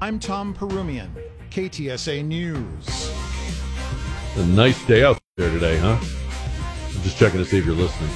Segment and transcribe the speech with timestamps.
[0.00, 1.10] I'm Tom Perumian,
[1.50, 3.12] KTSA News.
[4.36, 5.98] A nice day out there today, huh?
[5.98, 8.08] I'm just checking to see if you're listening.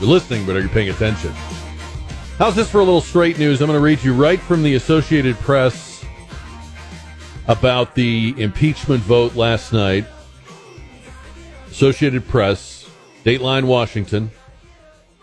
[0.00, 1.32] You're listening, but are you paying attention?
[2.38, 3.60] How's this for a little straight news?
[3.60, 6.02] I'm going to read you right from the Associated Press
[7.48, 10.06] about the impeachment vote last night.
[11.70, 12.88] Associated Press,
[13.26, 14.30] Dateline, Washington.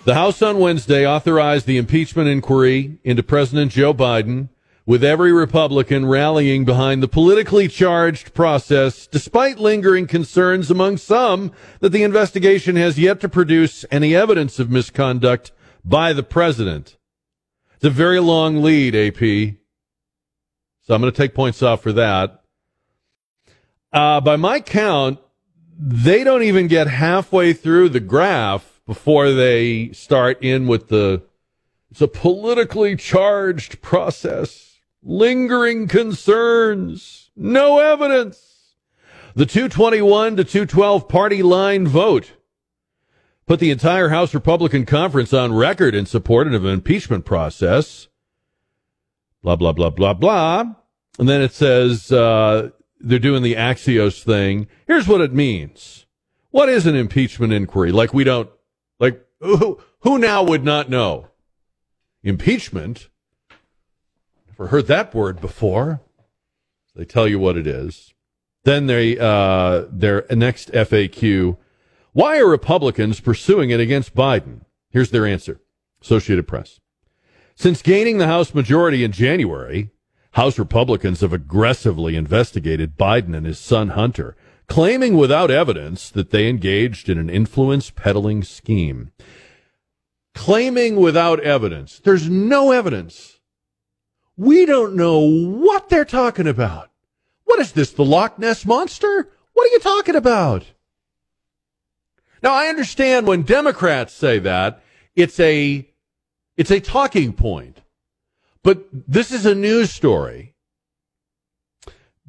[0.04, 4.50] The House on Wednesday authorized the impeachment inquiry into President Joe Biden
[4.90, 11.90] with every Republican rallying behind the politically charged process, despite lingering concerns among some that
[11.90, 15.52] the investigation has yet to produce any evidence of misconduct
[15.86, 16.98] by the president.
[17.76, 19.20] It's a very long lead, AP.
[20.82, 22.42] So I'm going to take points off for that.
[23.94, 25.20] Uh, by my count,
[25.78, 31.22] they don't even get halfway through the graph before they start in with the
[31.92, 34.69] it's a politically charged process
[35.04, 38.76] lingering concerns, no evidence.
[39.36, 42.34] The 221 to 212 party line vote
[43.46, 48.08] put the entire House Republican conference on record in support of an impeachment process.
[49.42, 50.66] Blah, blah, blah, blah, blah.
[51.18, 54.68] And then it says uh, they're doing the Axios thing.
[54.88, 56.06] Here's what it means.
[56.52, 57.92] What is an impeachment inquiry?
[57.92, 58.50] Like we don't,
[59.00, 61.28] like who, who now would not know?
[62.24, 63.10] Impeachment
[64.68, 66.02] Heard that word before.
[66.94, 68.14] They tell you what it is.
[68.66, 71.58] Then they uh, their next FAQ.
[72.12, 74.66] Why are Republicans pursuing it against Biden?
[74.90, 75.62] Here's their answer.
[76.02, 76.82] Associated Press.
[77.56, 79.92] Since gaining the House majority in January,
[80.32, 84.36] House Republicans have aggressively investigated Biden and his son Hunter,
[84.68, 89.12] claiming without evidence that they engaged in an influence peddling scheme.
[90.36, 92.00] Claiming without evidence.
[92.00, 93.39] There's no evidence
[94.40, 96.90] we don't know what they're talking about.
[97.44, 99.30] What is this, the Loch Ness Monster?
[99.52, 100.64] What are you talking about?
[102.42, 104.82] Now, I understand when Democrats say that,
[105.14, 105.86] it's a,
[106.56, 107.82] it's a talking point.
[108.64, 110.56] But this is a news story.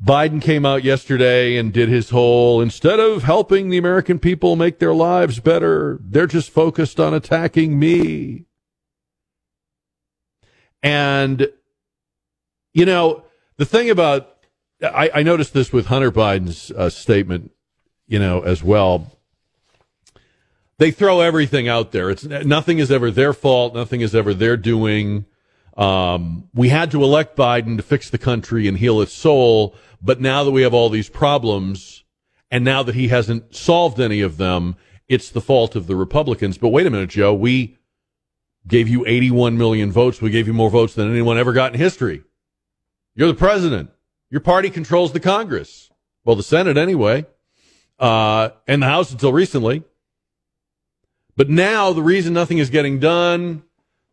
[0.05, 4.81] Biden came out yesterday and did his whole instead of helping the American people make
[4.81, 8.47] their lives better, they're just focused on attacking me.
[10.83, 11.51] And
[12.81, 13.25] you know,
[13.59, 14.39] the thing about
[14.83, 17.51] I, I noticed this with Hunter Biden's uh, statement,
[18.07, 19.19] you know, as well.
[20.79, 22.09] They throw everything out there.
[22.09, 23.75] It's nothing is ever their fault.
[23.75, 25.27] Nothing is ever their doing.
[25.77, 30.23] Um, we had to elect Biden to fix the country and heal its soul, but
[30.23, 32.05] now that we have all these problems,
[32.51, 34.77] and now that he hasn't solved any of them,
[35.07, 36.57] it's the fault of the Republicans.
[36.57, 37.35] But wait a minute, Joe.
[37.35, 37.77] We
[38.67, 40.23] gave you 81 million votes.
[40.23, 42.25] We gave you more votes than anyone ever got in history.
[43.21, 43.91] You're the president.
[44.31, 45.91] Your party controls the Congress.
[46.25, 47.27] Well, the Senate anyway,
[47.99, 49.83] uh, and the House until recently.
[51.37, 53.63] But now the reason nothing is getting done,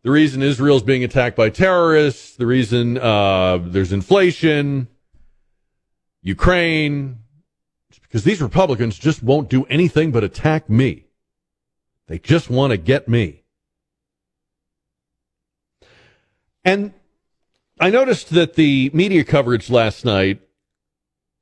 [0.02, 4.88] the reason Israel's being attacked by terrorists, the reason uh, there's inflation,
[6.20, 7.20] Ukraine,
[8.02, 11.06] because these Republicans just won't do anything but attack me.
[12.08, 13.42] They just want to get me.
[16.62, 16.92] And
[17.80, 20.40] I noticed that the media coverage last night,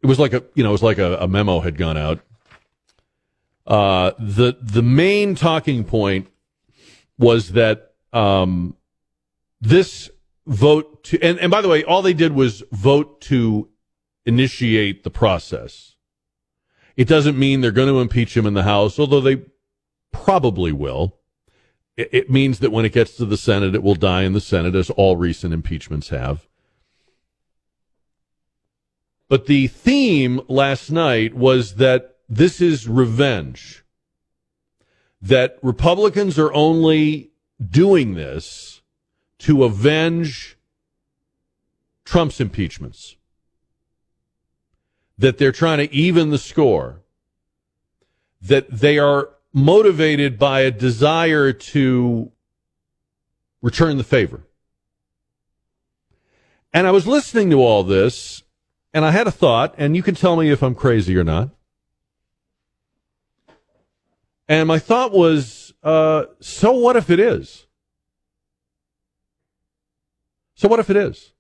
[0.03, 2.21] it was like a, you know, it was like a, a memo had gone out.
[3.67, 6.29] Uh, the, the main talking point
[7.19, 8.77] was that, um,
[9.61, 10.11] this
[10.47, 13.69] vote to, and, and by the way, all they did was vote to
[14.25, 15.97] initiate the process.
[16.97, 19.43] It doesn't mean they're going to impeach him in the House, although they
[20.13, 21.16] probably will
[21.97, 24.75] it means that when it gets to the Senate, it will die in the Senate,
[24.75, 26.47] as all recent impeachments have.
[29.29, 33.83] But the theme last night was that this is revenge.
[35.23, 38.83] That Republicans are only doing this
[39.39, 40.59] to avenge
[42.05, 43.17] Trump's impeachments.
[45.17, 47.01] That they're trying to even the score.
[48.43, 52.31] That they are motivated by a desire to
[53.63, 54.43] return the favor.
[56.75, 58.43] And I was listening to all this,
[58.93, 61.49] and I had a thought, and you can tell me if I'm crazy or not.
[64.47, 67.67] And my thought was, uh, so what if it is?
[70.55, 71.33] So what if it is?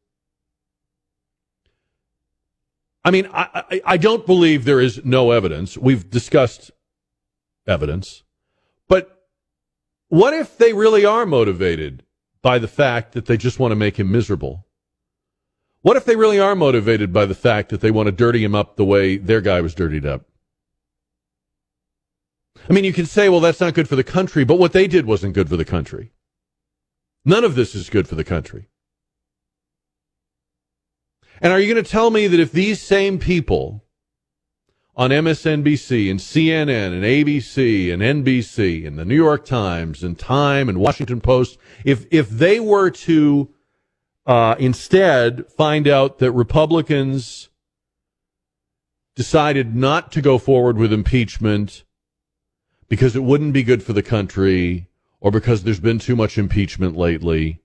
[3.05, 5.77] I mean, I, I, I don't believe there is no evidence.
[5.77, 6.71] We've discussed
[7.67, 8.23] evidence.
[8.89, 9.27] But
[10.09, 12.05] what if they really are motivated
[12.43, 14.67] by the fact that they just want to make him miserable?
[15.83, 18.55] What if they really are motivated by the fact that they want to dirty him
[18.55, 20.25] up the way their guy was dirtied up?
[22.69, 24.89] I mean, you can say, well, that's not good for the country, but what they
[24.89, 26.13] did wasn't good for the country.
[27.25, 28.69] None of this is good for the country.
[31.41, 33.85] And are you going to tell me that if these same people
[34.97, 40.69] on MSNBC and CNN and ABC and NBC and the New York Times and Time
[40.69, 43.51] and Washington Post, if if they were to
[44.25, 47.51] uh, instead find out that Republicans
[49.15, 51.85] decided not to go forward with impeachment
[52.89, 54.89] because it wouldn't be good for the country
[55.21, 57.61] or because there's been too much impeachment lately,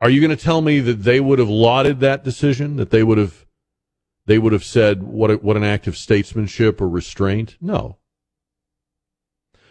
[0.00, 2.76] are you going to tell me that they would have lauded that decision?
[2.76, 3.45] That they would have
[4.26, 7.56] they would have said what a, what an act of statesmanship or restraint?
[7.60, 7.98] No.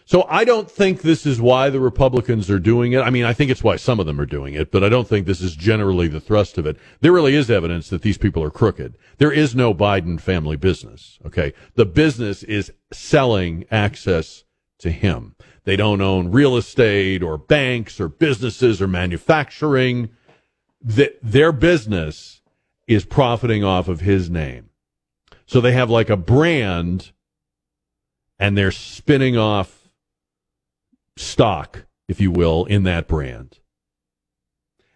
[0.08, 3.00] So I don't think this is why the Republicans are doing it.
[3.00, 5.08] I mean, I think it's why some of them are doing it, but I don't
[5.08, 6.78] think this is generally the thrust of it.
[7.02, 8.98] There really is evidence that these people are crooked.
[9.18, 11.18] There is no Biden family business.
[11.26, 11.54] Okay.
[11.74, 14.44] The business is selling access
[14.80, 15.36] to him.
[15.64, 20.10] They don't own real estate or banks or businesses or manufacturing.
[20.82, 22.35] That their business
[22.88, 24.70] is profiting off of his name.
[25.46, 27.12] So they have like a brand
[28.38, 29.90] and they're spinning off
[31.18, 33.60] stock, if you will, in that brand.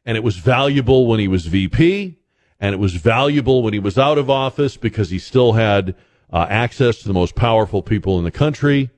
[0.06, 2.18] And it was valuable when he was VP,
[2.60, 5.96] and it was valuable when he was out of office because he still had
[6.32, 8.90] uh, access to the most powerful people in the country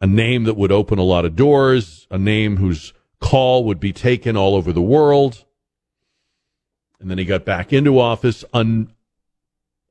[0.00, 3.92] a name that would open a lot of doors, a name whose call would be
[3.92, 5.44] taken all over the world.
[7.00, 8.92] And then he got back into office, un,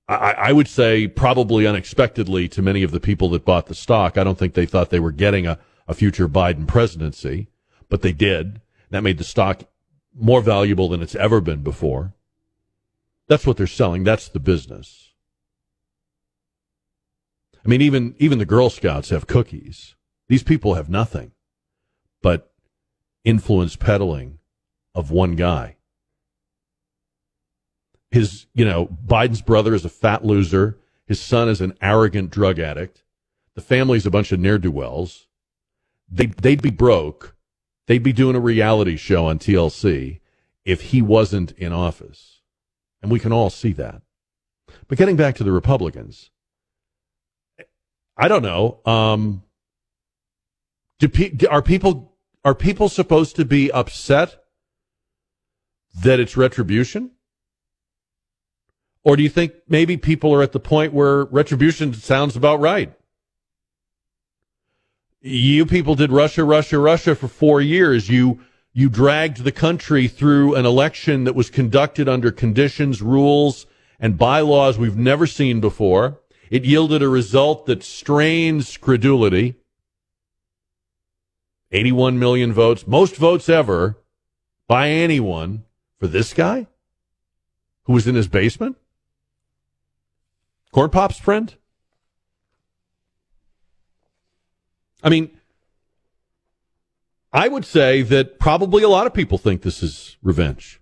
[0.08, 4.18] I, I would say probably unexpectedly to many of the people that bought the stock.
[4.18, 7.48] I don't think they thought they were getting a, a future Biden presidency,
[7.90, 8.62] but they did.
[8.92, 9.64] That made the stock
[10.16, 12.14] more valuable than it's ever been before.
[13.28, 14.04] That's what they're selling.
[14.04, 15.14] That's the business.
[17.64, 19.96] I mean, even even the Girl Scouts have cookies.
[20.28, 21.34] These people have nothing
[22.22, 22.52] but
[23.24, 24.40] influence peddling
[24.96, 25.76] of one guy.
[28.12, 30.78] His, you know, Biden's brother is a fat loser.
[31.06, 33.04] His son is an arrogant drug addict.
[33.56, 35.28] The family's a bunch of ne'er do wells.
[36.10, 37.36] They, they'd be broke.
[37.88, 40.20] They'd be doing a reality show on TLC
[40.66, 42.42] if he wasn't in office.
[43.02, 44.02] And we can all see that.
[44.88, 46.30] But getting back to the Republicans,
[48.18, 48.80] I don't know.
[48.86, 49.44] Um,
[51.00, 54.44] do pe- are people are people supposed to be upset
[56.04, 57.12] that it's retribution?
[59.04, 62.94] Or do you think maybe people are at the point where retribution sounds about right?
[65.22, 68.10] You people did Russia, Russia, Russia for four years.
[68.10, 68.40] You
[68.72, 73.66] you dragged the country through an election that was conducted under conditions, rules,
[74.00, 76.20] and bylaws we've never seen before.
[76.50, 79.56] It yielded a result that strains credulity.
[81.72, 83.98] 81 million votes, most votes ever
[84.68, 85.64] by anyone
[86.00, 86.68] for this guy
[87.84, 88.78] who was in his basement?
[90.72, 91.56] Corn Pop's friend?
[95.02, 95.32] I mean,
[97.32, 100.82] I would say that probably a lot of people think this is revenge.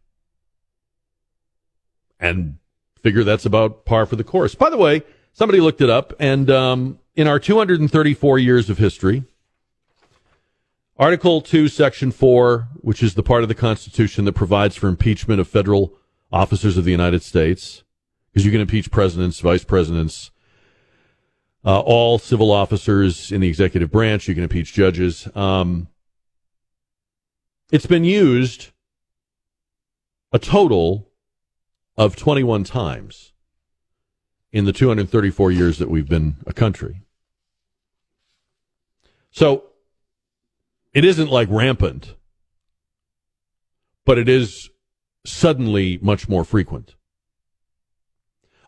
[2.19, 2.57] And
[3.03, 4.55] figure that's about par for the course.
[4.55, 5.03] By the way,
[5.33, 9.23] somebody looked it up, and um, in our 234 years of history,
[10.97, 15.39] Article 2, Section 4, which is the part of the Constitution that provides for impeachment
[15.39, 15.93] of federal
[16.31, 17.83] officers of the United States,
[18.37, 20.29] because you can impeach presidents, vice presidents,
[21.65, 24.27] uh, all civil officers in the executive branch.
[24.27, 25.27] You can impeach judges.
[25.33, 25.87] Um,
[27.71, 28.69] it's been used
[30.31, 31.09] a total
[31.97, 33.33] of 21 times
[34.51, 37.01] in the 234 years that we've been a country.
[39.31, 39.63] So
[40.93, 42.13] it isn't like rampant,
[44.05, 44.69] but it is
[45.25, 46.93] suddenly much more frequent.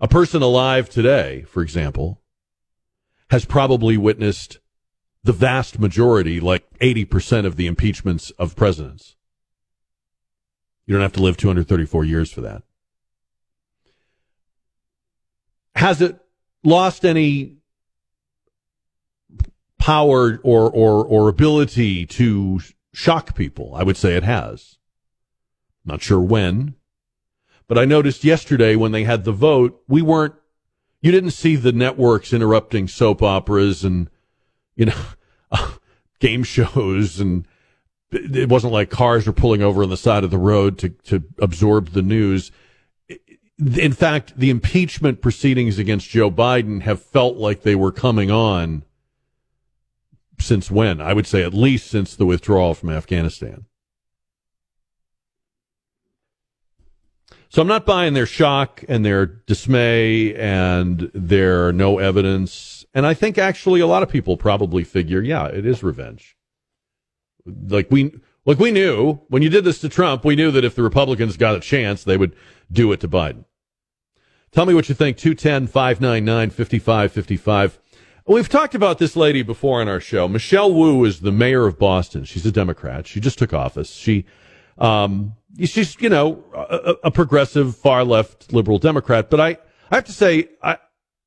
[0.02, 2.22] A person alive today, for example,
[3.30, 4.60] has probably witnessed
[5.24, 9.18] the vast majority, like 80% of the impeachments of presidents.
[10.86, 12.64] You don't have to live 234 years for that.
[15.76, 16.20] Has it
[16.64, 17.58] lost any
[19.78, 22.62] power or, or, or ability to
[22.94, 23.76] shock people?
[23.76, 24.78] I would say it has.
[25.86, 26.76] Not sure when,
[27.70, 30.34] but I noticed yesterday when they had the vote, we weren't,
[31.02, 34.10] you didn't see the networks interrupting soap operas and,
[34.76, 35.02] you know,
[36.20, 37.48] game shows and
[38.12, 41.24] it wasn't like cars were pulling over on the side of the road to, to
[41.38, 42.52] absorb the news.
[43.60, 48.84] In fact, the impeachment proceedings against Joe Biden have felt like they were coming on
[50.40, 51.02] since when?
[51.02, 53.66] I would say at least since the withdrawal from Afghanistan.
[57.50, 62.86] So I'm not buying their shock and their dismay and their no evidence.
[62.94, 66.38] And I think actually a lot of people probably figure, yeah, it is revenge.
[67.46, 68.14] Like we,
[68.46, 71.38] like we knew when you did this to Trump, we knew that if the Republicans
[71.38, 72.36] got a chance, they would
[72.72, 73.46] do it to Biden.
[74.52, 75.18] Tell me what you think.
[75.18, 77.80] 210 599 5555.
[78.28, 80.28] We've talked about this lady before on our show.
[80.28, 82.26] Michelle Wu is the mayor of Boston.
[82.26, 83.08] She's a Democrat.
[83.08, 83.90] She just took office.
[83.92, 84.26] She,
[84.78, 89.30] um, she's, you know, a, a, progressive, far left liberal Democrat.
[89.30, 89.58] But I,
[89.92, 90.78] I have to say, I,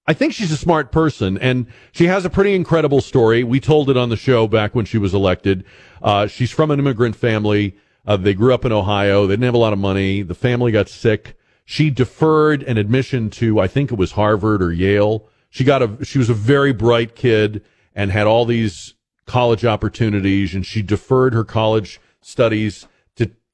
[0.06, 3.44] I think she's a smart person and she has a pretty incredible story.
[3.44, 5.64] We told it on the show back when she was elected.
[6.02, 7.76] Uh, she's from an immigrant family.
[8.06, 9.26] Uh, they grew up in Ohio.
[9.26, 10.22] They didn't have a lot of money.
[10.22, 11.36] The family got sick.
[11.64, 16.02] She deferred an admission to, I think it was Harvard or Yale she got a
[16.02, 17.62] she was a very bright kid
[17.94, 18.94] and had all these
[19.26, 22.88] college opportunities and she deferred her college studies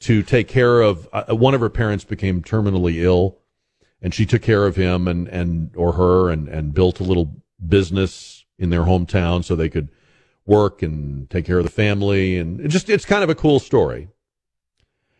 [0.00, 3.38] to take care of uh, one of her parents became terminally ill
[4.00, 7.42] and she took care of him and and or her and and built a little
[7.66, 9.88] business in their hometown so they could
[10.46, 12.38] work and take care of the family.
[12.38, 14.08] And it just it's kind of a cool story.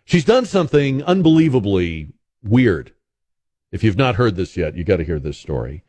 [0.04, 2.94] She's done something unbelievably weird.
[3.70, 5.82] If you've not heard this yet you got to hear this story.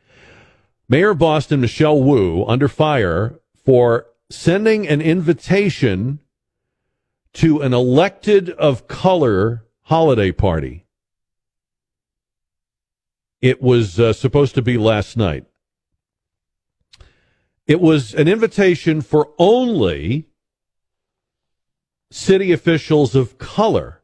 [0.88, 6.18] Mayor of Boston Michelle Wu under fire for sending an invitation
[7.34, 10.86] to an elected of color holiday party.
[13.40, 15.46] It was uh, supposed to be last night.
[17.66, 20.26] It was an invitation for only
[22.10, 24.02] city officials of color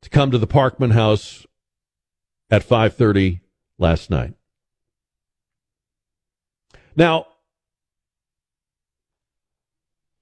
[0.00, 1.46] to come to the Parkman House
[2.50, 3.40] at 5:30
[3.78, 4.34] last night.
[6.94, 7.26] Now,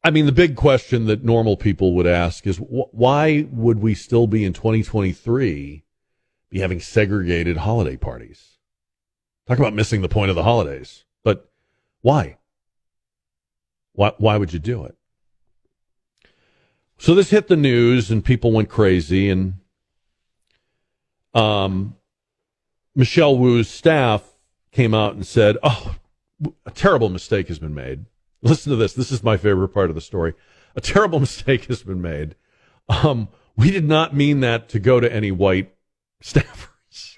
[0.02, 3.94] I mean, the big question that normal people would ask is wh- why would we
[3.94, 5.84] still be in 2023
[6.48, 8.58] be having segregated holiday parties?
[9.46, 11.04] Talk about missing the point of the holidays.
[11.22, 11.50] But
[12.00, 12.38] why?
[13.92, 14.96] Why, why would you do it?
[16.96, 19.54] So this hit the news and people went crazy and
[21.34, 21.96] um,
[22.94, 24.22] Michelle Wu's staff
[24.72, 25.94] came out and said, "Oh,
[26.66, 28.06] a terrible mistake has been made.
[28.42, 28.94] Listen to this.
[28.94, 30.34] This is my favorite part of the story.
[30.76, 32.36] A terrible mistake has been made.
[32.88, 35.74] Um, we did not mean that to go to any white
[36.22, 37.16] staffers.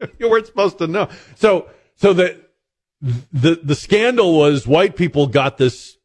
[0.18, 1.08] you weren't supposed to know.
[1.34, 2.40] So, so the,
[3.00, 5.96] the, the scandal was white people got this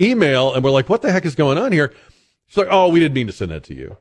[0.00, 1.92] email and we're like, what the heck is going on here?
[2.48, 3.96] It's like, oh, we didn't mean to send that to you.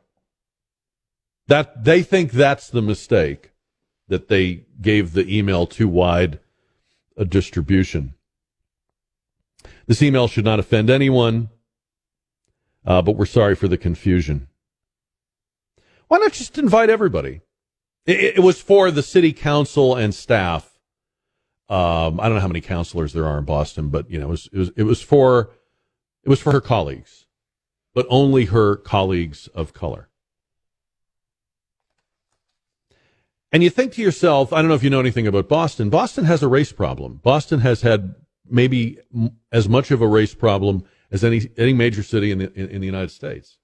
[1.47, 3.51] That they think that's the mistake
[4.07, 6.39] that they gave the email too wide
[7.17, 8.13] a distribution.
[9.87, 11.49] This email should not offend anyone,
[12.85, 14.47] uh, but we're sorry for the confusion.
[16.07, 17.41] Why not just invite everybody?
[18.05, 20.79] It, it was for the city council and staff.
[21.69, 24.31] Um, I don't know how many counselors there are in Boston, but you know, it
[24.31, 25.51] was, it was, it was for,
[26.23, 27.25] it was for her colleagues,
[27.93, 30.09] but only her colleagues of color.
[33.53, 35.89] And you think to yourself, I don't know if you know anything about Boston.
[35.89, 37.19] Boston has a race problem.
[37.23, 38.15] Boston has had
[38.47, 38.99] maybe
[39.51, 42.81] as much of a race problem as any any major city in the in, in
[42.81, 43.57] the United States.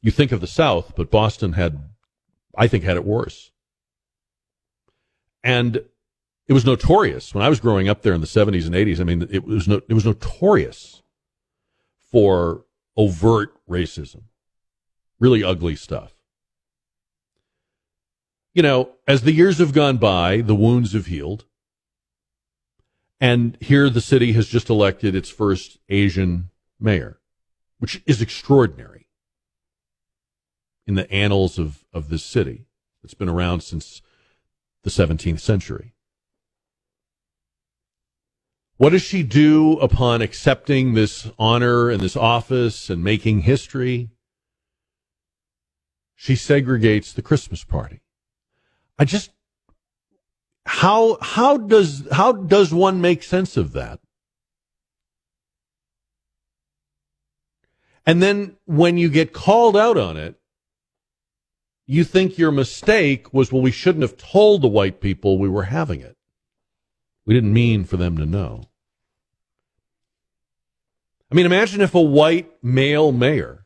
[0.00, 1.82] You think of the South, but Boston had,
[2.56, 3.50] I think, had it worse.
[5.42, 5.76] And
[6.46, 9.00] it was notorious when I was growing up there in the 70s and 80s.
[9.00, 11.02] I mean, it was no, it was notorious
[12.10, 12.64] for
[12.96, 14.24] overt racism,
[15.18, 16.14] really ugly stuff
[18.54, 21.44] you know, as the years have gone by, the wounds have healed.
[23.24, 27.20] And here the city has just elected its first Asian mayor,
[27.78, 29.06] which is extraordinary
[30.86, 32.66] in the annals of, of this city.
[33.02, 34.02] It's been around since
[34.82, 35.94] the 17th century.
[38.76, 44.10] What does she do upon accepting this honor and this office and making history?
[46.14, 48.00] she segregates the Christmas party.
[48.98, 49.30] I just
[50.66, 54.00] how how does how does one make sense of that?
[58.06, 60.38] And then when you get called out on it,
[61.86, 65.64] you think your mistake was, well, we shouldn't have told the white people we were
[65.64, 66.16] having it.
[67.24, 68.64] We didn't mean for them to know.
[71.30, 73.63] I mean, imagine if a white male mayor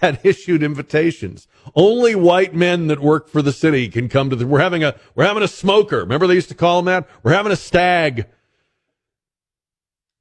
[0.02, 1.46] had issued invitations.
[1.74, 4.94] Only white men that work for the city can come to the, we're having a,
[5.14, 5.98] we're having a smoker.
[5.98, 7.08] Remember they used to call them that?
[7.22, 8.26] We're having a stag.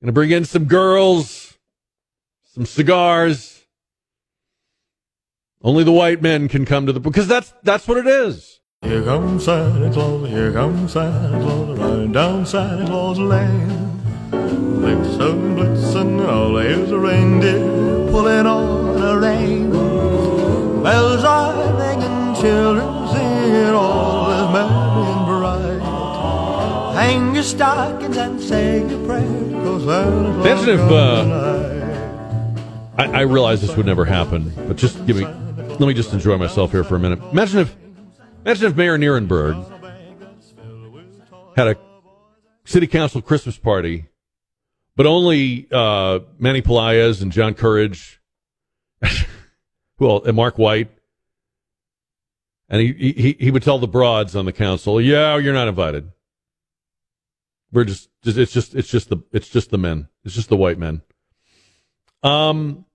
[0.02, 1.58] Gonna bring in some girls,
[2.54, 3.66] some cigars.
[5.62, 8.60] Only the white men can come to the, because that's, that's what it is.
[8.82, 14.00] Here comes Santa Claus, here comes Santa Claus, riding down Santa Claus Lane.
[14.32, 17.60] Blitzen, blitzen, all here's a reindeer
[18.10, 19.72] pulling on a rein.
[20.84, 26.94] Bells are ringing, children singing, all is merry and bright.
[26.96, 31.76] Hang your stockings and say your prayers, cause Claus Imagine if, uh.
[32.98, 36.38] I, I realize this would never happen, but just give me, let me just enjoy
[36.38, 37.20] myself here for a minute.
[37.32, 37.76] Imagine if,
[38.46, 39.56] imagine if Mayor Nirenberg
[41.56, 41.78] had a
[42.66, 44.08] city council Christmas party,
[44.96, 48.19] but only uh, Manny Pelaez and John Courage,
[50.00, 50.90] well, and Marc Whyte,
[52.70, 56.12] and he, he he would tell the broads on the council, "Yeah, you're not invited.
[57.72, 60.08] We're just, just it's just it's just the it's just the men.
[60.24, 61.02] It's just the white men."
[62.24, 62.86] Um,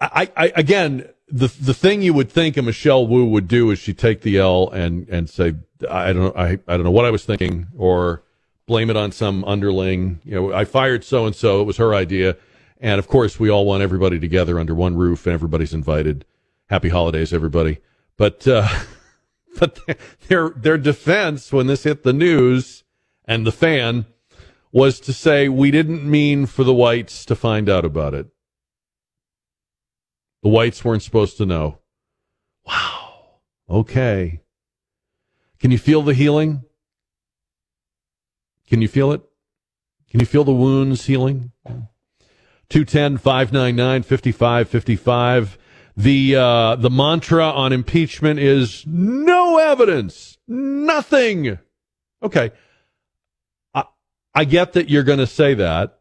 [0.00, 3.78] I, I again, the the thing you would think a Michelle Wu would do is
[3.78, 5.54] she take the L and and say,
[5.88, 8.22] I don't I I don't know what I was thinking, or
[8.66, 10.20] blame it on some underling.
[10.24, 11.60] You know, I fired so and so.
[11.60, 12.36] It was her idea,
[12.80, 16.24] and of course, we all want everybody together under one roof, and everybody's invited.
[16.66, 17.78] Happy holidays, everybody.
[18.16, 18.68] But uh,
[19.58, 19.80] but
[20.28, 22.84] their their defense when this hit the news
[23.24, 24.06] and the fan
[24.72, 28.26] was to say we didn't mean for the whites to find out about it.
[30.42, 31.78] The whites weren't supposed to know.
[32.66, 33.40] Wow.
[33.68, 34.40] Okay.
[35.58, 36.64] Can you feel the healing?
[38.68, 39.22] Can you feel it?
[40.10, 41.52] Can you feel the wounds healing?
[42.70, 45.58] 210 599 5555.
[45.96, 51.58] The, uh, the mantra on impeachment is no evidence, nothing.
[52.22, 52.52] Okay.
[53.74, 53.84] I,
[54.34, 55.98] I get that you're going to say that,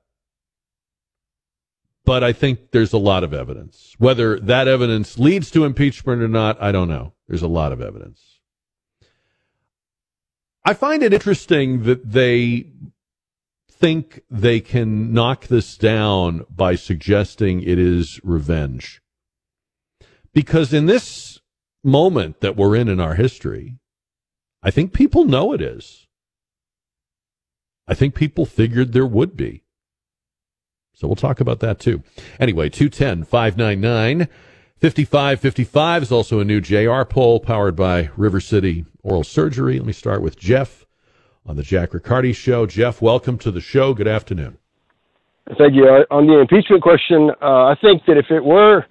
[2.06, 3.96] but I think there's a lot of evidence.
[3.98, 7.14] Whether that evidence leads to impeachment or not, I don't know.
[7.28, 8.40] There's a lot of evidence.
[10.64, 12.68] I find it interesting that they
[13.80, 19.02] think they can knock this down by suggesting it is revenge.
[20.34, 21.40] Because in this
[21.84, 23.78] moment that we're in in our history,
[24.64, 26.08] I think people know it is.
[27.88, 29.64] I think people figured there would be.
[30.94, 32.02] So we'll talk about that too.
[32.40, 34.28] Anyway, 210 599
[34.82, 39.78] 5555 is also a new JR poll powered by River City Oral Surgery.
[39.78, 40.87] Let me start with Jeff
[41.48, 42.66] on the Jack Riccardi Show.
[42.66, 43.94] Jeff, welcome to the show.
[43.94, 44.58] Good afternoon.
[45.58, 45.88] Thank you.
[45.88, 48.86] Uh, on the impeachment question, uh, I think that if it were,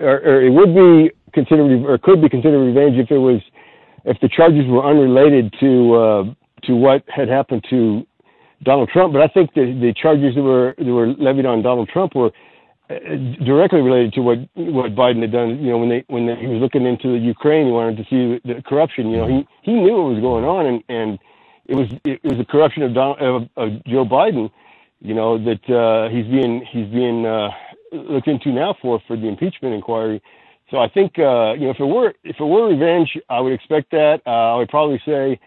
[0.00, 3.40] or, or it would be considered, or could be considered revenge if it was,
[4.04, 6.24] if the charges were unrelated to uh,
[6.66, 8.04] to what had happened to
[8.64, 9.12] Donald Trump.
[9.12, 12.32] But I think the the charges that were that were levied on Donald Trump were
[12.90, 12.94] uh,
[13.46, 15.62] directly related to what what Biden had done.
[15.62, 18.04] You know, when they when they, he was looking into the Ukraine, he wanted to
[18.10, 19.10] see the corruption.
[19.10, 21.18] You know, he he knew what was going on, and and
[21.70, 24.50] it was it was the corruption of Donald of, of Joe Biden.
[25.00, 27.50] You know that uh, he's being he's being uh,
[27.92, 30.20] looked into now for for the impeachment inquiry.
[30.70, 33.52] So I think uh, you know if it were if it were revenge, I would
[33.52, 34.20] expect that.
[34.26, 35.38] Uh, I would probably say,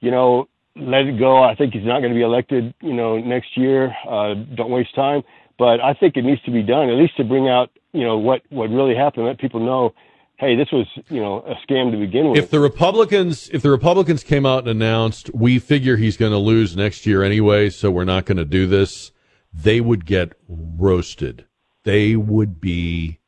[0.00, 1.42] you know, let it go.
[1.42, 2.72] I think he's not going to be elected.
[2.80, 3.94] You know, next year.
[4.08, 5.22] Uh, don't waste time.
[5.58, 8.18] But I think it needs to be done at least to bring out you know
[8.18, 9.26] what what really happened.
[9.26, 9.94] Let people know.
[10.42, 12.36] Hey, this was you know a scam to begin with.
[12.36, 16.38] If the Republicans, if the Republicans came out and announced, we figure he's going to
[16.38, 19.12] lose next year anyway, so we're not going to do this,
[19.54, 21.46] they would get roasted.
[21.84, 23.20] They would be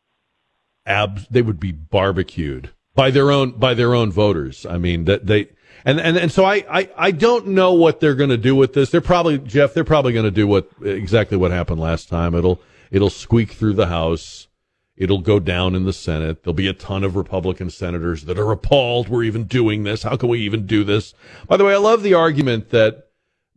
[0.84, 4.66] ab, they would be barbecued by their own by their own voters.
[4.66, 5.50] I mean that they
[5.84, 8.72] and and and so I I, I don't know what they're going to do with
[8.72, 8.90] this.
[8.90, 9.72] They're probably Jeff.
[9.72, 12.34] They're probably going to do what exactly what happened last time.
[12.34, 14.48] It'll it'll squeak through the House.
[14.96, 16.42] It'll go down in the Senate.
[16.42, 20.04] There'll be a ton of Republican senators that are appalled we're even doing this.
[20.04, 21.14] How can we even do this?
[21.48, 23.08] By the way, I love the argument that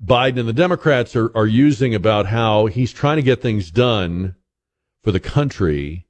[0.03, 4.35] Biden and the Democrats are, are using about how he's trying to get things done
[5.03, 6.07] for the country.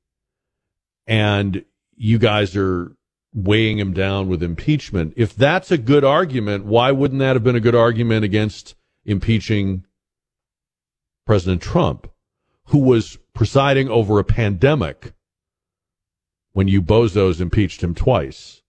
[1.06, 2.96] And you guys are
[3.34, 5.14] weighing him down with impeachment.
[5.18, 9.86] If that's a good argument, why wouldn't that have been a good argument against impeaching
[11.26, 12.10] President Trump,
[12.68, 15.14] who was presiding over a pandemic
[16.58, 18.64] when you bozos impeached him twice?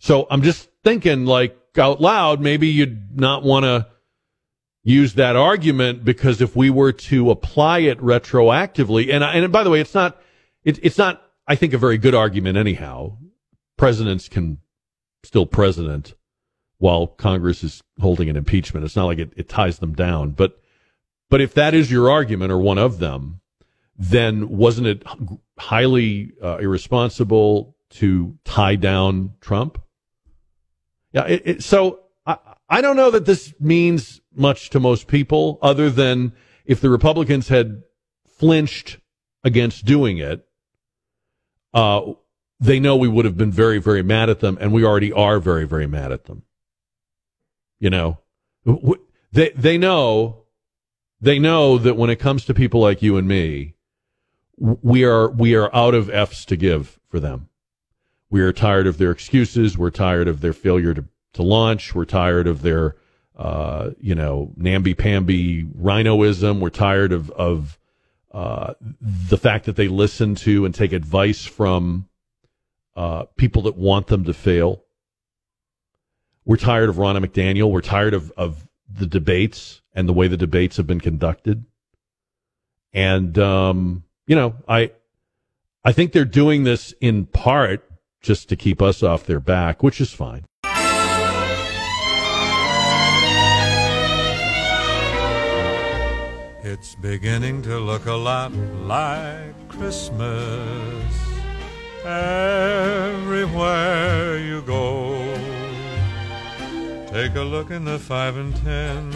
[0.00, 3.86] So I'm just thinking, like, out loud, maybe you'd not want to
[4.82, 9.70] use that argument because if we were to apply it retroactively, and and by the
[9.70, 10.20] way, it's not
[10.62, 13.16] it, it's not I think a very good argument anyhow.
[13.78, 14.58] Presidents can
[15.24, 16.12] still president
[16.76, 18.84] while Congress is holding an impeachment.
[18.84, 20.60] It's not like it, it ties them down, but
[21.30, 23.40] but if that is your argument or one of them,
[23.96, 25.02] then wasn't it
[25.60, 29.78] highly uh, irresponsible to tie down Trump?
[31.12, 31.26] Yeah.
[31.26, 35.90] It, it, so I, I don't know that this means much to most people other
[35.90, 36.32] than
[36.64, 37.82] if the Republicans had
[38.38, 38.98] flinched
[39.44, 40.46] against doing it,
[41.74, 42.12] uh,
[42.58, 45.40] they know we would have been very, very mad at them, and we already are
[45.40, 46.42] very, very mad at them.
[47.78, 48.18] You know,
[49.32, 50.44] they they know
[51.20, 53.74] they know that when it comes to people like you and me,
[54.60, 57.48] we are we are out of F's to give for them.
[58.28, 59.76] We are tired of their excuses.
[59.76, 61.94] We're tired of their failure to, to launch.
[61.94, 62.94] We're tired of their,
[63.36, 66.60] uh, you know, namby-pamby rhinoism.
[66.60, 67.76] We're tired of, of
[68.30, 72.08] uh, the fact that they listen to and take advice from
[72.94, 74.84] uh, people that want them to fail.
[76.44, 77.72] We're tired of Ronna McDaniel.
[77.72, 81.64] We're tired of, of the debates and the way the debates have been conducted.
[82.92, 84.92] And, um, you know, I,
[85.84, 87.84] I think they're doing this in part
[88.20, 90.44] just to keep us off their back, which is fine.
[96.62, 101.12] It's beginning to look a lot like Christmas
[102.04, 103.18] everywhere
[104.38, 105.18] you go.
[107.08, 109.10] Take a look in the five and ten,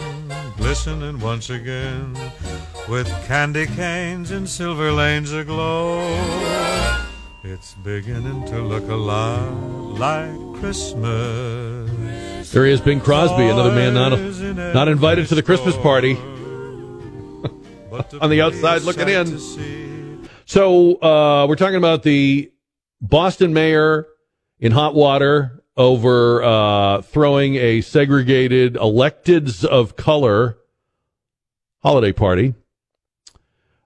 [0.57, 2.15] glistening once again
[2.87, 5.99] with candy canes and silver lanes aglow.
[7.43, 9.51] It's beginning to look a lot
[9.99, 12.51] like Christmas.
[12.51, 16.15] There he is, Bing Crosby, another man not, not invited to the Christmas party.
[18.21, 20.27] On the outside looking in.
[20.45, 22.51] So uh, we're talking about the
[23.01, 24.07] Boston mayor
[24.59, 30.57] in hot water over uh, throwing a segregated electeds of color
[31.83, 32.55] holiday party.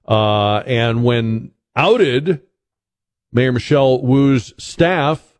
[0.08, 2.42] Uh, and when outed,
[3.32, 5.38] Mayor Michelle Wu's staff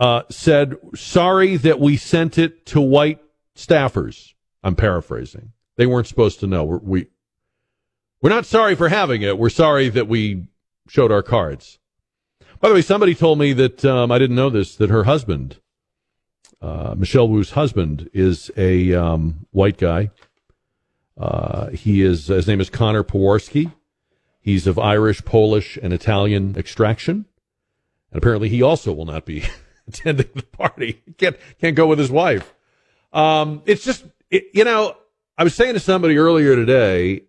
[0.00, 3.20] uh, said, sorry that we sent it to white
[3.56, 4.32] staffers.
[4.62, 5.52] I'm paraphrasing.
[5.76, 6.64] They weren't supposed to know.
[6.64, 7.06] We're, we,
[8.20, 9.38] we're not sorry for having it.
[9.38, 10.48] We're sorry that we
[10.88, 11.78] showed our cards.
[12.64, 15.60] By the way, somebody told me that um, I didn't know this that her husband,
[16.62, 20.10] uh, Michelle Wu's husband, is a um, white guy.
[21.14, 23.70] Uh, he is his name is Conor Pewarski.
[24.40, 27.26] He's of Irish, Polish, and Italian extraction.
[28.10, 29.44] And apparently he also will not be
[29.86, 31.02] attending the party.
[31.18, 32.54] Can't, can't go with his wife.
[33.12, 34.96] Um, it's just, it, you know,
[35.36, 37.24] I was saying to somebody earlier today,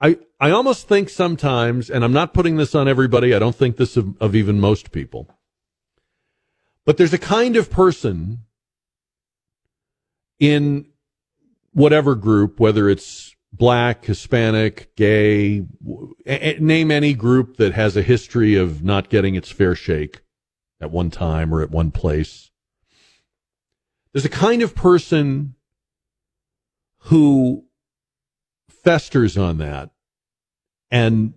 [0.00, 3.34] I, I almost think sometimes, and I'm not putting this on everybody.
[3.34, 5.28] I don't think this of, of even most people,
[6.84, 8.44] but there's a kind of person
[10.38, 10.86] in
[11.72, 15.66] whatever group, whether it's black, Hispanic, gay,
[16.24, 20.22] name any group that has a history of not getting its fair shake
[20.80, 22.50] at one time or at one place.
[24.12, 25.54] There's a kind of person
[27.02, 27.64] who
[28.88, 29.90] festers on that
[30.90, 31.34] and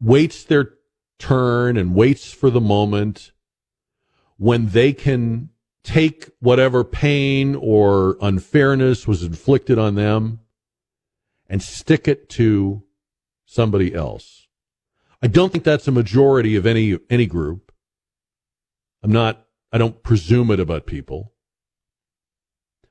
[0.00, 0.70] waits their
[1.18, 3.30] turn and waits for the moment
[4.38, 5.50] when they can
[5.84, 10.40] take whatever pain or unfairness was inflicted on them
[11.46, 12.82] and stick it to
[13.44, 14.46] somebody else.
[15.20, 17.70] I don't think that's a majority of any any group.
[19.02, 21.34] I'm not I don't presume it about people.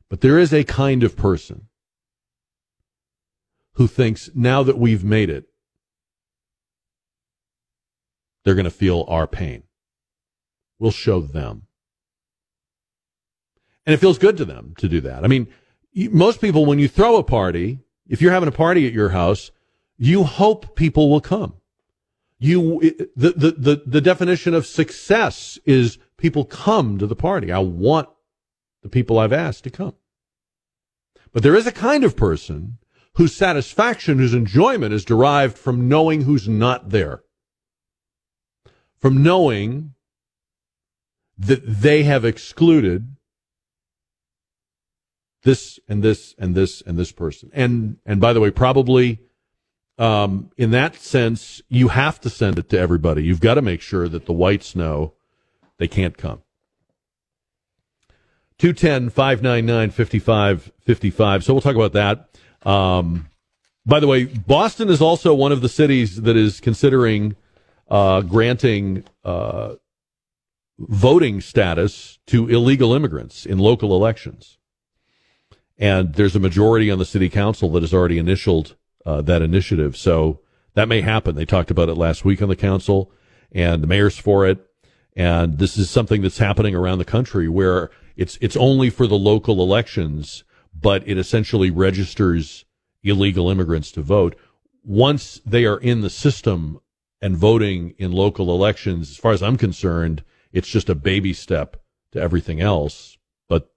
[0.07, 1.69] But there is a kind of person
[3.77, 5.45] who thinks now that we've made it,
[8.43, 9.63] they're going to feel our pain.
[10.79, 11.67] We'll show them.
[13.85, 15.23] And it feels good to them to do that.
[15.23, 15.47] I mean,
[15.95, 19.51] most people, when you throw a party, if you're having a party at your house,
[19.95, 21.53] you hope people will come.
[22.39, 22.79] You,
[23.15, 27.51] the, the, the, the definition of success is people come to the party.
[27.51, 28.09] I want
[28.81, 29.93] the people I've asked to come.
[31.31, 32.79] But there is a kind of person
[33.17, 37.21] whose satisfaction, whose enjoyment is derived from knowing who's not there.
[38.99, 39.93] from knowing
[41.37, 43.15] that they have excluded
[45.43, 47.49] this and this and this and this person.
[47.53, 49.19] And and by the way, probably
[49.99, 53.23] um, in that sense, you have to send it to everybody.
[53.23, 55.13] You've got to make sure that the whites know
[55.77, 56.41] they can't come.
[58.57, 61.43] 210 599 5555.
[61.43, 62.29] So we'll talk about that.
[62.67, 63.29] Um,
[63.85, 67.37] by the way, Boston is also one of the cities that is considering
[67.89, 69.75] uh, granting uh,
[70.77, 74.57] voting status to illegal immigrants in local elections.
[75.77, 78.75] And there's a majority on the city council that has already initialed
[79.05, 79.95] uh, that initiative.
[79.95, 80.41] So
[80.73, 81.35] that may happen.
[81.35, 83.11] They talked about it last week on the council,
[83.51, 84.59] and the mayor's for it.
[85.15, 89.17] And this is something that's happening around the country where it's it's only for the
[89.17, 90.43] local elections,
[90.81, 92.65] but it essentially registers
[93.03, 94.35] illegal immigrants to vote.
[94.83, 96.79] Once they are in the system
[97.21, 101.77] and voting in local elections, as far as I'm concerned, it's just a baby step
[102.11, 103.17] to everything else.
[103.49, 103.71] But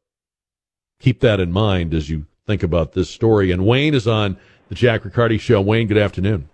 [0.99, 3.51] keep that in mind as you think about this story.
[3.51, 4.37] And Wayne is on
[4.69, 5.61] the Jack Riccardi Show.
[5.61, 6.49] Wayne, good afternoon.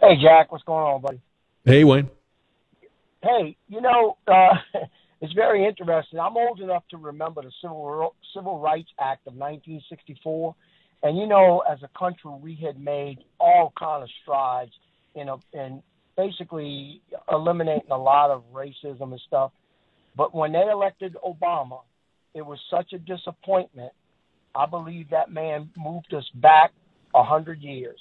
[0.00, 1.20] Hey, Jack, what's going on, buddy?
[1.64, 2.10] Hey, Wayne.
[3.22, 4.54] Hey, you know, uh,
[5.20, 6.18] it's very interesting.
[6.18, 10.54] I'm old enough to remember the Civil Civil Rights Act of 1964,
[11.02, 14.72] and you know, as a country, we had made all kind of strides
[15.14, 15.82] in a, in
[16.16, 17.00] basically
[17.30, 19.52] eliminating a lot of racism and stuff.
[20.16, 21.80] But when they elected Obama,
[22.34, 23.92] it was such a disappointment.
[24.54, 26.72] I believe that man moved us back
[27.14, 27.98] a hundred years.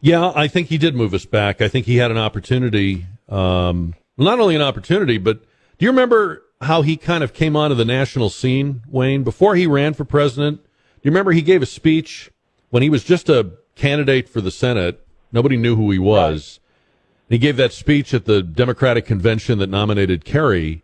[0.00, 1.60] Yeah, I think he did move us back.
[1.60, 3.06] I think he had an opportunity.
[3.28, 5.42] Um, not only an opportunity, but
[5.78, 9.66] do you remember how he kind of came onto the national scene, Wayne, before he
[9.66, 10.62] ran for president?
[10.62, 12.30] Do you remember he gave a speech
[12.68, 15.06] when he was just a candidate for the Senate?
[15.32, 16.60] Nobody knew who he was.
[17.28, 17.36] Right.
[17.36, 20.82] He gave that speech at the Democratic convention that nominated Kerry.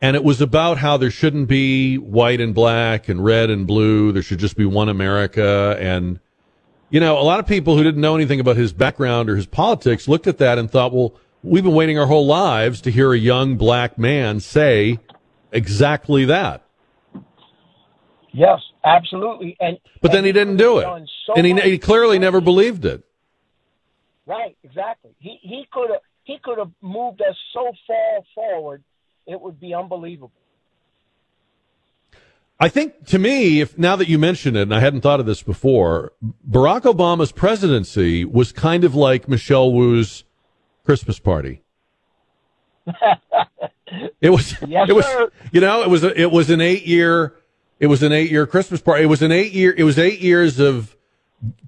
[0.00, 4.10] And it was about how there shouldn't be white and black and red and blue.
[4.10, 5.76] There should just be one America.
[5.78, 6.18] And,
[6.90, 9.46] you know, a lot of people who didn't know anything about his background or his
[9.46, 13.12] politics looked at that and thought, well, we've been waiting our whole lives to hear
[13.12, 14.98] a young black man say
[15.50, 16.64] exactly that.
[18.32, 19.56] Yes, absolutely.
[19.60, 23.04] And but then he didn't do it, so and he, he clearly never believed it.
[24.26, 25.10] Right, exactly.
[25.18, 28.82] He he could have he could have moved us so far forward
[29.26, 30.32] it would be unbelievable.
[32.58, 35.26] I think to me, if now that you mention it, and I hadn't thought of
[35.26, 36.12] this before,
[36.48, 40.22] Barack Obama's presidency was kind of like Michelle Wu's
[40.84, 41.62] Christmas party.
[44.20, 45.30] it was, yes, it was, sir.
[45.52, 47.36] you know, it was, a, it was an eight year,
[47.78, 49.04] it was an eight year Christmas party.
[49.04, 50.96] It was an eight year, it was eight years of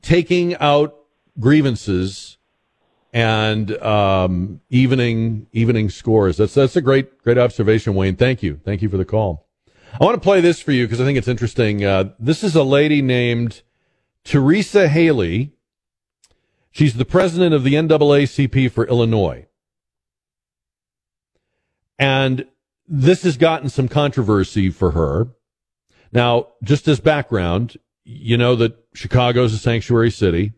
[0.03, 0.97] taking out
[1.39, 2.39] grievances
[3.13, 6.37] and um, evening evening scores.
[6.37, 8.17] That's that's a great great observation, Wayne.
[8.17, 9.47] Thank you, thank you for the call.
[9.99, 11.85] I want to play this for you because I think it's interesting.
[11.85, 13.63] Uh, this is a lady named
[14.25, 15.53] Teresa Haley.
[16.75, 19.47] She's the president of the NAACP for Illinois,
[22.01, 22.47] and
[22.89, 25.29] this has gotten some controversy for her.
[26.13, 30.53] Now, just as background, you know that Chicago is a sanctuary city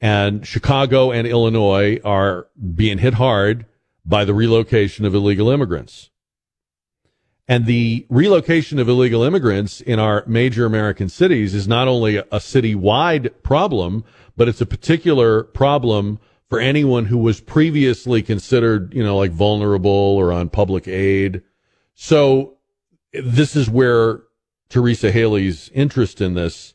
[0.00, 3.66] and Chicago and Illinois are being hit hard
[4.04, 6.10] by the relocation of illegal immigrants.
[7.48, 12.24] And the relocation of illegal immigrants in our major American cities is not only a
[12.24, 14.04] citywide problem,
[14.36, 19.90] but it's a particular problem for anyone who was previously considered, you know, like vulnerable
[19.90, 21.42] or on public aid.
[21.94, 22.58] So
[23.12, 24.22] this is where
[24.68, 26.74] Teresa Haley's interest in this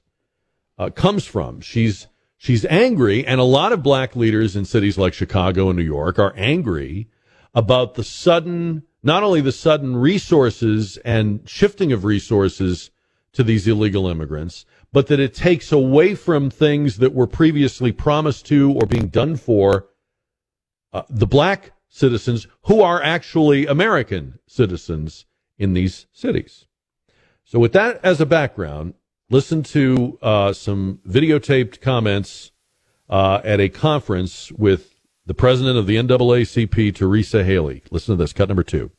[0.77, 1.61] uh, comes from.
[1.61, 2.07] She's
[2.39, 6.19] She's angry, and a lot of black leaders in cities like Chicago and New York
[6.19, 7.09] are angry
[7.55, 12.91] about the sudden, not only the sudden resources and shifting of resources
[13.31, 18.45] to these illegal immigrants, but that it takes away from things that were previously promised
[18.45, 19.87] to or being done for
[20.91, 25.25] uh, the black citizens who are actually American citizens
[25.57, 26.65] in these cities.
[27.45, 28.93] So, with that as a background,
[29.29, 32.51] listen to uh, some videotaped comments
[33.09, 37.83] uh, at a conference with the president of the NAACP, Teresa Haley.
[37.89, 38.91] Listen to this, cut number two.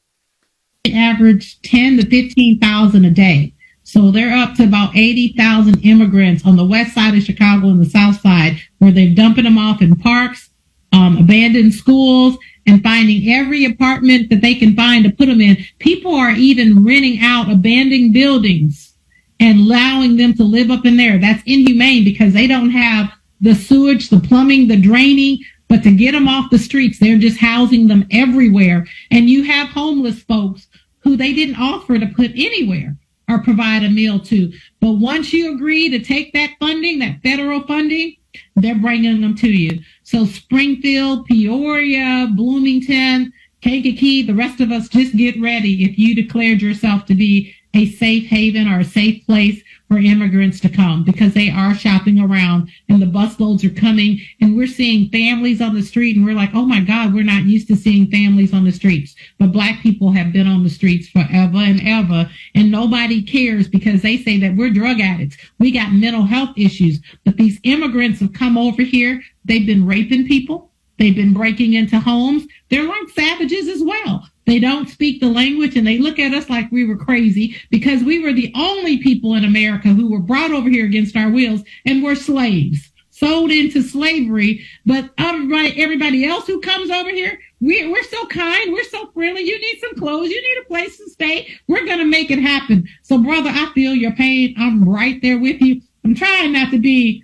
[0.87, 3.55] Average 10 to 15,000 a day.
[3.83, 7.89] So they're up to about 80,000 immigrants on the west side of Chicago and the
[7.89, 10.51] south side, where they're dumping them off in parks,
[10.93, 12.37] um, abandoned schools,
[12.67, 15.57] and finding every apartment that they can find to put them in.
[15.79, 18.95] People are even renting out abandoned buildings
[19.41, 21.19] and allowing them to live up in there.
[21.19, 23.11] That's inhumane because they don't have
[23.41, 25.39] the sewage, the plumbing, the draining,
[25.69, 28.87] But to get them off the streets, they're just housing them everywhere.
[29.11, 30.67] And you have homeless folks
[31.01, 32.97] who they didn't offer to put anywhere
[33.29, 34.53] or provide a meal to.
[34.81, 38.17] But once you agree to take that funding, that federal funding,
[38.57, 39.81] they're bringing them to you.
[40.03, 46.63] So Springfield, Peoria, Bloomington, Kankakee, the rest of us just get ready if you declared
[46.63, 51.33] yourself to be a safe haven or a safe place for immigrants to come because
[51.33, 55.83] they are shopping around and the busloads are coming and we're seeing families on the
[55.83, 58.73] street and we're like, oh my God, we're not used to seeing families on the
[58.73, 59.15] streets.
[59.39, 64.03] But black people have been on the streets forever and ever and nobody cares because
[64.03, 65.37] they say that we're drug addicts.
[65.61, 67.01] We got mental health issues.
[67.25, 69.23] But these immigrants have come over here.
[69.45, 70.73] They've been raping people.
[70.99, 72.45] They've been breaking into homes.
[72.71, 74.29] They're like savages as well.
[74.49, 78.03] They don't speak the language and they look at us like we were crazy because
[78.03, 81.61] we were the only people in America who were brought over here against our wills
[81.85, 84.65] and were slaves, sold into slavery.
[84.87, 88.73] But everybody, everybody else who comes over here, we, we're so kind.
[88.73, 89.43] We're so friendly.
[89.43, 90.31] You need some clothes.
[90.31, 91.55] You need a place to stay.
[91.67, 92.89] We're going to make it happen.
[93.03, 94.55] So brother, I feel your pain.
[94.57, 95.83] I'm right there with you.
[96.07, 97.23] I'm trying not to be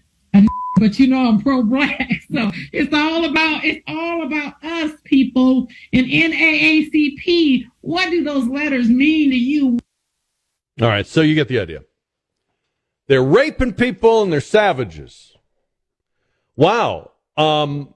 [0.77, 6.07] but you know I'm pro-black, so it's all about it's all about us people in
[6.07, 7.65] NAACP.
[7.81, 9.79] What do those letters mean to you?
[10.81, 11.85] All right, so you get the idea.
[13.07, 15.37] They're raping people and they're savages.
[16.57, 17.13] Wow.
[17.37, 17.95] Um,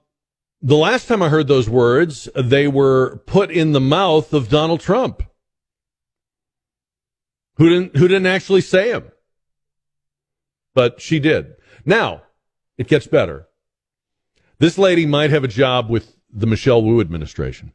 [0.61, 4.81] the last time I heard those words, they were put in the mouth of Donald
[4.81, 5.23] Trump,
[7.55, 9.11] who didn't who didn't actually say them,
[10.73, 11.55] but she did.
[11.85, 12.23] Now
[12.79, 13.45] it gets better.
[14.57, 17.73] This lady might have a job with the Michelle Wu administration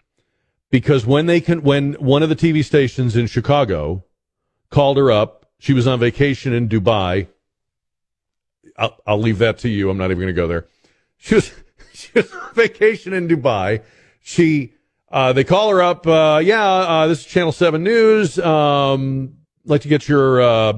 [0.71, 4.05] because when they can, when one of the TV stations in Chicago
[4.71, 7.29] called her up, she was on vacation in Dubai.
[8.79, 9.90] I'll, I'll leave that to you.
[9.90, 10.67] I'm not even going to go there.
[11.19, 11.53] She was,
[11.93, 13.83] she was on vacation in Dubai.
[14.23, 14.73] She,
[15.11, 16.07] uh, they call her up.
[16.07, 18.38] Uh, yeah, uh, this is Channel 7 News.
[18.38, 19.35] Um,
[19.67, 20.73] like to get your, uh,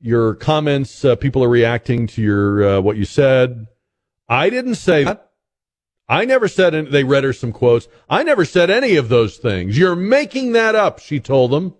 [0.00, 1.04] your comments.
[1.04, 3.66] Uh, people are reacting to your uh, what you said.
[4.28, 5.30] I didn't say that.
[6.08, 7.86] I never said any, they read her some quotes.
[8.08, 9.76] I never said any of those things.
[9.76, 11.74] You're making that up, she told them.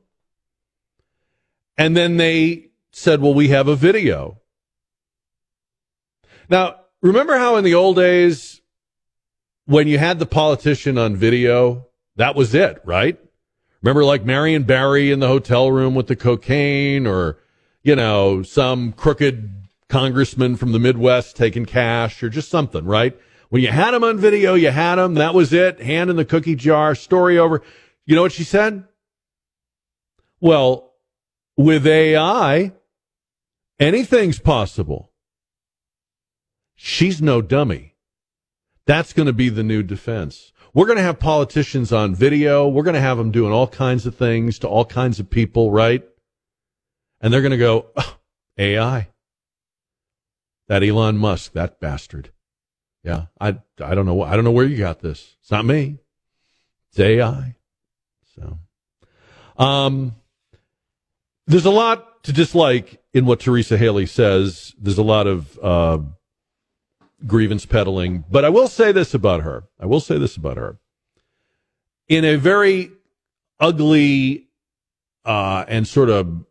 [1.79, 4.41] And then they said, "Well, we have a video."
[6.51, 8.61] Now, remember how in the old days
[9.67, 13.19] when you had the politician on video, that was it, right?
[13.83, 17.39] Remember like Marion Barry in the hotel room with the cocaine or
[17.83, 23.19] you know, some crooked congressman from the Midwest taking cash or just something, right?
[23.49, 25.15] When you had him on video, you had him.
[25.15, 25.81] That was it.
[25.81, 26.95] Hand in the cookie jar.
[26.95, 27.63] Story over.
[28.05, 28.85] You know what she said?
[30.41, 30.93] Well,
[31.57, 32.73] with AI,
[33.81, 35.11] anything's possible.
[36.77, 37.97] She's no dummy.
[38.87, 40.53] That's going to be the new defense.
[40.73, 42.69] We're going to have politicians on video.
[42.69, 45.73] We're going to have them doing all kinds of things to all kinds of people,
[45.73, 46.05] right?
[47.21, 48.17] And they're going to go oh,
[48.57, 49.09] AI.
[50.69, 52.31] That Elon Musk, that bastard.
[53.03, 55.37] Yeah, I I don't know I don't know where you got this.
[55.41, 55.99] It's not me.
[56.91, 57.55] It's AI.
[58.35, 58.59] So,
[59.57, 60.15] um,
[61.47, 64.75] there's a lot to dislike in what Teresa Haley says.
[64.79, 65.99] There's a lot of uh,
[67.27, 69.65] grievance peddling, but I will say this about her.
[69.81, 70.79] I will say this about her.
[72.09, 72.91] In a very
[73.59, 74.49] ugly
[75.25, 76.45] uh, and sort of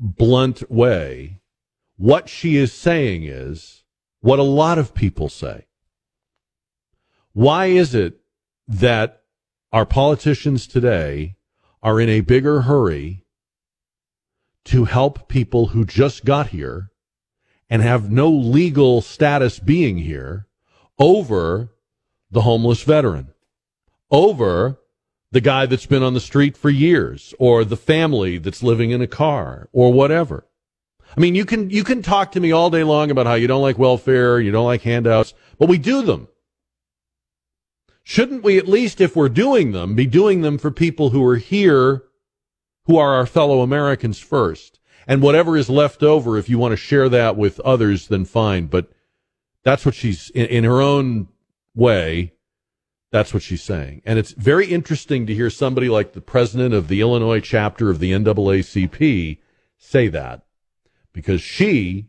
[0.00, 1.40] blunt way,
[1.96, 3.84] what she is saying is
[4.20, 5.66] what a lot of people say.
[7.32, 8.20] Why is it
[8.66, 9.22] that
[9.72, 11.36] our politicians today
[11.82, 13.24] are in a bigger hurry
[14.64, 16.90] to help people who just got here
[17.68, 20.46] and have no legal status being here
[20.98, 21.70] over
[22.30, 23.28] the homeless veteran,
[24.10, 24.79] over
[25.32, 29.00] the guy that's been on the street for years or the family that's living in
[29.00, 30.46] a car or whatever.
[31.16, 33.46] I mean, you can, you can talk to me all day long about how you
[33.46, 36.28] don't like welfare, you don't like handouts, but we do them.
[38.02, 41.36] Shouldn't we, at least if we're doing them, be doing them for people who are
[41.36, 42.04] here,
[42.86, 44.80] who are our fellow Americans first?
[45.06, 48.66] And whatever is left over, if you want to share that with others, then fine.
[48.66, 48.90] But
[49.64, 51.28] that's what she's, in, in her own
[51.74, 52.34] way,
[53.12, 54.02] that's what she's saying.
[54.04, 57.98] And it's very interesting to hear somebody like the president of the Illinois chapter of
[57.98, 59.38] the NAACP
[59.78, 60.42] say that
[61.12, 62.06] because she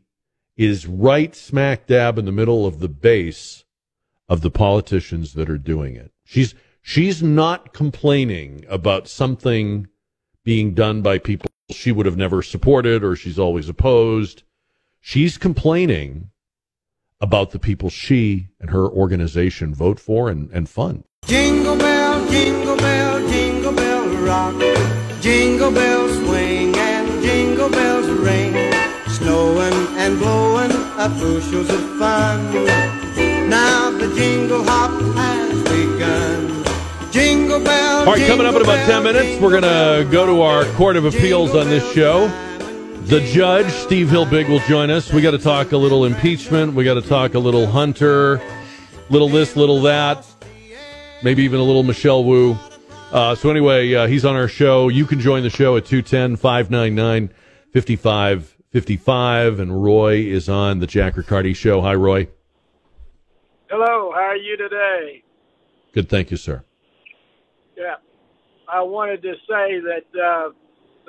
[0.58, 3.64] is right smack dab in the middle of the base
[4.30, 6.12] of the politicians that are doing it.
[6.24, 9.88] She's, she's not complaining about something
[10.43, 14.43] being done by people she would have never supported or she's always opposed.
[14.99, 16.30] She's complaining
[17.22, 21.03] about the people she and her organization vote for and, and fund.
[21.26, 24.59] Jingle bell, jingle bell, jingle bell rock.
[25.22, 28.53] Jingle bells swing and jingle bells ring.
[29.07, 32.53] Snowing and blowing up bushels of fun.
[33.47, 36.63] Now the jingle hop has begun.
[37.11, 37.99] Jingle bell.
[37.99, 40.95] All right, coming up in about 10 minutes, we're going to go to our Court
[40.95, 42.30] of Appeals on this show.
[43.12, 45.12] The judge, Steve Hilbig, will join us.
[45.12, 46.74] We got to talk a little impeachment.
[46.74, 48.41] We got to talk a little Hunter,
[49.09, 50.26] little this, little that,
[51.22, 52.57] maybe even a little Michelle Wu.
[53.12, 54.88] Uh, so, anyway, uh, he's on our show.
[54.88, 57.34] You can join the show at 210 599
[57.74, 59.59] 5555.
[59.59, 61.82] And Roy is on the Jack Riccardi show.
[61.82, 62.30] Hi, Roy.
[63.70, 65.22] Hello, how are you today?
[65.91, 66.64] Good, thank you, sir.
[67.76, 67.95] Yeah,
[68.70, 70.51] I wanted to say that uh,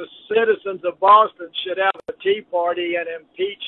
[0.02, 3.62] the citizens of Boston should have a tea party and impeach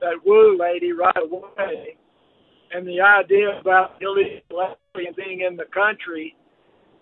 [0.00, 1.96] that Wu lady right away.
[2.72, 6.34] And the idea about illegal aliens being in the country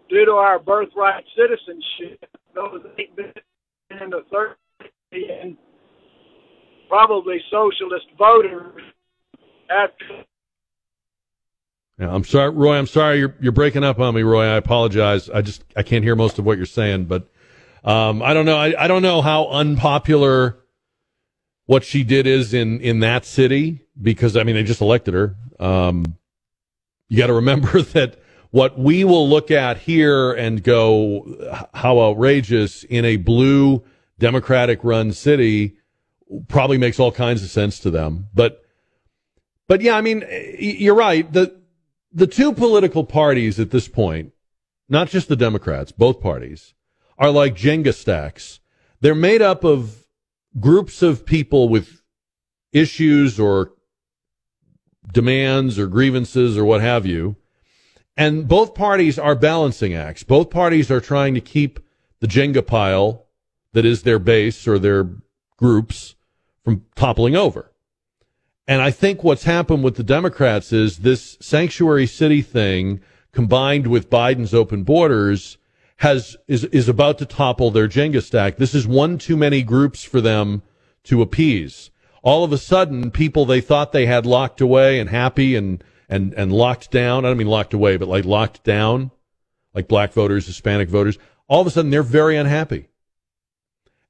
[0.08, 4.56] due to our birthright citizenship, those eight million to thirty
[5.12, 5.56] million
[6.88, 8.82] probably socialist voters
[9.70, 10.24] after
[11.98, 12.76] I'm sorry, Roy.
[12.76, 14.44] I'm sorry you're you're breaking up on me, Roy.
[14.44, 15.30] I apologize.
[15.30, 17.30] I just I can't hear most of what you're saying, but
[17.84, 18.56] um, I don't know.
[18.56, 20.58] I, I don't know how unpopular
[21.66, 25.36] what she did is in in that city because I mean they just elected her.
[25.58, 26.16] Um,
[27.08, 28.18] you got to remember that
[28.50, 33.82] what we will look at here and go how outrageous in a blue
[34.18, 35.76] Democratic run city
[36.48, 38.58] probably makes all kinds of sense to them, but.
[39.68, 40.22] But yeah, I mean,
[40.58, 41.32] you're right.
[41.32, 41.58] The
[42.12, 44.32] the two political parties at this point,
[44.88, 46.74] not just the Democrats, both parties,
[47.22, 48.58] are like Jenga stacks.
[49.00, 50.08] They're made up of
[50.58, 52.02] groups of people with
[52.72, 53.74] issues or
[55.12, 57.36] demands or grievances or what have you.
[58.16, 60.24] And both parties are balancing acts.
[60.24, 61.78] Both parties are trying to keep
[62.18, 63.26] the Jenga pile
[63.72, 65.08] that is their base or their
[65.56, 66.16] groups
[66.64, 67.70] from toppling over.
[68.66, 73.00] And I think what's happened with the Democrats is this sanctuary city thing
[73.30, 75.56] combined with Biden's open borders
[76.02, 78.56] has is is about to topple their Jenga stack.
[78.56, 80.62] This is one too many groups for them
[81.04, 81.90] to appease.
[82.24, 86.34] All of a sudden, people they thought they had locked away and happy and and
[86.34, 87.24] and locked down.
[87.24, 89.12] I don't mean locked away, but like locked down,
[89.74, 91.18] like black voters, Hispanic voters.
[91.46, 92.88] All of a sudden, they're very unhappy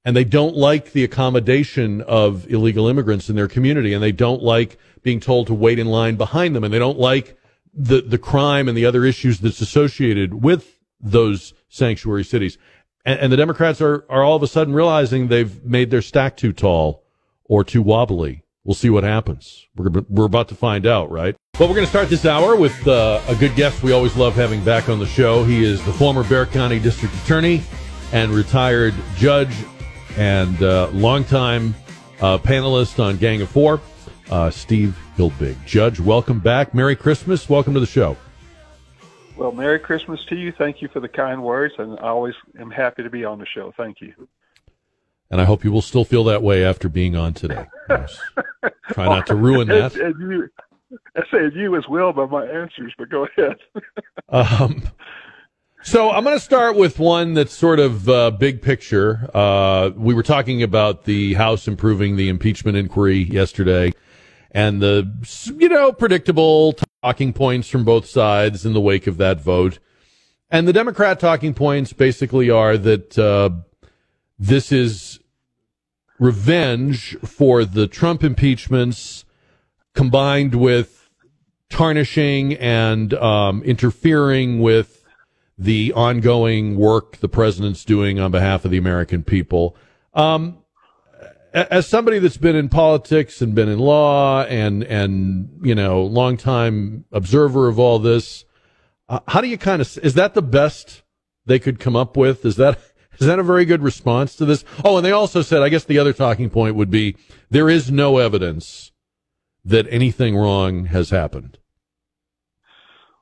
[0.03, 4.43] and they don't like the accommodation of illegal immigrants in their community and they don't
[4.43, 7.37] like being told to wait in line behind them and they don't like
[7.75, 12.59] the the crime and the other issues that's associated with those sanctuary cities
[13.05, 16.37] and, and the democrats are are all of a sudden realizing they've made their stack
[16.37, 17.05] too tall
[17.45, 21.69] or too wobbly we'll see what happens we're we're about to find out right Well,
[21.69, 24.63] we're going to start this hour with uh, a good guest we always love having
[24.65, 27.63] back on the show he is the former Bexar County district attorney
[28.13, 29.55] and retired judge
[30.17, 31.75] and uh, longtime
[32.21, 33.81] uh, panelist on Gang of Four,
[34.31, 35.57] uh, Steve Hilbig.
[35.67, 36.75] Judge, welcome back.
[36.75, 37.49] Merry Christmas.
[37.49, 38.17] Welcome to the show.
[39.37, 40.53] Well, Merry Christmas to you.
[40.53, 43.47] Thank you for the kind words, and I always am happy to be on the
[43.47, 43.73] show.
[43.77, 44.29] Thank you.
[45.31, 47.67] And I hope you will still feel that way after being on today.
[48.91, 49.95] Try not to ruin that.
[49.95, 50.49] And, and you,
[51.17, 53.57] I said you as well by my answers, but go ahead.
[54.29, 54.83] um,
[55.83, 59.29] so I'm going to start with one that's sort of uh, big picture.
[59.35, 63.93] Uh, we were talking about the House improving the impeachment inquiry yesterday,
[64.53, 65.11] and the
[65.59, 69.79] you know predictable talking points from both sides in the wake of that vote.
[70.51, 73.51] And the Democrat talking points basically are that uh,
[74.39, 75.19] this is
[76.19, 79.25] revenge for the Trump impeachments
[79.95, 81.09] combined with
[81.71, 85.05] tarnishing and um, interfering with
[85.57, 89.75] the ongoing work the president's doing on behalf of the American people.
[90.15, 90.62] Um,
[91.55, 96.37] as somebody that's been in politics and been in law and and you know long
[96.37, 98.45] time observer of all this,
[99.09, 101.03] uh, how do you kind of is that the best
[101.45, 102.45] they could come up with?
[102.45, 102.79] Is that
[103.19, 104.65] is that a very good response to this?
[104.85, 107.17] Oh, and they also said, I guess the other talking point would be
[107.51, 108.93] there is no evidence
[109.65, 111.59] that anything wrong has happened.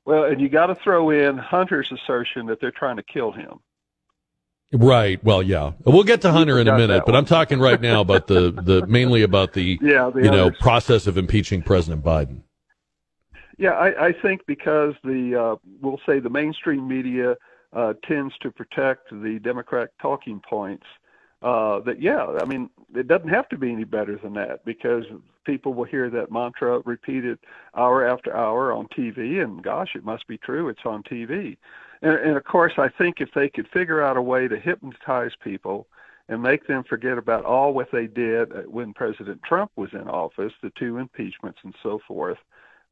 [0.04, 3.60] Well, and you got to throw in Hunter's assertion that they're trying to kill him.
[4.72, 5.22] Right.
[5.24, 5.72] Well, yeah.
[5.84, 8.86] We'll get to Hunter in a minute, but I'm talking right now about the, the
[8.86, 10.58] mainly about the, yeah, the you know others.
[10.60, 12.42] process of impeaching President Biden.
[13.58, 17.36] Yeah, I, I think because the uh, we'll say the mainstream media
[17.72, 20.86] uh, tends to protect the Democratic talking points,
[21.42, 25.04] uh, that yeah, I mean, it doesn't have to be any better than that because
[25.44, 27.38] people will hear that mantra repeated
[27.76, 30.68] hour after hour on TV, and gosh, it must be true.
[30.68, 31.56] It's on TV,
[32.02, 35.32] and, and of course, I think if they could figure out a way to hypnotize
[35.42, 35.86] people
[36.28, 40.52] and make them forget about all what they did when President Trump was in office,
[40.62, 42.38] the two impeachments and so forth.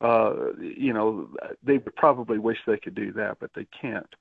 [0.00, 1.28] Uh, you know,
[1.62, 4.14] they would probably wish they could do that, but they can't.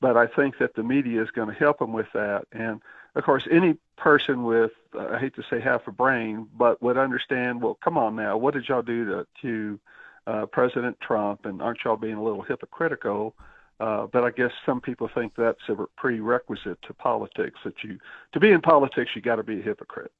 [0.00, 2.80] But I think that the media is going to help them with that, and
[3.16, 6.98] of course, any person with, uh, I hate to say half a brain, but would
[6.98, 9.80] understand, well, come on now, what did y'all do to, to
[10.26, 13.34] uh, President Trump, and aren't y'all being a little hypocritical?
[13.38, 17.60] Uh, but I guess some people think that's a prerequisite to politics.
[17.64, 17.98] That you,
[18.32, 20.12] to be in politics, you got to be a hypocrite.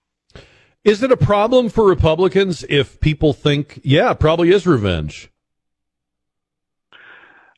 [0.84, 5.30] Is it a problem for Republicans if people think, yeah, probably is revenge?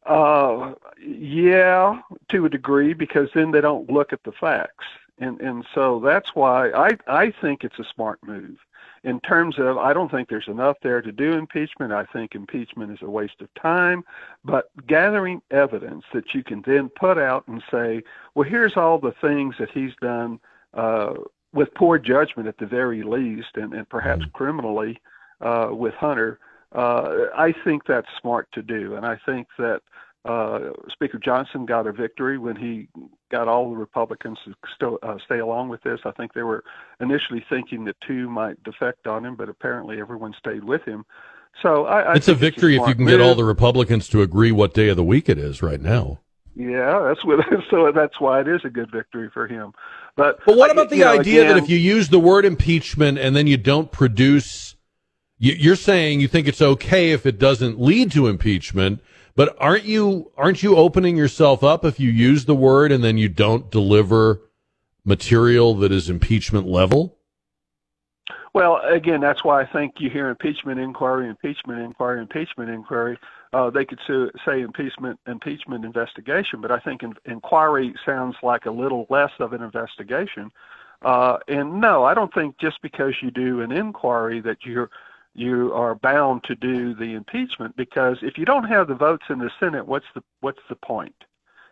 [0.05, 0.75] Uh,
[1.05, 4.85] yeah, to a degree, because then they don't look at the facts
[5.19, 8.59] and and so that's why I I think it's a smart move.
[9.07, 11.93] In terms of, I don't think there's enough there to do impeachment.
[11.93, 14.03] I think impeachment is a waste of time.
[14.45, 18.03] But gathering evidence that you can then put out and say,
[18.35, 20.41] well, here's all the things that he's done
[20.75, 21.15] uh,
[21.53, 24.37] with poor judgment at the very least, and, and perhaps mm-hmm.
[24.37, 25.01] criminally
[25.41, 26.41] uh, with Hunter.
[26.73, 29.83] Uh, I think that's smart to do, and I think that
[30.27, 30.59] uh,
[30.91, 32.89] Speaker Johnson got a victory when he
[33.31, 36.01] got all the Republicans to still, uh, stay along with this.
[36.05, 36.64] I think they were
[37.01, 41.05] initially thinking that two might defect on him, but apparently everyone stayed with him.
[41.62, 43.18] So I, I it's a victory it's a if you can move.
[43.18, 46.20] get all the Republicans to agree what day of the week it is right now.
[46.55, 47.45] Yeah, that's what.
[47.70, 49.72] So that's why it is a good victory for him.
[50.16, 53.18] But but what about the know, idea again, that if you use the word impeachment
[53.18, 54.77] and then you don't produce,
[55.39, 59.01] you're saying you think it's okay if it doesn't lead to impeachment,
[59.37, 63.18] but aren't you aren't you opening yourself up if you use the word and then
[63.18, 64.41] you don't deliver
[65.05, 67.16] material that is impeachment level?
[68.55, 73.18] Well, again, that's why I think you hear impeachment inquiry, impeachment inquiry, impeachment inquiry.
[73.53, 78.70] Uh, they could say impeachment, impeachment investigation, but I think in, inquiry sounds like a
[78.70, 80.51] little less of an investigation.
[81.03, 84.91] Uh, and no, I don't think just because you do an inquiry that you're
[85.39, 89.39] you are bound to do the impeachment because if you don't have the votes in
[89.39, 91.24] the Senate, what's the what's the point?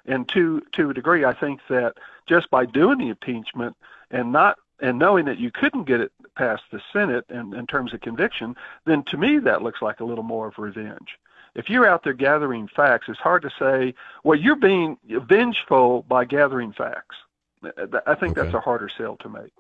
[0.07, 1.95] And to to a degree, I think that
[2.27, 3.77] just by doing the impeachment
[4.11, 7.95] and not and knowing that you couldn't get it past the Senate in, in terms
[7.95, 8.57] of conviction,
[8.87, 11.19] then to me that looks like a little more of revenge.
[11.55, 13.95] If you're out there gathering facts, it's hard to say,
[14.25, 17.17] well, you're being vengeful by gathering facts.
[17.63, 18.43] I think okay.
[18.43, 19.53] that's a harder sell to make.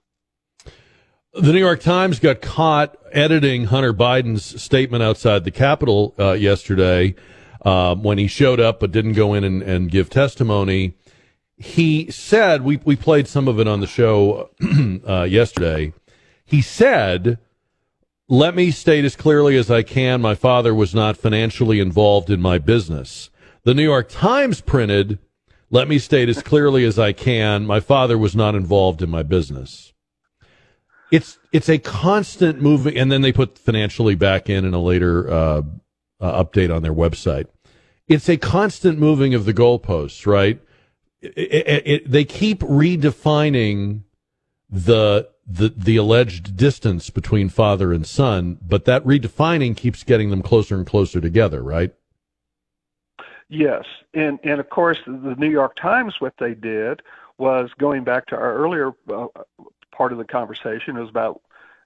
[1.36, 7.16] The New York Times got caught editing Hunter Biden's statement outside the Capitol uh, yesterday
[7.64, 10.94] uh, when he showed up but didn't go in and, and, give testimony.
[11.56, 14.50] He said, we, we played some of it on the show
[15.08, 15.92] uh, yesterday.
[16.44, 17.40] He said,
[18.28, 22.40] Let me state as clearly as I can my father was not financially involved in
[22.40, 23.30] my business.
[23.64, 25.18] The New York Times printed,
[25.68, 29.24] Let me state as clearly as I can my father was not involved in my
[29.24, 29.93] business
[31.10, 35.30] it's it's a constant moving, and then they put financially back in in a later
[35.30, 35.62] uh,
[36.20, 37.46] uh, update on their website.
[38.08, 40.60] It's a constant moving of the goalposts, right?
[41.20, 44.02] It, it, it, they keep redefining
[44.68, 50.42] the the the alleged distance between father and son, but that redefining keeps getting them
[50.42, 51.94] closer and closer together, right?
[53.48, 53.84] Yes,
[54.14, 57.02] and and of course the New York Times what they did
[57.38, 59.26] was going back to our earlier uh,
[59.94, 61.40] part of the conversation is about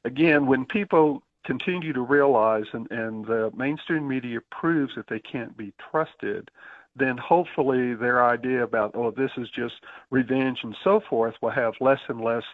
[0.05, 5.57] again when people continue to realize and, and the mainstream media proves that they can't
[5.57, 6.51] be trusted
[6.97, 9.75] then hopefully their idea about oh this is just
[10.11, 12.45] revenge and so forth will have less and less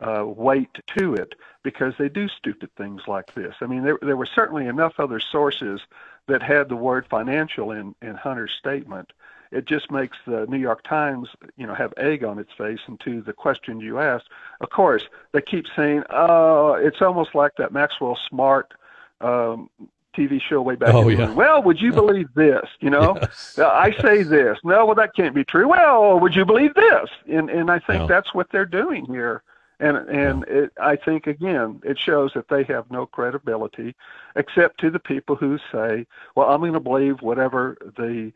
[0.00, 3.54] uh, weight to it because they do stupid things like this.
[3.60, 5.80] I mean, there there were certainly enough other sources
[6.26, 9.12] that had the word financial in in Hunter's statement
[9.52, 12.80] it just makes the New York Times, you know, have egg on its face.
[12.86, 14.28] And to the question you asked,
[14.60, 18.72] of course, they keep saying, "Oh, it's almost like that Maxwell Smart
[19.20, 19.68] um,
[20.16, 21.34] TV show way back." Oh, in yeah.
[21.34, 22.66] Well, would you believe this?
[22.80, 23.58] You know, yes.
[23.58, 24.58] I say this.
[24.64, 25.68] No, well, that can't be true.
[25.68, 27.10] Well, would you believe this?
[27.30, 28.06] And and I think no.
[28.06, 29.42] that's what they're doing here.
[29.80, 33.94] And and it, I think again, it shows that they have no credibility,
[34.34, 38.32] except to the people who say, "Well, I'm going to believe whatever the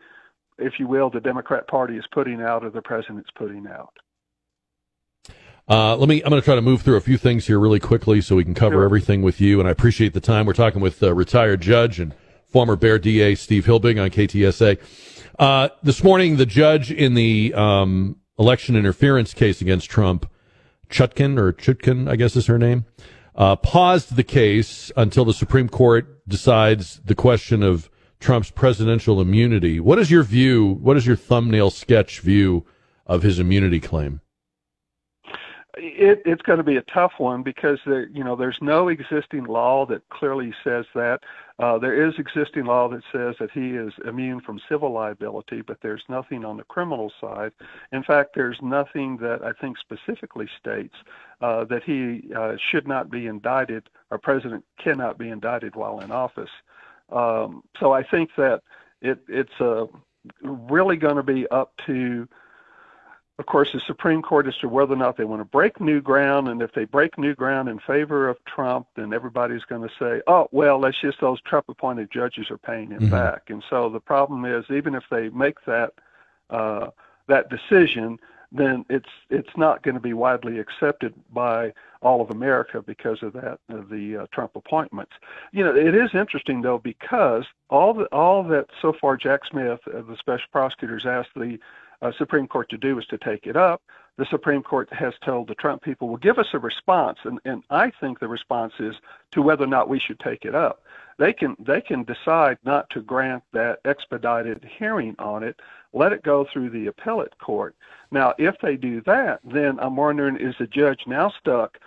[0.59, 3.93] if you will, the Democrat Party is putting out or the president's putting out.
[5.69, 6.23] Uh, let me.
[6.23, 8.45] I'm going to try to move through a few things here really quickly so we
[8.45, 8.85] can cover sure.
[8.85, 9.59] everything with you.
[9.59, 10.47] And I appreciate the time.
[10.47, 12.15] We're talking with uh, retired judge and
[12.47, 14.79] former Bexar DA Steve Hilbig on KTSA.
[15.39, 20.31] Uh, this morning, the judge in the um, election interference case against Trump
[20.89, 22.85] Chutkan or Chutkan, I guess is her name,
[23.35, 27.91] uh, paused the case until the Supreme Court decides the question of
[28.27, 29.79] Trump's presidential immunity.
[29.79, 30.81] What is your view?
[30.83, 32.67] What is your thumbnail sketch view
[33.07, 34.21] of his immunity claim?
[35.77, 39.45] It, it's going to be a tough one because there, you know, there's no existing
[39.45, 41.21] law that clearly says that.
[41.61, 45.79] Uh, there is existing law that says that he is immune from civil liability, but
[45.81, 47.53] there's nothing on the criminal side.
[47.93, 50.97] In fact, there's nothing that I think specifically states
[51.41, 56.11] uh, that he uh, should not be indicted or president cannot be indicted while in
[56.11, 56.51] office.
[57.11, 58.63] Um, so I think that
[59.01, 59.87] it, it's uh,
[60.43, 62.29] really going to be up to
[63.39, 66.01] of course, the Supreme Court as to whether or not they want to break new
[66.01, 66.49] ground.
[66.49, 70.23] And if they break new ground in favor of Trump, then everybody's going to say,
[70.27, 73.11] oh, well, that's just those Trump appointed judges are paying him mm-hmm.
[73.11, 73.51] back.
[73.51, 75.93] And so the problem is, even if they make that,
[76.49, 76.89] uh,
[77.27, 78.19] that decision,
[78.57, 83.33] then it's it's not going to be widely accepted by all of America because of
[83.33, 85.13] that of the uh, Trump appointments.
[85.53, 89.81] You know, it is interesting though because all the all that so far Jack Smith,
[89.89, 91.59] uh, the special prosecutors, asked the
[92.03, 93.83] uh, Supreme Court to do is to take it up.
[94.19, 97.19] The Supreme Court has told the Trump people, well, give us a response.
[97.25, 98.95] And, and I think the response is
[99.33, 100.83] to whether or not we should take it up.
[101.19, 105.61] They can they can decide not to grant that expedited hearing on it,
[105.93, 107.75] let it go through the appellate court.
[108.11, 111.79] Now, if they do that, then I'm wondering is the judge now stuck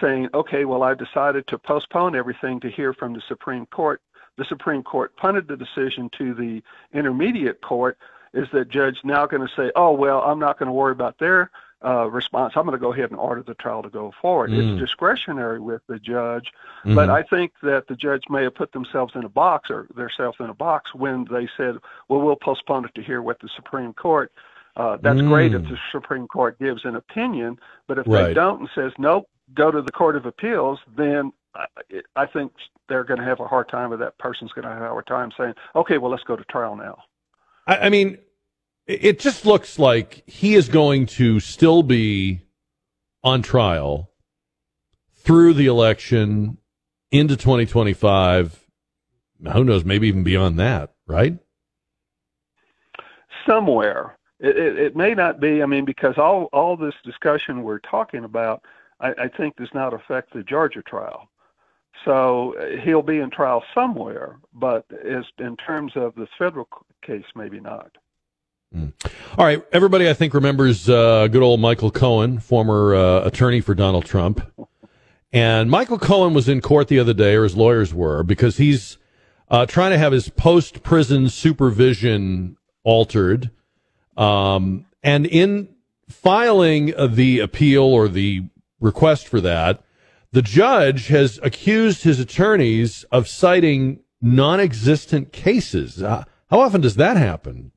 [0.00, 4.00] saying, okay, well, I've decided to postpone everything to hear from the Supreme Court.
[4.36, 7.98] The Supreme Court punted the decision to the intermediate court
[8.34, 11.18] is that judge now going to say, oh, well, I'm not going to worry about
[11.18, 11.50] their
[11.84, 12.54] uh, response.
[12.56, 14.50] I'm going to go ahead and order the trial to go forward.
[14.50, 14.72] Mm.
[14.72, 16.52] It's discretionary with the judge,
[16.84, 16.94] mm-hmm.
[16.94, 20.38] but I think that the judge may have put themselves in a box or themselves
[20.40, 21.76] in a box when they said,
[22.08, 24.32] well, we'll postpone it to hear what the Supreme Court.
[24.76, 25.28] Uh, that's mm.
[25.28, 28.28] great if the Supreme Court gives an opinion, but if right.
[28.28, 31.66] they don't and says, nope, go to the Court of Appeals, then I,
[32.14, 32.52] I think
[32.88, 35.06] they're going to have a hard time, or that person's going to have a hard
[35.06, 36.98] time saying, okay, well, let's go to trial now.
[37.68, 38.18] I, I mean,
[38.86, 42.40] it just looks like he is going to still be
[43.22, 44.10] on trial
[45.12, 46.56] through the election
[47.12, 48.64] into 2025.
[49.52, 49.84] Who knows?
[49.84, 51.38] Maybe even beyond that, right?
[53.46, 54.18] Somewhere.
[54.40, 55.62] It, it, it may not be.
[55.62, 58.62] I mean, because all all this discussion we're talking about,
[59.00, 61.28] I, I think, does not affect the Georgia trial.
[62.04, 66.68] So uh, he'll be in trial somewhere, but as in terms of this federal
[67.04, 67.90] case, maybe not.
[68.74, 68.92] Mm.
[69.36, 73.74] All right, everybody, I think remembers uh, good old Michael Cohen, former uh, attorney for
[73.74, 74.40] Donald Trump,
[75.32, 78.98] and Michael Cohen was in court the other day, or his lawyers were, because he's
[79.50, 83.50] uh, trying to have his post-prison supervision altered,
[84.16, 85.68] um, and in
[86.08, 88.42] filing the appeal or the
[88.80, 89.82] request for that,
[90.38, 96.00] the judge has accused his attorneys of citing non-existent cases.
[96.00, 97.72] Uh, how often does that happen?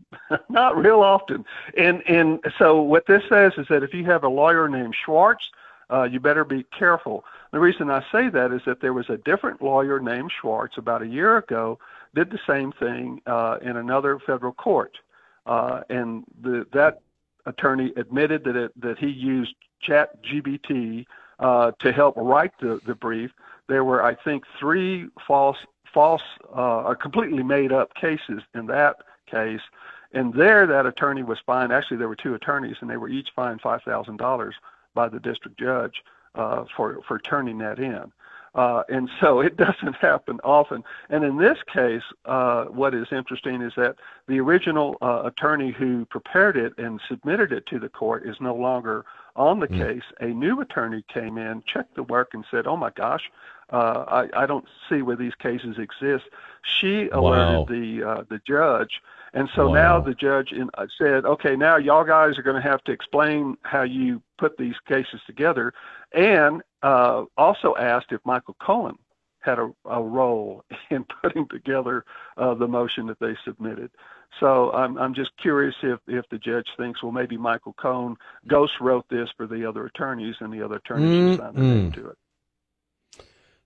[0.48, 1.44] Not real often.
[1.76, 5.50] And and so what this says is that if you have a lawyer named Schwartz,
[5.90, 7.24] uh, you better be careful.
[7.50, 11.02] The reason I say that is that there was a different lawyer named Schwartz about
[11.02, 11.80] a year ago
[12.14, 14.98] did the same thing uh, in another federal court,
[15.46, 17.00] uh, and the, that
[17.44, 21.04] attorney admitted that it, that he used Chat GBT
[21.38, 23.30] uh, to help write the, the brief.
[23.68, 25.58] There were, I think, three false
[25.92, 26.22] false
[26.54, 29.60] uh, or completely made up cases in that case
[30.12, 31.72] and there, that attorney was fined.
[31.72, 34.54] Actually, there were two attorneys, and they were each fined five thousand dollars
[34.94, 36.02] by the district judge
[36.34, 38.12] uh, for for turning that in.
[38.54, 40.82] Uh, and so it doesn't happen often.
[41.10, 46.06] And in this case, uh, what is interesting is that the original uh, attorney who
[46.06, 49.04] prepared it and submitted it to the court is no longer
[49.38, 49.78] on the mm.
[49.78, 50.04] case.
[50.20, 53.30] A new attorney came in, checked the work, and said, "Oh my gosh,
[53.70, 56.24] uh, I, I don't see where these cases exist."
[56.62, 57.66] She alerted wow.
[57.68, 59.00] the uh, the judge
[59.34, 59.74] and so wow.
[59.74, 62.92] now the judge in, uh, said, okay, now y'all guys are going to have to
[62.92, 65.72] explain how you put these cases together,
[66.12, 68.96] and uh, also asked if Michael Cohen
[69.40, 72.04] had a, a role in putting together
[72.36, 73.90] uh, the motion that they submitted.
[74.40, 78.16] So I'm I'm just curious if if the judge thinks well maybe Michael Cohen
[78.46, 82.08] ghost wrote this for the other attorneys and the other attorneys signed their name to
[82.08, 82.18] it.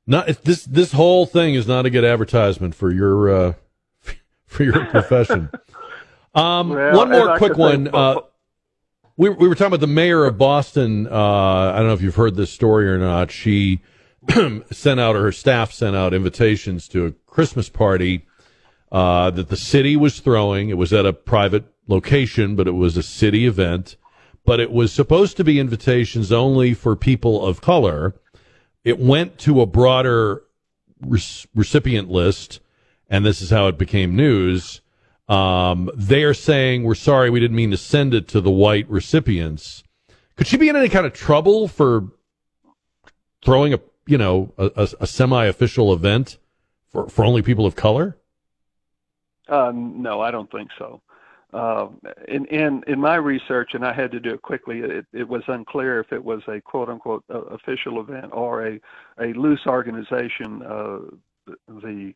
[0.06, 3.52] Not this this whole thing is not a good advertisement for your uh,
[4.46, 5.50] for your profession.
[6.34, 7.94] Um, well, one more quick one.
[7.94, 8.20] Uh,
[9.16, 11.06] we, we were talking about the mayor of Boston.
[11.06, 13.30] Uh, I don't know if you've heard this story or not.
[13.30, 13.82] She
[14.70, 18.26] sent out, or her staff sent out invitations to a Christmas party
[18.90, 20.68] uh, that the city was throwing.
[20.68, 23.96] It was at a private location, but it was a city event.
[24.44, 28.14] but it was supposed to be invitations only for people of color.
[28.84, 30.42] It went to a broader
[31.00, 31.20] re-
[31.54, 32.60] recipient list,
[33.08, 34.80] and this is how it became news.
[35.28, 38.88] Um, they are saying, We're sorry, we didn't mean to send it to the white
[38.90, 39.84] recipients.
[40.36, 42.08] Could she be in any kind of trouble for
[43.44, 46.38] throwing a you know a, a, a semi-official event
[46.88, 48.16] for for only people of color?
[49.48, 51.02] Uh, no, I don't think so.
[51.52, 51.88] Uh,
[52.28, 55.42] in, in in my research, and I had to do it quickly, it, it was
[55.48, 58.80] unclear if it was a quote unquote uh, official event or a
[59.20, 60.62] a loose organization.
[60.62, 60.98] Uh,
[61.68, 62.14] the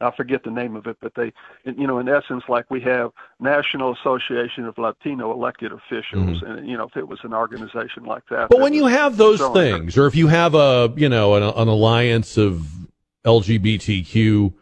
[0.00, 1.32] I forget the name of it, but they,
[1.64, 6.58] you know, in essence, like we have National Association of Latino Elected Officials, Mhm.
[6.58, 8.48] and you know, if it was an organization like that.
[8.50, 11.34] But that when you have those showing- things, or if you have a you know
[11.34, 12.66] an, an alliance of
[13.24, 14.52] LGBTQ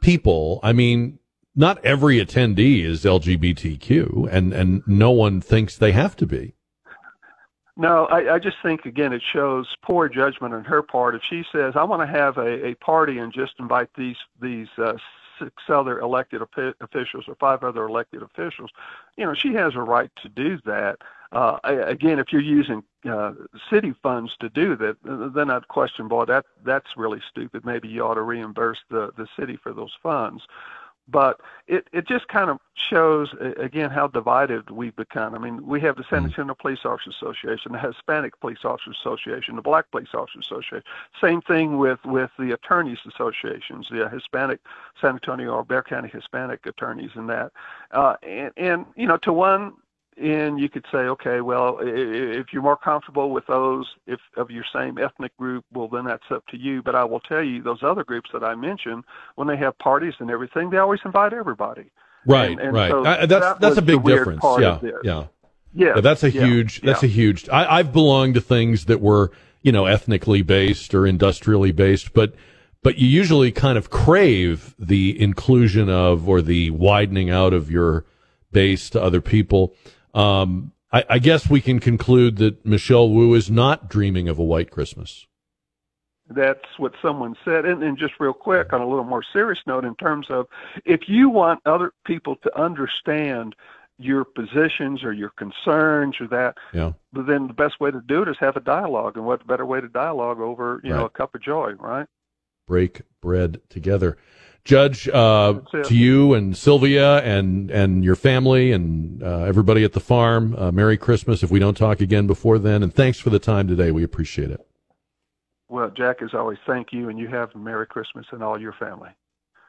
[0.00, 1.18] people, I mean,
[1.54, 6.54] not every attendee is LGBTQ, and and no one thinks they have to be.
[7.78, 11.14] No, I, I just think again it shows poor judgment on her part.
[11.16, 14.68] If she says, "I want to have a, a party and just invite these these
[14.78, 14.94] uh,
[15.38, 16.42] six other elected
[16.80, 18.70] officials or five other elected officials,"
[19.16, 20.98] you know, she has a right to do that.
[21.32, 23.34] Uh, I- again, if you're using uh,
[23.70, 24.96] city funds to do that,
[25.34, 27.64] then I'd question, boy, that that's really stupid.
[27.64, 30.42] Maybe you ought to reimburse the the city for those funds.
[31.10, 35.34] But it, it just kind of shows uh, again how divided we've become.
[35.34, 39.56] I mean, we have the San Antonio Police Officers Association, the Hispanic Police Officers Association,
[39.56, 40.82] the Black Police Officers Association.
[41.20, 44.60] Same thing with with the attorneys associations, the Hispanic
[45.00, 47.52] San Antonio or Bexar County Hispanic attorneys, and that.
[47.92, 49.74] Uh, and, and you know, to one
[50.20, 54.20] and you could say, okay, well, i- i- if you're more comfortable with those, if
[54.36, 56.82] of your same ethnic group, well, then that's up to you.
[56.82, 59.04] But I will tell you, those other groups that I mentioned,
[59.36, 61.86] when they have parties and everything, they always invite everybody.
[62.26, 62.90] Right, And- and right.
[62.90, 64.40] so Uh, that's that that's a big difference.
[64.40, 65.24] part Yeah, yeah,
[65.74, 66.80] Yeah, That's a yeah, huge.
[66.80, 67.08] That's yeah.
[67.08, 67.48] a huge.
[67.50, 69.30] I, I've belonged to things that were
[69.62, 72.34] you know ethnically based or industrially based, but
[72.82, 78.04] but you usually kind of crave the inclusion of or the widening out of your
[78.52, 79.74] base to other people.
[80.18, 84.42] Um, I, I guess we can conclude that Michelle Wu is not dreaming of a
[84.44, 85.26] white Christmas.
[86.30, 87.64] That's what someone said.
[87.64, 90.46] And, and just real quick, on a little more serious note, in terms of
[90.84, 93.54] if you want other people to understand
[93.98, 96.92] your positions or your concerns or that, Yeah.
[97.12, 99.16] but then the best way to do it is have a dialogue.
[99.16, 102.06] And what better way to dialogue over, you know, a cup of joy, right?
[102.66, 104.18] break bread together.
[104.68, 110.00] Judge, uh, to you and Sylvia and, and your family and uh, everybody at the
[110.00, 112.82] farm, uh, Merry Christmas if we don't talk again before then.
[112.82, 113.92] And thanks for the time today.
[113.92, 114.60] We appreciate it.
[115.70, 118.74] Well, Jack, as always, thank you, and you have a Merry Christmas and all your
[118.74, 119.08] family.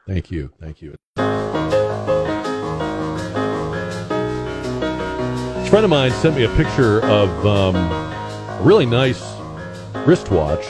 [0.06, 0.52] Thank you.
[0.60, 0.94] Thank you.
[1.16, 1.22] A
[5.70, 9.22] friend of mine sent me a picture of um, a really nice
[10.06, 10.66] wristwatch.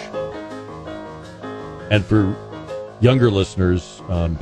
[1.90, 2.36] And for
[3.00, 4.38] younger listeners, um,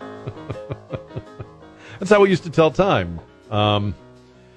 [1.98, 3.20] that's how we used to tell time.
[3.50, 3.94] Um,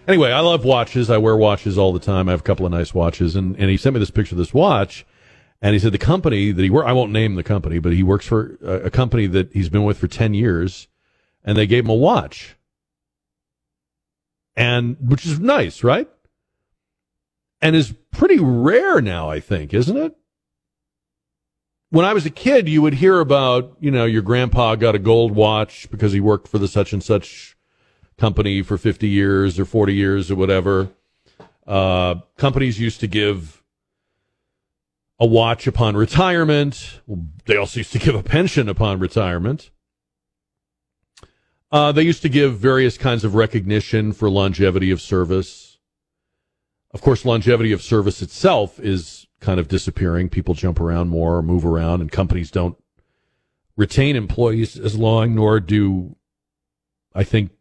[0.07, 1.09] anyway, I love watches.
[1.09, 2.27] I wear watches all the time.
[2.27, 3.35] I have a couple of nice watches.
[3.35, 5.05] And, and he sent me this picture of this watch.
[5.61, 8.03] And he said the company that he work, I won't name the company, but he
[8.03, 10.87] works for a, a company that he's been with for 10 years.
[11.43, 12.55] And they gave him a watch.
[14.55, 16.09] And which is nice, right?
[17.61, 20.15] And is pretty rare now, I think, isn't it?
[21.89, 24.99] When I was a kid, you would hear about, you know, your grandpa got a
[24.99, 27.55] gold watch because he worked for the such and such
[28.17, 30.89] company for 50 years or 40 years or whatever.
[31.65, 33.63] Uh, companies used to give
[35.19, 37.01] a watch upon retirement.
[37.45, 39.71] They also used to give a pension upon retirement.
[41.71, 45.77] Uh, they used to give various kinds of recognition for longevity of service.
[46.91, 50.29] Of course, longevity of service itself is kind of disappearing.
[50.29, 52.77] People jump around more, move around, and companies don't
[53.75, 56.15] retain employees as long, nor do
[57.13, 57.51] I think.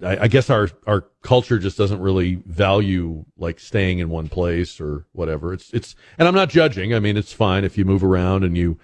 [0.00, 4.80] I, I guess our our culture just doesn't really value like staying in one place
[4.80, 5.52] or whatever.
[5.52, 6.94] It's it's, and I'm not judging.
[6.94, 8.78] I mean, it's fine if you move around and you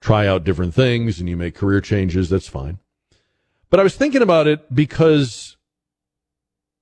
[0.00, 2.28] try out different things and you make career changes.
[2.28, 2.78] That's fine.
[3.70, 5.56] But I was thinking about it because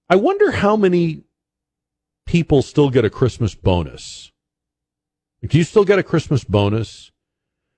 [0.09, 1.23] I wonder how many
[2.27, 4.30] people still get a Christmas bonus.
[5.47, 7.11] Do you still get a Christmas bonus?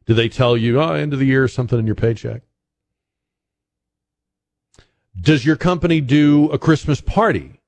[0.07, 2.43] Do they tell you, oh, end of the year, something in your paycheck?
[5.19, 7.61] Does your company do a Christmas party?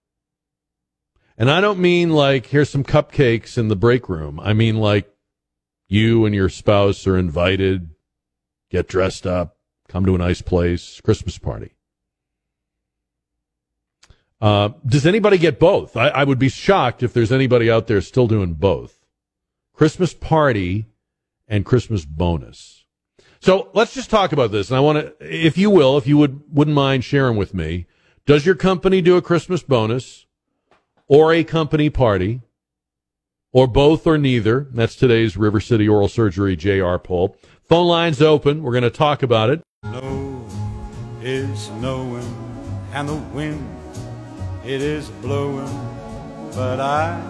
[1.36, 4.40] And I don't mean like, here's some cupcakes in the break room.
[4.40, 5.12] I mean like
[5.88, 7.90] you and your spouse are invited,
[8.70, 9.57] get dressed up,
[9.88, 11.74] come to a nice place, Christmas party.
[14.40, 15.97] Uh, does anybody get both?
[15.97, 19.04] I, I would be shocked if there's anybody out there still doing both.
[19.75, 20.87] Christmas party
[21.47, 22.85] and Christmas bonus.
[23.41, 24.70] So let's just talk about this.
[24.70, 27.87] And I want to, if you will, if you would, wouldn't mind sharing with me,
[28.25, 30.25] does your company do a Christmas bonus
[31.09, 32.41] or a company party
[33.53, 34.68] or both or neither?
[34.72, 37.37] That's today's River City Oral Surgery JR poll.
[37.64, 38.62] Phone lines open.
[38.62, 39.61] We're going to talk about it.
[39.85, 40.49] Snow
[41.20, 42.55] is snowing
[42.95, 43.68] and the wind
[44.64, 45.68] it is blowing,
[46.55, 47.20] but I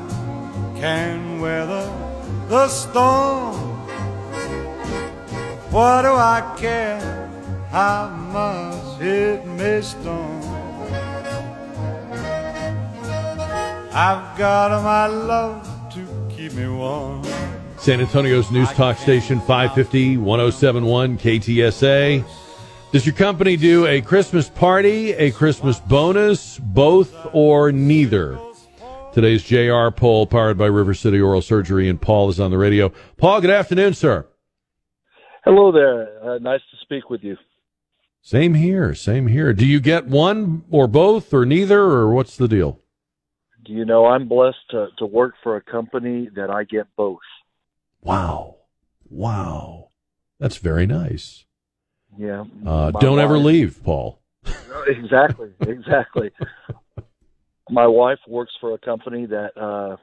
[0.76, 2.13] can weather
[2.48, 3.54] the storm.
[5.70, 7.00] What do I care
[7.70, 10.42] how much it may storm?
[13.96, 17.24] I've got my love to keep me warm.
[17.78, 22.24] San Antonio's news talk station 550 1071 KTSA.
[22.92, 28.38] Does your company do a Christmas party, a Christmas bonus, both or neither?
[29.14, 32.92] Today's JR poll powered by River City Oral Surgery, and Paul is on the radio.
[33.16, 34.26] Paul, good afternoon, sir.
[35.44, 36.20] Hello there.
[36.20, 37.36] Uh, nice to speak with you.
[38.22, 39.52] Same here, same here.
[39.52, 42.80] Do you get one or both or neither, or what's the deal?
[43.64, 47.20] Do you know I'm blessed to, to work for a company that I get both?
[48.02, 48.56] Wow.
[49.08, 49.90] Wow.
[50.40, 51.44] That's very nice.
[52.18, 52.46] Yeah.
[52.66, 54.20] Uh, don't ever leave, Paul.
[54.88, 56.32] exactly, exactly.
[57.70, 59.96] My wife works for a company that uh,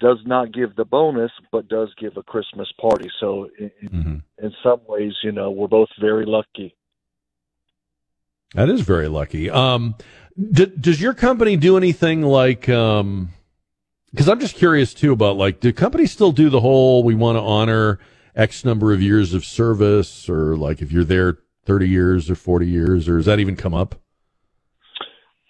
[0.00, 3.08] does not give the bonus, but does give a Christmas party.
[3.20, 4.16] So, in, Mm-hmm.
[4.44, 6.74] in some ways, you know, we're both very lucky.
[8.54, 9.50] That is very lucky.
[9.50, 9.94] Um,
[10.52, 12.68] d- does your company do anything like?
[12.68, 13.30] Um,
[14.10, 17.36] because I'm just curious too about like, do companies still do the whole we want
[17.36, 17.98] to honor
[18.36, 22.68] X number of years of service, or like if you're there 30 years or 40
[22.68, 23.96] years, or does that even come up?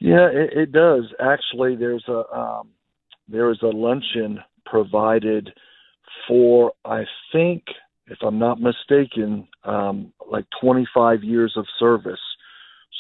[0.05, 1.05] Yeah, it, it does.
[1.19, 2.69] Actually, there's a um,
[3.27, 5.51] there is a luncheon provided
[6.29, 7.63] for I think,
[8.09, 12.21] if I'm not mistaken, um, like 25 years of service.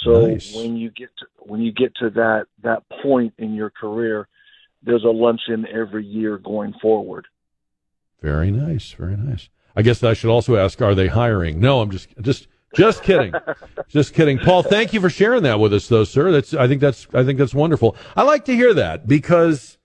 [0.02, 0.54] So Nice.
[0.54, 4.26] when you get to, when you get to that that point in your career,
[4.82, 7.26] there's a luncheon every year going forward.
[8.22, 9.50] Very nice, very nice.
[9.76, 11.60] I guess I should also ask: Are they hiring?
[11.60, 13.32] No, I'm just just just kidding,
[13.88, 14.38] just kidding.
[14.38, 16.30] Paul, thank you for sharing that with us, though, sir.
[16.30, 17.96] That's I think that's I think that's wonderful.
[18.16, 19.78] I like to hear that because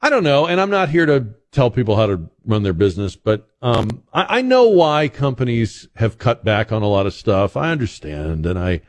[0.00, 3.16] I don't know, and I'm not here to tell people how to run their business,
[3.16, 7.56] but um, I, I know why companies have cut back on a lot of stuff.
[7.56, 8.82] I understand, and I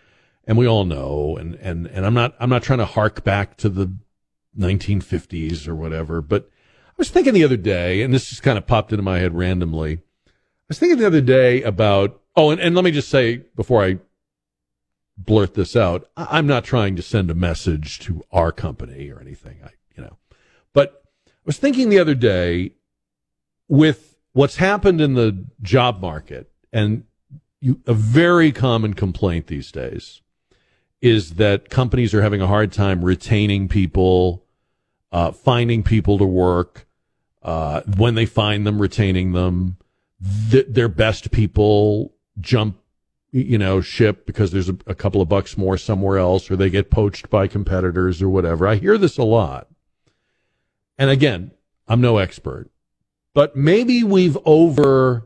[0.46, 3.58] and we all know, and and and I'm not I'm not trying to hark back
[3.58, 3.94] to the
[4.58, 6.50] 1950s or whatever, but
[6.88, 9.34] I was thinking the other day, and this just kind of popped into my head
[9.34, 10.00] randomly.
[10.28, 10.32] I
[10.68, 14.00] was thinking the other day about, oh, and, and let me just say before I
[15.18, 19.58] blurt this out, I'm not trying to send a message to our company or anything,
[19.64, 20.18] I, you know,
[20.74, 22.72] but I was thinking the other day
[23.68, 27.04] with what's happened in the job market and
[27.60, 30.22] you, a very common complaint these days
[31.02, 34.46] is that companies are having a hard time retaining people,
[35.12, 36.88] uh, finding people to work,
[37.44, 39.76] uh, when they find them, retaining them.
[40.52, 42.78] Th- their best people jump,
[43.32, 46.70] you know, ship because there's a, a couple of bucks more somewhere else, or they
[46.70, 48.68] get poached by competitors or whatever.
[48.68, 49.68] I hear this a lot.
[50.98, 51.52] And again,
[51.88, 52.70] I'm no expert,
[53.34, 55.26] but maybe we've over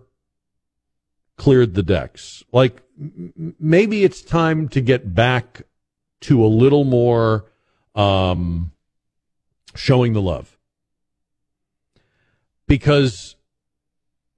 [1.35, 2.43] cleared the decks.
[2.51, 2.81] Like
[3.59, 5.63] maybe it's time to get back
[6.21, 7.45] to a little more
[7.95, 8.71] um,
[9.75, 10.57] showing the love
[12.67, 13.35] because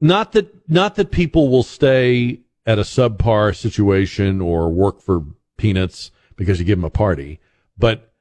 [0.02, 5.24] not that not that people will stay at a subpar situation or work for
[5.57, 7.39] peanuts because you give them a party,
[7.78, 8.11] but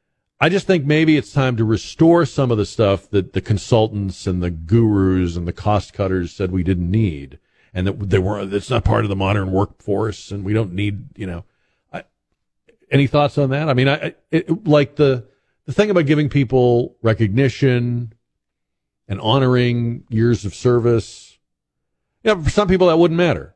[0.41, 4.27] I just think maybe it's time to restore some of the stuff that the consultants
[4.27, 7.39] and the gurus and the cost cutters said we didn't need,
[7.73, 8.41] and that they were.
[8.55, 11.19] It's not part of the modern workforce, and we don't need.
[11.19, 11.45] You know,
[11.93, 12.05] I,
[12.91, 13.69] any thoughts on that?
[13.69, 15.27] I mean, I it, like the
[15.67, 18.13] the thing about giving people recognition
[19.09, 21.39] and honoring years of service.
[22.23, 23.54] Yeah, for some people that wouldn't matter.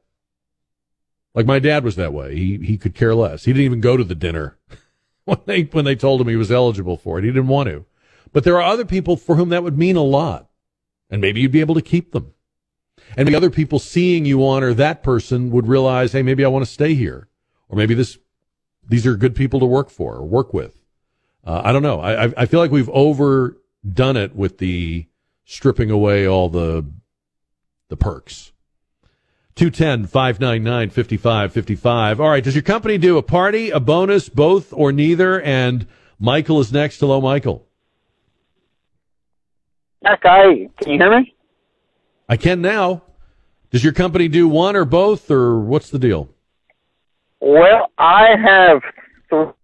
[1.38, 2.34] Like my dad was that way.
[2.34, 3.44] He he could care less.
[3.44, 4.58] He didn't even go to the dinner
[5.24, 7.24] when they when they told him he was eligible for it.
[7.24, 7.84] He didn't want to.
[8.32, 10.48] But there are other people for whom that would mean a lot.
[11.08, 12.34] And maybe you'd be able to keep them.
[13.16, 16.64] And maybe other people seeing you honor that person would realize, hey, maybe I want
[16.66, 17.28] to stay here.
[17.68, 18.18] Or maybe this
[18.88, 20.76] these are good people to work for or work with.
[21.46, 22.00] Uh, I don't know.
[22.00, 25.06] I I- I feel like we've overdone it with the
[25.44, 26.84] stripping away all the
[27.90, 28.50] the perks.
[29.58, 32.20] 210 599 5555.
[32.20, 32.44] All right.
[32.44, 35.40] Does your company do a party, a bonus, both, or neither?
[35.40, 35.86] And
[36.20, 37.00] Michael is next.
[37.00, 37.66] Hello, Michael.
[40.04, 41.34] I can you hear me?
[42.28, 43.02] I can now.
[43.70, 46.28] Does your company do one or both, or what's the deal?
[47.40, 48.80] Well, I have
[49.28, 49.54] th-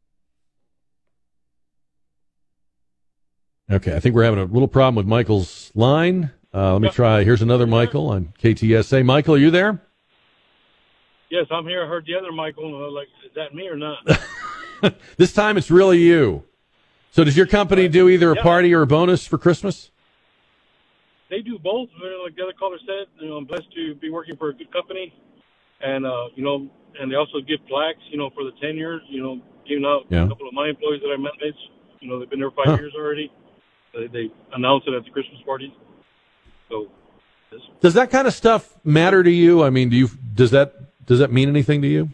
[3.71, 6.33] Okay, I think we're having a little problem with Michael's line.
[6.55, 7.25] Uh, let me try.
[7.25, 9.05] Here's another Michael on KTSA.
[9.05, 9.83] Michael, are you there?
[11.29, 11.85] Yes, I'm here.
[11.85, 12.93] I heard the other Michael.
[12.95, 13.99] Like, is that me or not?
[15.17, 16.45] this time it's really you.
[17.11, 18.43] So, does your company do either a Yeah.
[18.43, 19.91] party or a bonus for Christmas?
[21.31, 21.89] they do both.
[22.23, 24.71] Like the other caller said, you know, I'm blessed to be working for a good
[24.73, 25.13] company,
[25.81, 26.69] and uh, you know,
[27.01, 29.03] and they also give plaques, you know, for the ten years.
[29.09, 30.27] You know, giving out Yeah.
[30.27, 31.59] a couple of my employees that I manage.
[31.99, 32.77] You know, they've been there five Huh.
[32.77, 33.33] years already.
[33.95, 35.71] They, they announce it at the Christmas parties.
[37.51, 39.63] So Does that kind of stuff matter to you?
[39.63, 40.75] I mean, do you does that
[41.07, 42.11] does that mean anything to you?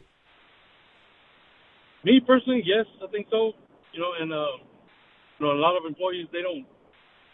[2.05, 3.53] Me personally, yes, I think so.
[3.93, 4.37] You know, and uh,
[5.39, 6.67] you know, a lot of employees they don't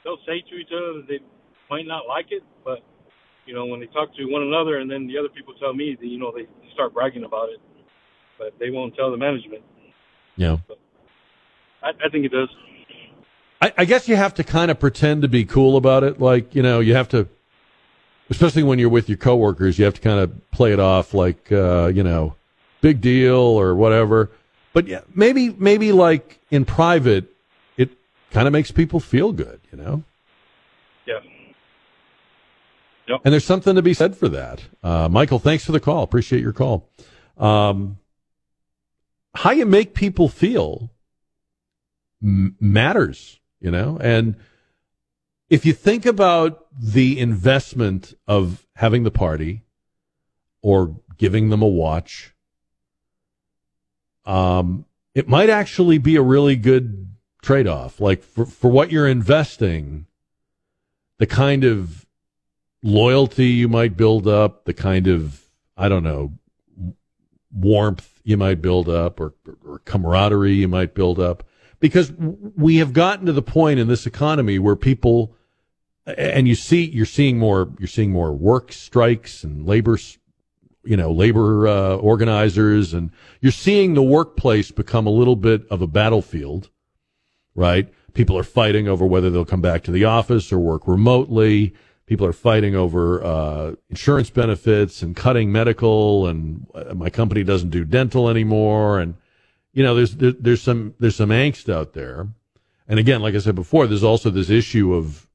[0.04, 1.18] they'll say to each other that they
[1.70, 2.78] might not like it, but
[3.46, 5.96] you know, when they talk to one another, and then the other people tell me,
[5.98, 7.58] that, you know, they, start bragging about it,
[8.38, 9.62] but they won't tell the management.
[10.36, 10.58] Yeah.
[11.82, 12.50] I, I think it does.
[13.66, 16.20] I, I guess you have to kind of pretend to be cool about it.
[16.20, 17.28] Like, you know, you have to,
[18.30, 21.50] especially when you're with your coworkers, you have to kind of play it off like,
[21.50, 22.36] uh, you know,
[22.80, 24.30] big deal or whatever.
[24.72, 27.24] But yeah, maybe, maybe like in private,
[27.76, 27.90] it
[28.30, 30.04] kind of makes people feel good, you know?
[31.06, 31.20] Yeah.
[33.08, 33.20] Yep.
[33.24, 34.62] And there's something to be said for that.
[34.82, 36.02] Uh, Michael, thanks for the call.
[36.02, 36.88] Appreciate your call.
[37.36, 37.98] Um,
[39.34, 40.90] how you make people feel
[42.22, 43.98] m- matters, you know?
[44.00, 44.36] And
[45.48, 49.62] if you think about the investment of having the party
[50.62, 52.34] or giving them a watch,
[54.24, 54.84] um,
[55.14, 58.00] it might actually be a really good trade off.
[58.00, 60.06] Like for, for what you're investing,
[61.18, 62.06] the kind of
[62.82, 65.42] loyalty you might build up, the kind of,
[65.76, 66.32] I don't know,
[67.52, 69.34] warmth you might build up or,
[69.64, 71.44] or camaraderie you might build up.
[71.78, 75.34] Because we have gotten to the point in this economy where people,
[76.06, 79.98] and you see, you're seeing more, you're seeing more work strikes and labor,
[80.84, 83.10] you know, labor uh, organizers, and
[83.40, 86.70] you're seeing the workplace become a little bit of a battlefield,
[87.54, 87.92] right?
[88.14, 91.74] People are fighting over whether they'll come back to the office or work remotely.
[92.06, 97.70] People are fighting over uh, insurance benefits and cutting medical, and uh, my company doesn't
[97.70, 99.16] do dental anymore, and
[99.76, 102.28] you know, there's there, there's some there's some angst out there,
[102.88, 105.28] and again, like I said before, there's also this issue of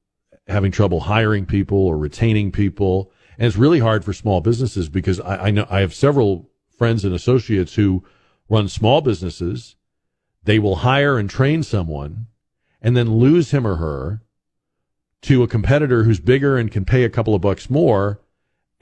[0.48, 5.20] having trouble hiring people or retaining people, and it's really hard for small businesses because
[5.20, 8.02] I, I know I have several friends and associates who
[8.48, 9.76] run small businesses.
[10.42, 12.26] They will hire and train someone,
[12.80, 14.22] and then lose him or her
[15.20, 18.20] to a competitor who's bigger and can pay a couple of bucks more.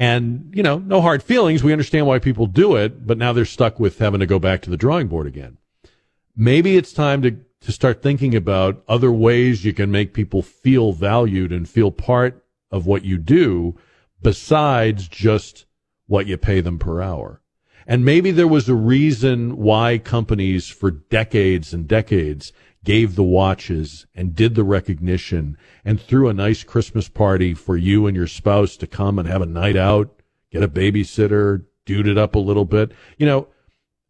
[0.01, 1.63] And, you know, no hard feelings.
[1.63, 4.63] We understand why people do it, but now they're stuck with having to go back
[4.63, 5.59] to the drawing board again.
[6.35, 10.95] Maybe it's time to, to start thinking about other ways you can make people feel
[10.95, 13.77] valued and feel part of what you do
[14.23, 15.67] besides just
[16.07, 17.43] what you pay them per hour.
[17.87, 22.55] And maybe there was a reason why companies for decades and decades
[22.85, 28.07] gave the watches and did the recognition and threw a nice Christmas party for you
[28.07, 32.17] and your spouse to come and have a night out, get a babysitter, dude it
[32.17, 32.93] up a little bit.
[33.19, 33.49] You know,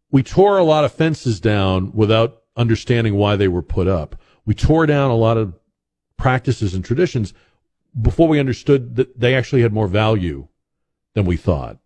[0.09, 4.15] we tore a lot of fences down without understanding why they were put up.
[4.45, 5.53] We tore down a lot of
[6.17, 7.33] practices and traditions
[7.99, 10.47] before we understood that they actually had more value
[11.13, 11.77] than we thought.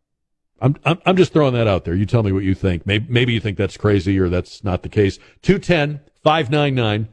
[0.61, 1.95] I'm, I'm, I'm just throwing that out there.
[1.95, 2.85] You tell me what you think.
[2.85, 5.17] Maybe, maybe you think that's crazy or that's not the case.
[5.41, 7.07] 210 599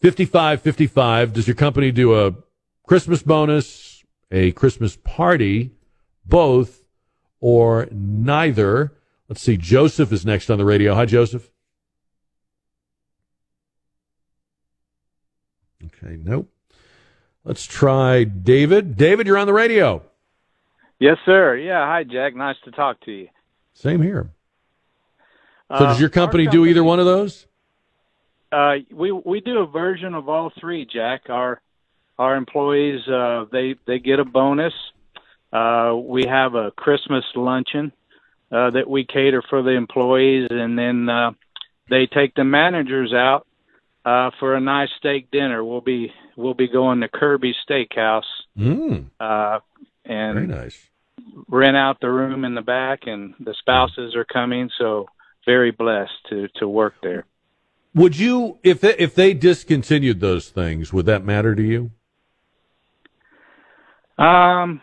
[0.00, 1.32] 5555.
[1.32, 2.32] Does your company do a
[2.86, 5.72] Christmas bonus, a Christmas party,
[6.24, 6.84] both,
[7.40, 8.92] or neither?
[9.28, 9.56] Let's see.
[9.56, 10.94] Joseph is next on the radio.
[10.94, 11.50] Hi, Joseph.
[15.84, 16.48] Okay, nope.
[17.44, 18.96] Let's try David.
[18.96, 20.02] David, you're on the radio.
[21.00, 21.56] Yes, sir.
[21.56, 21.84] Yeah.
[21.84, 22.36] Hi, Jack.
[22.36, 23.28] Nice to talk to you.
[23.74, 24.30] Same here.
[25.66, 27.48] So, Uh, does your our company do either one of those?
[28.52, 31.22] Uh, we we do a version of all three, Jack.
[31.28, 31.60] Our
[32.18, 34.74] our employees uh, they they get a bonus.
[35.52, 37.92] Uh, we have a Christmas luncheon
[38.50, 41.30] uh, that we cater for the employees, and then uh,
[41.90, 43.46] they take the managers out
[44.04, 45.64] uh, for a nice steak dinner.
[45.64, 48.22] We'll be we'll be going to Kirby Steakhouse
[48.58, 49.60] Mm, uh,
[50.04, 50.90] and very nice.
[51.48, 54.68] rent out the room in the back, and the spouses are coming.
[54.78, 55.06] So
[55.46, 57.24] very blessed to to work there.
[57.94, 61.90] Would you, if they, if they discontinued those things, would that matter to you?
[64.18, 64.80] Um,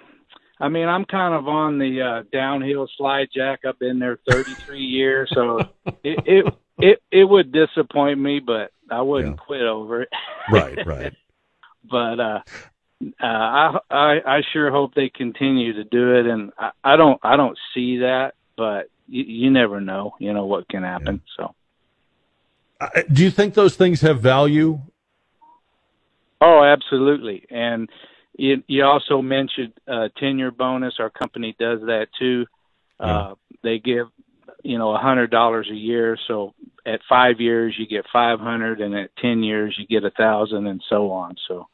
[0.59, 3.61] I mean, I'm kind of on the uh, downhill slide, Jack.
[3.65, 5.59] I've been there 33 years, so
[6.03, 6.45] it, it
[6.77, 10.09] it it would disappoint me, but I wouldn't quit over it.
[10.51, 11.13] Right, right.
[11.89, 12.39] but uh,
[13.01, 17.19] uh, I, I I sure hope they continue to do it, and I, I don't
[17.23, 21.21] I don't see that, but you, you never know, you know what can happen.
[21.37, 21.55] So.
[23.11, 24.79] Do you think those things have value?
[26.41, 27.45] Oh, absolutely.
[27.49, 27.89] And
[28.37, 30.95] you, you also mentioned uh, tenure bonus.
[30.99, 32.45] Our company does that too.
[32.99, 34.07] Uh, they give
[34.63, 36.17] you know a hundred dollars a year.
[36.27, 36.53] So
[36.85, 40.67] at five years you get five hundred, and at ten years you get a thousand,
[40.67, 41.35] and so on.
[41.47, 41.67] So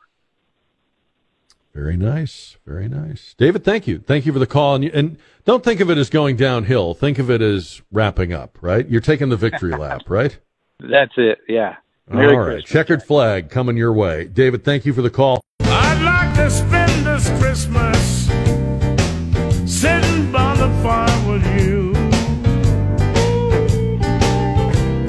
[1.74, 3.64] Very nice, very nice, David.
[3.64, 6.36] Thank you, thank you for the call, and, and don't think of it as going
[6.36, 6.94] downhill.
[6.94, 8.58] Think of it as wrapping up.
[8.62, 10.04] Right, you're taking the victory lap.
[10.08, 10.40] Right.
[10.80, 11.40] That's it.
[11.48, 11.76] Yeah.
[12.08, 12.72] Merry All right, Christmas.
[12.72, 14.64] checkered flag coming your way, David.
[14.64, 15.42] Thank you for the call.
[15.62, 18.28] I'd like to spend this Christmas
[19.66, 21.94] sitting by the fire with you.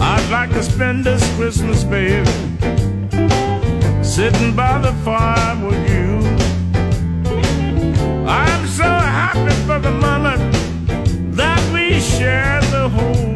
[0.01, 2.25] I'd like to spend this Christmas, baby,
[4.03, 6.17] sitting by the fire with you.
[8.27, 10.55] I'm so happy for the moment
[11.37, 13.36] that we share the whole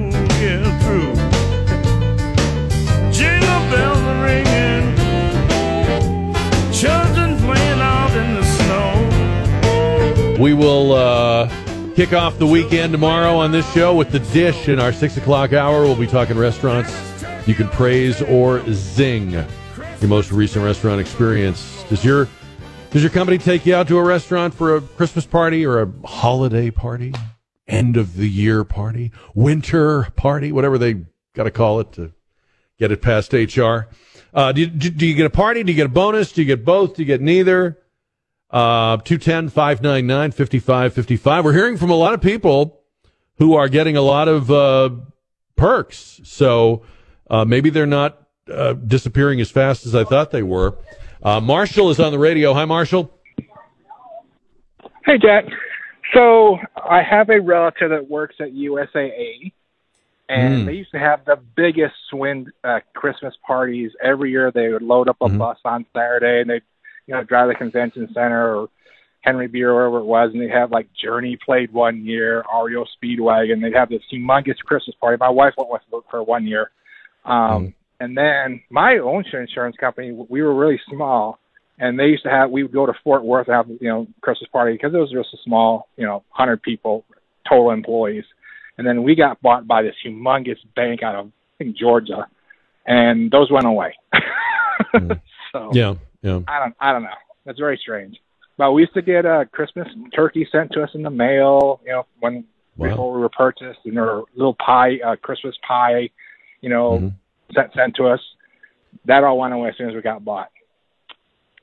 [10.71, 14.93] will uh, kick off the weekend tomorrow on this show with the dish in our
[14.93, 15.83] six o'clock hour.
[15.83, 16.93] We'll be talking restaurants
[17.45, 19.33] you can praise or zing.
[19.33, 19.47] Your
[20.07, 21.85] most recent restaurant experience.
[21.89, 22.29] Does your
[22.93, 25.93] does your company take you out to a restaurant for a Christmas party or a
[26.07, 27.15] holiday party,
[27.67, 31.03] end of the year party, winter party, whatever they
[31.35, 32.13] got to call it to
[32.79, 33.89] get it past HR?
[34.33, 35.65] Uh, do, you, do you get a party?
[35.65, 36.31] Do you get a bonus?
[36.31, 36.95] Do you get both?
[36.95, 37.77] Do you get neither?
[38.51, 41.45] Uh, 210 599 5555.
[41.45, 42.81] We're hearing from a lot of people
[43.39, 44.91] who are getting a lot of uh,
[45.57, 46.21] perks.
[46.25, 46.83] So
[47.31, 50.77] uh, maybe they're not uh, disappearing as fast as I thought they were.
[51.23, 52.53] Uh, Marshall is on the radio.
[52.55, 53.17] Hi, Marshall.
[55.05, 55.45] Hey, Jack.
[56.13, 59.53] So I have a relative that works at USAA,
[60.29, 60.67] and Mm.
[60.67, 64.51] they used to have the biggest swing uh, Christmas parties every year.
[64.51, 66.63] They would load up a bus on Saturday, and they'd
[67.07, 68.69] you know drive to the convention center or
[69.23, 72.87] Henry B or wherever it was, and they'd have like Journey played one year, REO
[73.03, 73.61] Speedwagon.
[73.61, 75.19] They'd have this humongous Christmas party.
[75.21, 76.71] My wife went with for one year.
[77.25, 81.39] Um, And then my own insurance company, we were really small,
[81.79, 82.51] and they used to have.
[82.51, 85.11] We would go to Fort Worth and have you know Christmas party because it was
[85.11, 87.05] just a small, you know, hundred people
[87.47, 88.25] total employees.
[88.79, 92.27] And then we got bought by this humongous bank out of I think Georgia,
[92.87, 93.95] and those went away.
[95.53, 96.41] so Yeah, yeah.
[96.49, 97.09] I don't I don't know.
[97.45, 98.17] That's very strange.
[98.59, 101.93] But we used to get a Christmas turkey sent to us in the mail, you
[101.93, 102.45] know, when
[102.77, 102.89] Wow.
[102.91, 106.09] before we were purchased, and or little pie, uh, Christmas pie,
[106.63, 107.09] you know, Mm-hmm.
[107.55, 108.21] sent sent to us.
[109.07, 110.51] That all went away as soon as we got bought.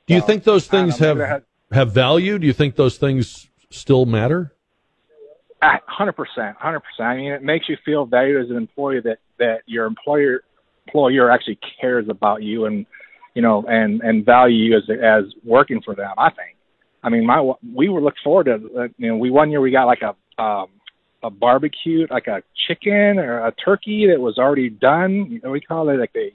[0.06, 2.38] Do you think those things have had- have value?
[2.38, 4.52] Do you think those things still matter?
[5.60, 7.08] A Hundred percent, hundred percent.
[7.08, 10.42] I mean, it makes you feel valued as an employee that that your employer
[10.86, 12.86] employer actually cares about you and
[13.38, 16.10] you know and and value you as as working for them.
[16.18, 16.56] I think.
[17.04, 19.70] I mean, my we were looking forward to uh, you know we one year we
[19.70, 20.66] got like a um,
[21.22, 25.28] a barbecue like a chicken or a turkey that was already done.
[25.30, 26.32] You know, we call it like they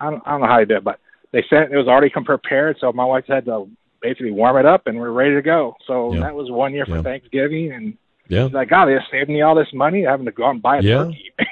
[0.00, 1.00] I don't I don't know how they did, it, but
[1.32, 2.78] they sent it was already come prepared.
[2.80, 3.68] So my wife had to
[4.00, 5.74] basically warm it up and we're ready to go.
[5.86, 6.20] So Yeah.
[6.20, 7.02] that was one year for Yeah.
[7.02, 7.98] Thanksgiving and
[8.28, 8.46] Yeah.
[8.46, 10.78] She's like, God, they saved me all this money having to go out and buy
[10.78, 11.04] a Yeah.
[11.04, 11.30] turkey.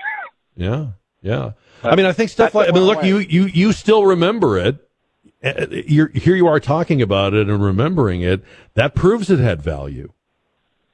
[0.57, 0.87] Yeah,
[1.23, 1.53] yeah.
[1.83, 4.77] I mean, I think stuff like I mean, look, you you you still remember it.
[5.43, 6.37] Uh, You're here.
[6.37, 8.43] You are talking about it and remembering it.
[8.75, 10.13] That proves it had value.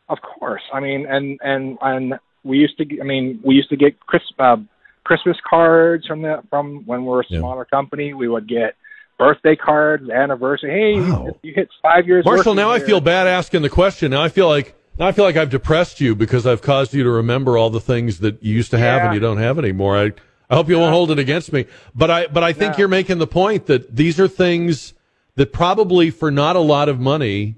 [0.08, 0.62] of course.
[0.72, 2.14] I mean, and and and
[2.44, 2.84] we used to.
[2.84, 4.56] get- I mean, we used to get Chris, uh,
[5.04, 8.14] Christmas cards from the from when we were a smaller company.
[8.14, 8.76] We would get
[9.18, 10.70] birthday cards, anniversary.
[10.70, 12.24] Hey, you, you hit five years.
[12.24, 14.12] Marshall, now I feel bad asking the question.
[14.12, 17.02] Now I feel like now I feel like I've depressed you because I've caused you
[17.02, 19.96] to remember all the things that you used to have and you don't have anymore.
[19.96, 20.12] I
[20.48, 21.66] I hope you won't hold it against me.
[21.94, 22.78] But I but I think No.
[22.78, 24.94] you're making the point that these are things
[25.34, 27.56] that probably for not a lot of money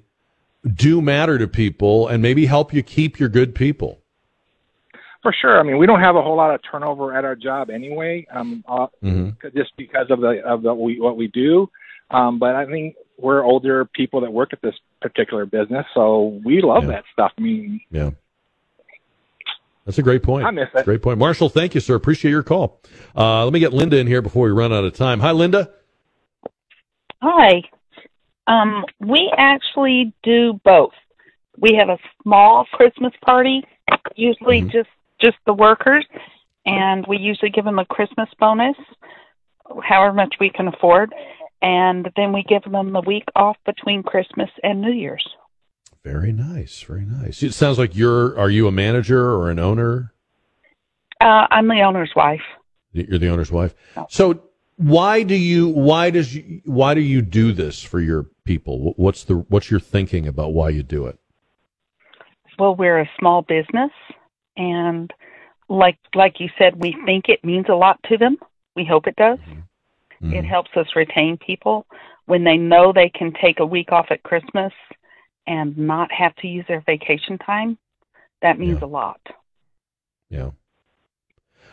[0.74, 4.00] do matter to people and maybe help you keep your good people.
[5.22, 5.58] For sure.
[5.58, 8.64] I mean, we don't have a whole lot of turnover at our job anyway, um,
[8.68, 9.48] uh, Mm-hmm.
[9.56, 11.68] just because of the of the we, what we do.
[12.10, 16.62] Um, but I think we're older people that work at this particular business, so we
[16.62, 16.90] love Yeah.
[16.90, 17.32] that stuff.
[17.36, 18.10] I mean, Yeah.
[19.88, 20.44] That's a great point.
[20.44, 20.84] I miss it.
[20.84, 21.18] Great point.
[21.18, 21.94] Marshall, thank you, sir.
[21.94, 22.78] Appreciate your call.
[23.16, 25.18] Uh, let me get Linda in here before we run out of time.
[25.20, 25.70] Hi, Linda.
[27.22, 27.62] Hi.
[28.46, 30.92] Um, we actually do both.
[31.56, 33.64] We have a small Christmas party,
[34.14, 34.90] usually just
[35.22, 36.04] just the workers,
[36.66, 38.76] and we usually give them a Christmas bonus,
[39.82, 41.14] however much we can afford,
[41.62, 45.26] and then we give them the week off between Christmas and New Year's.
[46.12, 46.80] Very nice.
[46.82, 47.42] Very nice.
[47.42, 48.38] It sounds like you're.
[48.38, 50.12] Are you a manager or an owner?
[51.20, 52.42] Uh, I'm the owner's wife.
[52.92, 53.74] You're the owner's wife.
[54.08, 54.40] So
[54.76, 55.68] why do you?
[55.68, 56.34] Why does?
[56.34, 58.94] You, why do you do this for your people?
[58.96, 59.36] What's the?
[59.36, 61.18] What's your thinking about why you do it?
[62.58, 63.92] Well, we're a small business,
[64.56, 65.12] and
[65.68, 68.38] like like you said, we think it means a lot to them.
[68.74, 69.38] We hope it does.
[70.20, 71.86] It helps us retain people
[72.26, 74.72] when they know they can take a week off at Christmas
[75.48, 77.78] and not have to use their vacation time.
[78.42, 79.20] That means a lot.
[80.30, 80.50] Yeah.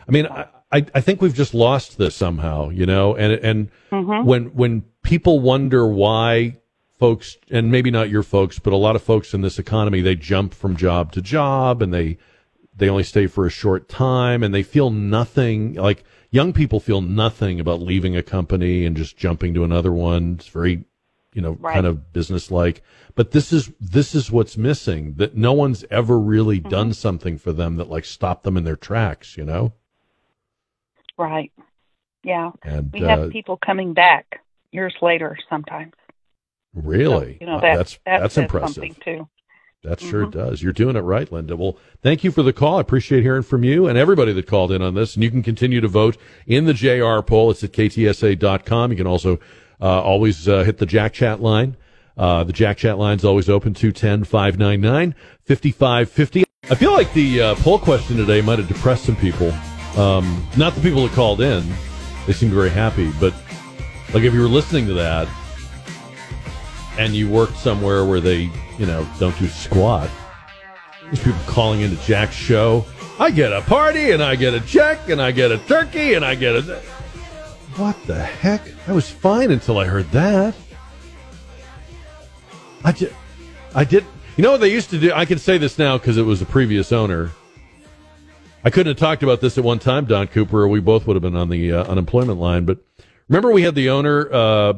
[0.08, 4.24] I mean, I, I think we've just lost this somehow, you know, and and Mhm.
[4.24, 6.56] when when people wonder why
[6.98, 10.16] folks and maybe not your folks, but a lot of folks in this economy, they
[10.16, 12.18] jump from job to job and they
[12.74, 17.00] they only stay for a short time and they feel nothing like young people feel
[17.00, 20.34] nothing about leaving a company and just jumping to another one.
[20.38, 20.84] It's very
[21.36, 21.74] you know, Right.
[21.74, 22.82] kind of business like.
[23.14, 25.14] But this is this is what's missing.
[25.18, 26.68] That no one's ever really Mm-hmm.
[26.70, 29.74] done something for them that like stopped them in their tracks, you know?
[31.18, 31.52] Right.
[32.24, 32.50] Yeah.
[32.62, 34.40] And, we have uh, people coming back
[34.72, 35.92] years later sometimes.
[36.74, 37.38] Really?
[37.40, 38.98] You know, Uh, that's that that's impressive.
[39.00, 39.28] too.
[39.82, 40.62] That sure does.
[40.62, 41.54] You're doing it right, Linda.
[41.56, 42.78] Well, thank you for the call.
[42.78, 45.14] I appreciate hearing from you and everybody that called in on this.
[45.14, 47.52] And you can continue to vote in the JR poll.
[47.52, 48.90] It's at ktsa.com.
[48.90, 49.38] You can also
[49.84, 51.76] always uh, hit the Jack Chat line.
[52.16, 56.44] Uh, the Jack Chat line's always open 210 599 5550.
[56.68, 59.52] I feel like the uh, poll question today might have depressed some people.
[59.96, 61.64] Um, not the people that called in,
[62.26, 63.32] they seemed very happy, but
[64.12, 65.28] like if you were listening to that
[66.98, 70.10] and you worked somewhere where they, you know, don't do squat,
[71.10, 72.84] these people calling into Jack's show.
[73.18, 76.24] I get a party and I get a check and I get a turkey and
[76.24, 76.82] I get a.
[77.76, 78.62] What the heck?
[78.88, 80.54] I was fine until I heard that.
[82.82, 83.14] I did.
[83.74, 84.04] I did.
[84.36, 85.12] You know what they used to do?
[85.12, 87.32] I can say this now because it was a previous owner.
[88.64, 91.16] I couldn't have talked about this at one time, Don Cooper, or we both would
[91.16, 92.64] have been on the uh, unemployment line.
[92.64, 92.78] But
[93.28, 94.32] remember, we had the owner.
[94.32, 94.72] Uh,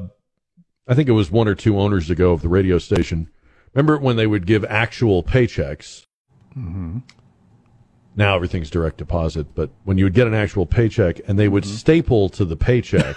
[0.88, 3.30] I think it was one or two owners ago of the radio station.
[3.74, 6.06] Remember when they would give actual paychecks?
[6.56, 6.98] Mm-hmm.
[8.18, 11.62] Now everything's direct deposit, but when you would get an actual paycheck and they would
[11.62, 11.72] Mm-hmm.
[11.76, 13.16] staple to the paycheck.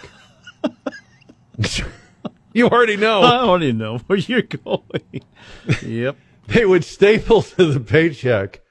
[2.54, 3.22] you already know.
[3.22, 5.24] I already know where you're going.
[5.84, 6.18] yep.
[6.48, 8.62] They would staple to the paycheck.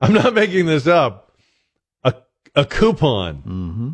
[0.00, 1.32] I'm not making this up.
[2.04, 2.14] A
[2.54, 3.36] a coupon.
[3.38, 3.88] Mm-hmm.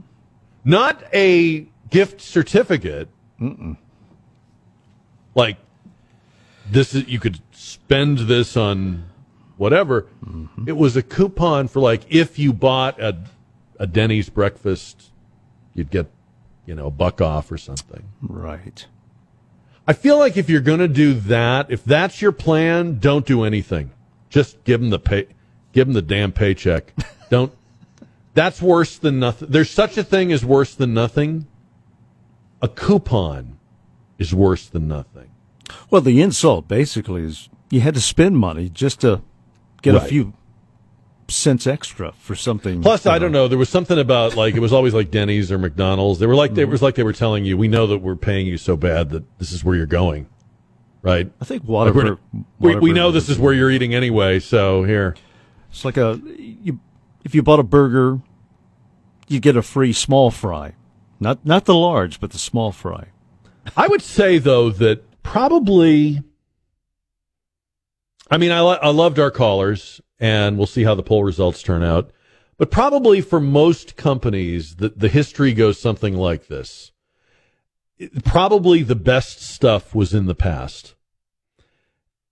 [0.65, 3.09] Not a gift certificate.
[3.41, 3.77] Mm-mm.
[5.37, 5.59] Like
[6.69, 9.05] this is you could spend this on
[9.56, 10.06] whatever.
[10.24, 10.68] Mm-hmm.
[10.68, 13.18] It was a coupon for like if you bought a
[13.78, 15.10] a Denny's breakfast,
[15.74, 16.10] you'd get
[16.66, 18.05] you know a buck off or something.
[18.22, 18.86] Right.
[19.86, 23.44] I feel like if you're going to do that, if that's your plan, don't do
[23.44, 23.90] anything.
[24.31, 25.28] Just give them the pay,
[25.72, 26.94] give them the damn paycheck.
[27.31, 27.52] don't.
[28.32, 29.48] That's worse than nothing.
[29.51, 31.47] There's such a thing as worse than nothing.
[32.60, 33.59] A coupon
[34.18, 35.31] is worse than nothing.
[35.90, 39.22] Well, the insult basically is you had to spend money just to
[39.85, 40.32] get a few
[41.28, 42.82] cents extra for something.
[42.82, 43.48] Plus, I don't uh, know.
[43.48, 46.19] There was something about like it was always like Denny's or McDonald's.
[46.19, 48.47] They were like it was like they were telling you, "We know that we're paying
[48.47, 50.28] you so bad that this is where you're going."
[51.02, 51.31] Right?
[51.39, 52.16] I think Like, we're-
[52.59, 54.40] we, we know this is where you're eating anyway.
[54.40, 55.15] So here,
[55.70, 56.81] It's like a you
[57.24, 58.20] if you bought a burger,
[59.28, 60.74] you get a free small fry,
[61.20, 63.09] not not the large, but the small fry.
[63.77, 66.23] I would say though that probably.
[68.30, 71.62] I mean, I lo- I loved our callers, and we'll see how the poll results
[71.62, 72.10] turn out.
[72.56, 76.92] But probably for most companies, the the history goes something like this.
[77.98, 80.94] It- probably the best stuff was in the past.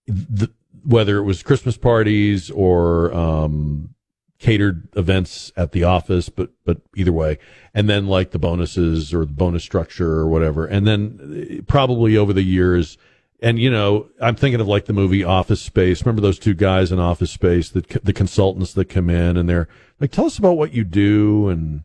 [0.07, 0.51] The,
[0.85, 3.95] whether it was Christmas parties or um,
[4.39, 7.37] catered events at the office, but but either way,
[7.73, 12.33] and then like the bonuses or the bonus structure or whatever, and then probably over
[12.33, 12.97] the years,
[13.43, 16.03] and you know, I'm thinking of like the movie Office Space.
[16.03, 19.67] Remember those two guys in Office Space, the the consultants that come in and they're
[19.99, 21.83] like, "Tell us about what you do," and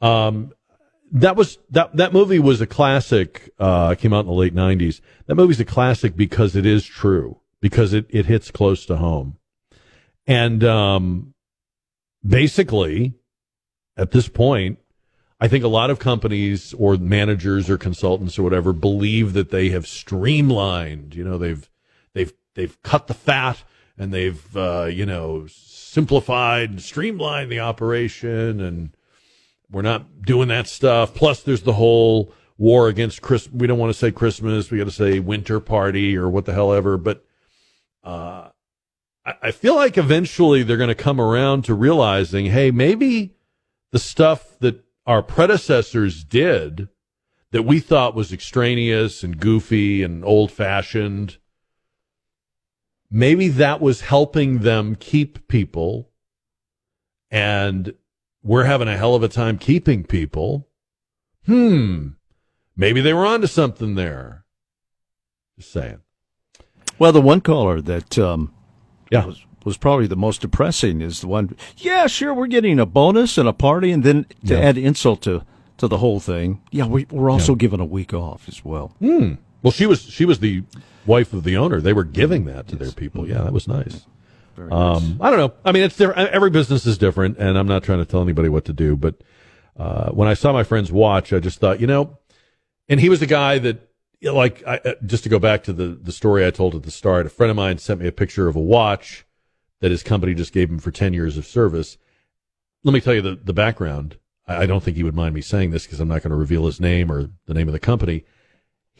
[0.00, 0.52] um,
[1.12, 3.48] that was that that movie was a classic.
[3.60, 5.00] Uh, came out in the late '90s.
[5.26, 9.38] That movie's a classic because it is true, because it it hits close to home,
[10.26, 11.32] and um,
[12.26, 13.14] basically,
[13.96, 14.80] at this point,
[15.40, 19.68] I think a lot of companies or managers or consultants or whatever believe that they
[19.68, 21.14] have streamlined.
[21.14, 21.68] You know, they've
[22.12, 23.62] they've they've cut the fat
[23.96, 28.90] and they've uh, you know simplified, streamlined the operation, and
[29.70, 31.14] we're not doing that stuff.
[31.14, 33.48] Plus, there's the whole war against Chris.
[33.50, 34.70] We don't want to say Christmas.
[34.70, 36.96] We got to say winter party or what the hell ever.
[36.96, 37.24] But
[38.02, 38.48] uh,
[39.24, 43.36] I, I feel like eventually they're going to come around to realizing, hey, maybe
[43.92, 46.86] the stuff that our predecessors did
[47.50, 51.38] that we thought was extraneous and goofy and old fashioned,
[53.10, 56.10] maybe that was helping them keep people.
[57.30, 57.94] And
[58.42, 60.68] we're having a hell of a time keeping people.
[61.46, 62.08] Hmm.
[62.76, 64.44] Maybe they were onto something there.
[65.58, 66.00] Just saying.
[66.98, 68.52] Well, the one caller that um,
[69.10, 69.24] yeah.
[69.24, 71.56] was, was probably the most depressing is the one.
[71.76, 74.60] Yeah, sure, we're getting a bonus and a party, and then to Yeah.
[74.60, 75.42] add insult to
[75.78, 77.58] to the whole thing, yeah, we, we're also Yeah.
[77.58, 78.96] given a week off as well.
[78.98, 79.34] Hmm.
[79.62, 80.64] Well, she was she was the
[81.06, 81.80] wife of the owner.
[81.80, 83.28] They were giving that to their people.
[83.28, 84.04] Yeah, that was nice.
[84.58, 85.52] Um, I don't know.
[85.64, 86.30] I mean, it's different.
[86.30, 88.96] Every business is different, and I'm not trying to tell anybody what to do.
[88.96, 89.14] But
[89.78, 92.18] uh, when I saw my friend's watch, I just thought, you know,
[92.88, 93.88] and he was a guy that,
[94.20, 96.90] like, I, uh, just to go back to the the story I told at the
[96.90, 99.24] start, a friend of mine sent me a picture of a watch
[99.80, 101.98] that his company just gave him for 10 years of service.
[102.84, 104.18] Let me tell you the the background.
[104.50, 106.64] I, don't think he would mind me saying this because I'm not going to reveal
[106.64, 108.24] his name or the name of the company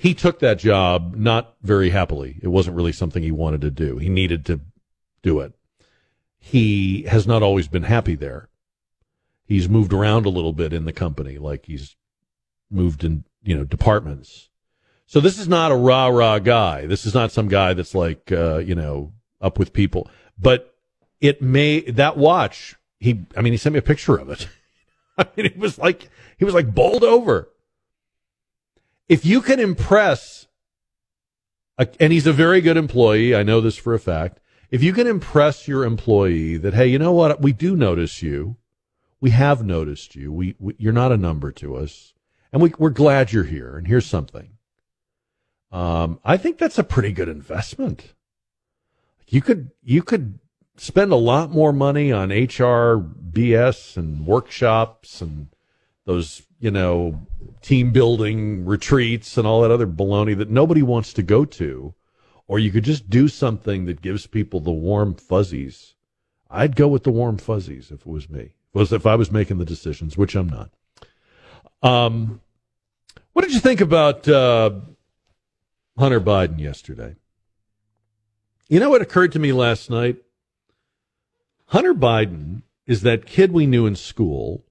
[0.01, 2.39] he took that job not very happily.
[2.41, 3.99] It wasn't really something he wanted to do.
[3.99, 4.61] He needed to
[5.25, 5.55] do it.
[6.39, 8.49] He has not always been happy there.
[9.45, 11.97] He's moved around a little bit in the company, like he's
[12.71, 14.51] moved in, you know, departments.
[15.07, 16.87] So this is not a rah rah guy.
[16.87, 20.09] This is not some guy that's like, uh, you know, up with people.
[20.39, 20.75] But
[21.21, 22.77] it may that watch.
[23.01, 24.49] He, I mean, he sent me a picture of it.
[25.19, 26.09] I mean, it was like
[26.39, 27.49] he was like bowled over
[29.09, 30.47] if you can impress,
[31.79, 34.41] a, and he's a very good employee, I know this for a fact.
[34.71, 38.57] If you can impress your employee that, hey, you know what, we do notice you,
[39.21, 42.13] we have noticed you, we, we you're not a number to us,
[42.53, 43.77] and we, we're glad you're here.
[43.77, 44.51] And here's something.
[45.73, 48.15] Um, I think that's a pretty good investment.
[49.29, 50.39] You could you could
[50.77, 55.49] spend a lot more money on HR BS and workshops and
[56.07, 57.21] those you know
[57.61, 61.95] team building retreats and all that other baloney that nobody wants to go to,
[62.47, 65.95] or you could just do something that gives people the warm fuzzies.
[66.51, 68.55] I'd go with the warm fuzzies if it was me.
[68.73, 70.71] Was if I was making the decisions, which I'm not.
[71.83, 72.41] Um,
[73.33, 74.71] what did you think about uh,
[75.99, 77.17] Hunter Biden yesterday?
[78.69, 80.17] You know what occurred to me last night?
[81.69, 84.63] Hunter Biden is that kid we knew in school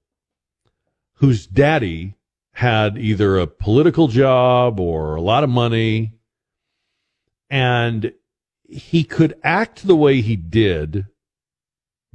[1.15, 2.13] whose daddy
[2.53, 6.13] had either a political job or a lot of money,
[7.49, 8.13] and
[8.67, 11.07] he could act the way he did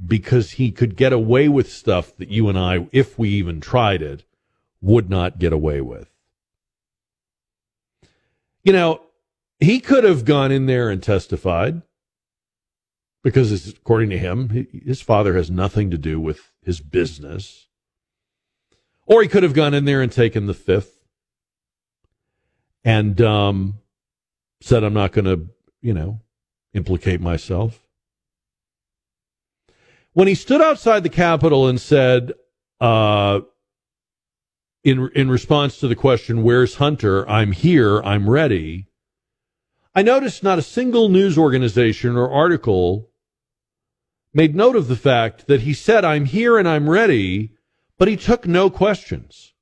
[0.05, 4.01] because he could get away with stuff that you and I, if we even tried
[4.01, 4.23] it,
[4.81, 6.09] would not get away with.
[8.63, 9.01] You know,
[9.63, 11.81] he could have gone in there and testified
[13.23, 17.67] because, according to him, his father has nothing to do with his business.
[19.05, 21.03] Or he could have gone in there and taken the fifth
[22.83, 23.75] and um,
[24.61, 25.49] said, I'm not going to,
[25.81, 26.21] you know,
[26.73, 27.79] implicate myself.
[30.13, 32.33] When he stood outside the Capitol and said,
[32.79, 33.41] uh,
[34.83, 37.27] in, in response to the question, Where's Hunter?
[37.29, 38.01] I'm here.
[38.03, 38.87] I'm ready.
[39.95, 43.09] I noticed not a single news organization or article
[44.33, 47.53] made note of the fact that he said, I'm here and I'm ready
[47.97, 49.53] but he took no questions.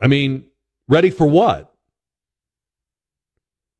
[0.00, 0.46] I mean,
[0.88, 1.74] ready for what?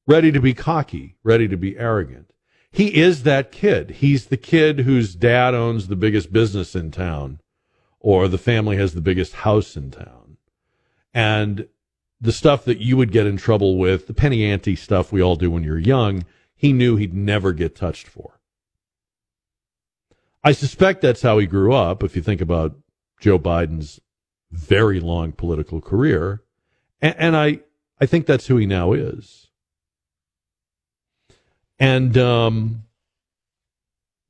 [0.06, 2.32] Ready to be cocky, ready to be arrogant.
[2.70, 3.90] He is that kid.
[3.90, 7.40] He's the kid whose dad owns the biggest business in town,
[8.00, 10.36] or the family has the biggest house in town.
[11.14, 11.68] And
[12.20, 15.36] the stuff that you would get in trouble with, the penny ante stuff we all
[15.36, 16.24] do when you're young,
[16.54, 18.40] he knew he'd never get touched for.
[20.42, 22.02] I suspect that's how he grew up.
[22.02, 22.76] If you think about
[23.20, 24.00] Joe Biden's
[24.50, 26.42] very long political career,
[27.00, 27.60] and, and I,
[28.00, 29.48] I think that's who he now is.
[31.78, 32.84] And um,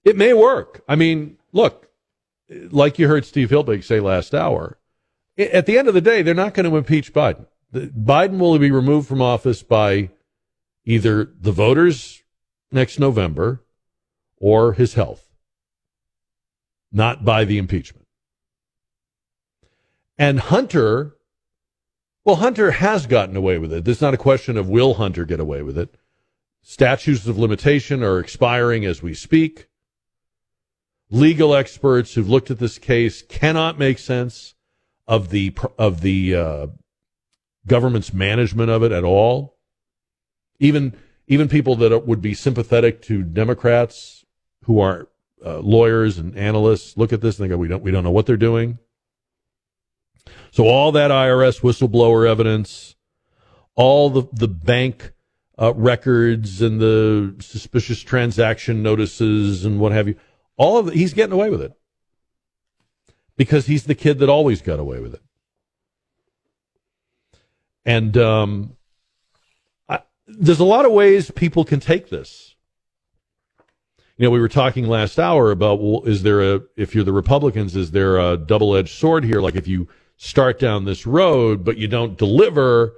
[0.05, 0.82] it may work.
[0.89, 1.89] I mean, look,
[2.48, 4.78] like you heard Steve Hilbig say last hour,
[5.39, 7.47] at the end of the day, they're not going to impeach Biden.
[7.72, 10.10] Biden will be removed from office by
[10.84, 12.22] either the voters
[12.72, 13.62] next November
[14.38, 15.24] or his health.
[16.90, 18.06] not by the impeachment.
[20.16, 21.16] And Hunter,
[22.24, 23.86] well, Hunter has gotten away with it.
[23.86, 25.94] It's not a question of will Hunter get away with it.
[26.62, 29.68] Statutes of limitation are expiring as we speak.
[31.10, 34.54] Legal experts who've looked at this case cannot make sense
[35.06, 36.66] of the of the uh,
[37.68, 39.56] government's management of it at all.
[40.58, 40.96] Even
[41.26, 44.24] even people that would be sympathetic to Democrats
[44.64, 45.08] who are
[45.44, 48.10] uh, lawyers and analysts look at this and they go, "We don't we don't know
[48.10, 48.78] what they're doing."
[50.50, 52.96] So all that IRS whistleblower evidence,
[53.74, 55.12] all the the bank
[55.60, 60.16] uh, records and the suspicious transaction notices and what have you,
[60.56, 61.72] all of it, he's getting away with it
[63.36, 65.22] because he's the kid that always got away with it.
[67.89, 68.77] And um,
[69.89, 72.55] I, there's a lot of ways people can take this.
[74.19, 77.15] You know, we were talking last hour about well, is there a if you're the
[77.15, 79.40] Republicans, is there a double edged sword here?
[79.40, 79.89] Like if you
[80.19, 82.93] start down this road but you don't deliver,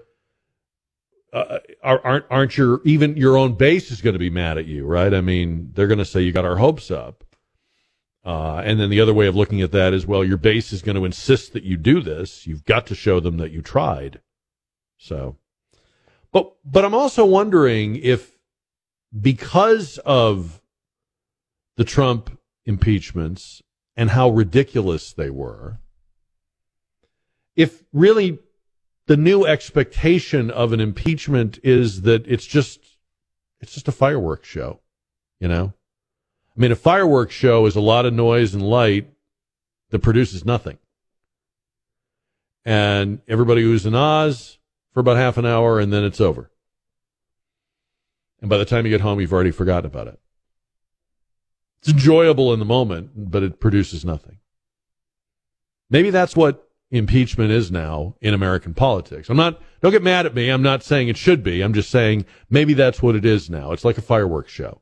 [1.33, 4.87] uh, aren't aren't your even your own base is going to be mad at you,
[4.87, 5.15] right?
[5.15, 7.23] I mean, they're going to say you got our hopes up.
[8.25, 10.83] Uh, and then the other way of looking at that is, well, your base is
[10.83, 12.45] going to insist that you do this.
[12.45, 14.21] You've got to show them that you tried.
[15.01, 15.39] So,
[16.31, 18.39] but but I'm also wondering if
[19.18, 20.60] because of
[21.77, 23.62] the Trump impeachments
[23.97, 25.78] and how ridiculous they were,
[27.56, 28.40] if really
[29.06, 32.81] the new expectation of an impeachment is that it's just
[33.59, 34.81] it's just a fireworks show,
[35.40, 35.72] you know.
[36.55, 39.10] I mean, a fireworks show is a lot of noise and light
[39.89, 40.77] that produces nothing.
[42.66, 44.59] And everybody who's in Oz
[44.93, 46.51] for about half an hour and then it's over.
[48.41, 50.19] And by the time you get home, you've already forgotten about it.
[51.81, 54.39] It's enjoyable in the moment, but it produces nothing.
[55.89, 59.31] Maybe that's what impeachment is now in American politics.
[59.31, 60.49] I'm not, don't get mad at me.
[60.49, 61.62] I'm not saying it should be.
[61.62, 63.73] I'm just saying maybe that's what it is now.
[63.73, 64.81] It's like a fireworks show.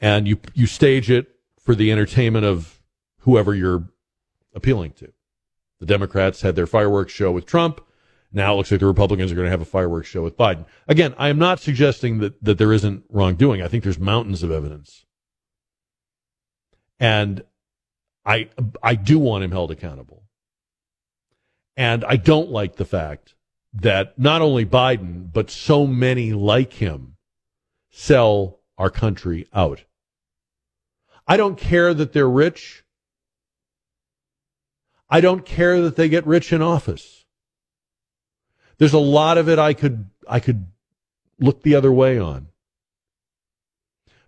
[0.00, 1.28] And you, you stage it
[1.60, 2.80] for the entertainment of
[3.20, 3.88] whoever you're
[4.54, 5.12] appealing to.
[5.80, 7.80] The Democrats had their fireworks show with Trump.
[8.30, 10.66] Now it looks like the Republicans are going to have a fireworks show with Biden.
[10.86, 13.62] Again, I am not suggesting that, that there isn't wrongdoing.
[13.62, 15.06] I think there's mountains of evidence.
[17.00, 17.42] And
[18.26, 18.50] I,
[18.82, 20.24] I do want him held accountable.
[21.76, 23.34] And I don't like the fact
[23.72, 27.16] that not only Biden, but so many like him
[27.90, 29.84] sell our country out.
[31.26, 32.84] I don't care that they're rich.
[35.08, 37.17] I don't care that they get rich in office.
[38.78, 40.66] There's a lot of it I could I could
[41.38, 42.48] look the other way on.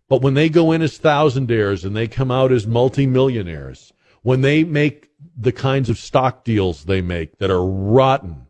[0.09, 4.65] But when they go in as thousandaires and they come out as multimillionaires, when they
[4.65, 8.47] make the kinds of stock deals they make that are rotten,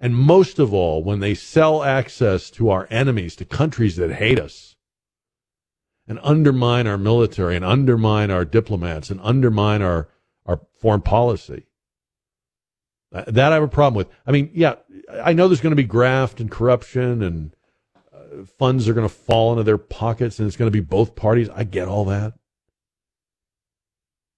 [0.00, 4.38] and most of all, when they sell access to our enemies, to countries that hate
[4.38, 4.76] us,
[6.06, 10.08] and undermine our military, and undermine our diplomats, and undermine our,
[10.46, 11.66] our foreign policy,
[13.12, 14.08] that I have a problem with.
[14.26, 14.76] I mean, yeah,
[15.22, 17.54] I know there's going to be graft and corruption and
[18.12, 21.14] uh, funds are going to fall into their pockets and it's going to be both
[21.14, 21.50] parties.
[21.50, 22.32] I get all that.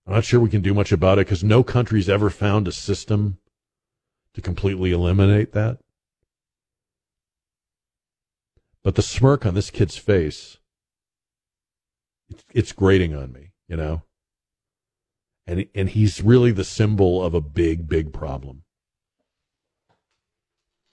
[0.07, 2.73] I'm not sure we can do much about it because no country's ever found a
[2.73, 3.39] system
[4.35, 5.79] to completely eliminate that.
[8.83, 10.59] But the smirk on this kid's face,
[12.29, 14.03] it's, it's grating on me, you know?
[15.47, 18.64] And, and he's really the symbol of a big, big problem.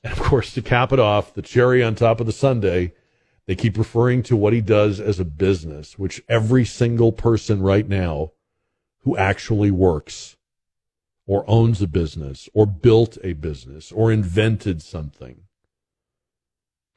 [0.04, 2.92] And of course, to cap it off, the cherry on top of the sundae,
[3.46, 7.88] they keep referring to what he does as a business, which every single person right
[7.88, 8.32] now
[9.00, 10.38] who actually works
[11.28, 15.44] or owns a business or built a business or invented something.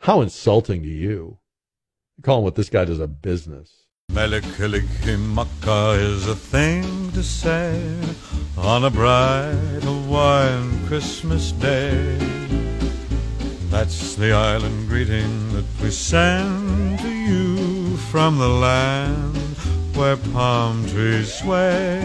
[0.01, 1.39] How insulting to you.
[2.17, 3.87] You call what this guy does a business.
[4.11, 7.83] Mele Kalikimaka is a thing to say
[8.57, 12.44] on a bright Hawaiian Christmas day.
[13.75, 19.37] That's the island greeting that we send to you from the land
[19.97, 22.01] where palm trees sway.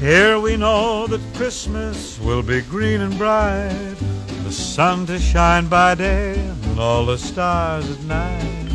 [0.00, 3.96] Here we know that Christmas will be green and bright,
[4.42, 8.68] the sun to shine by day and all the stars at night.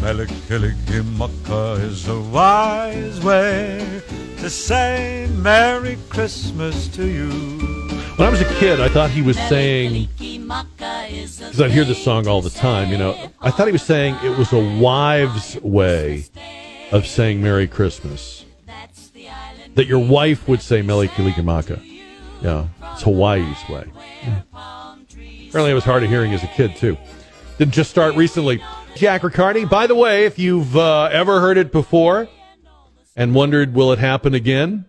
[0.00, 4.00] Mele Kalikimaka is a wise way
[4.38, 7.71] to say Merry Christmas to you.
[8.16, 12.28] When I was a kid, I thought he was saying, because I hear this song
[12.28, 16.26] all the time, you know, I thought he was saying it was a wives' way
[16.92, 18.44] of saying Merry Christmas.
[19.74, 21.80] that your wife would say Mele Kalikimaka.
[22.42, 23.90] Yeah, it's Hawaii's way.
[25.48, 26.96] Apparently, it was hard of hearing as a kid too.
[27.58, 28.62] Didn't just start recently.
[28.94, 29.64] Jack Riccardi.
[29.64, 32.28] By the way, if you've uh, ever heard it before
[33.16, 34.86] and wondered will it happen again,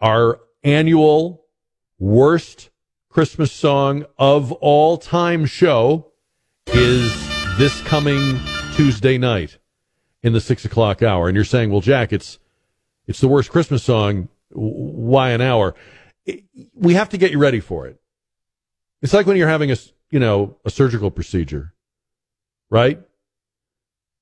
[0.00, 1.45] our annual
[1.98, 2.70] worst
[3.08, 6.12] Christmas song of all time show
[6.66, 7.12] is
[7.56, 8.38] this coming
[8.74, 9.58] Tuesday night
[10.22, 11.28] in the six o'clock hour.
[11.28, 12.38] And you're saying, well, Jack, it's
[13.06, 14.28] it's the worst Christmas song.
[14.50, 15.74] Why an hour?
[16.74, 18.00] We have to get you ready for it.
[19.00, 19.76] It's like when you're having a
[20.10, 21.72] you know a surgical procedure,
[22.70, 23.00] right?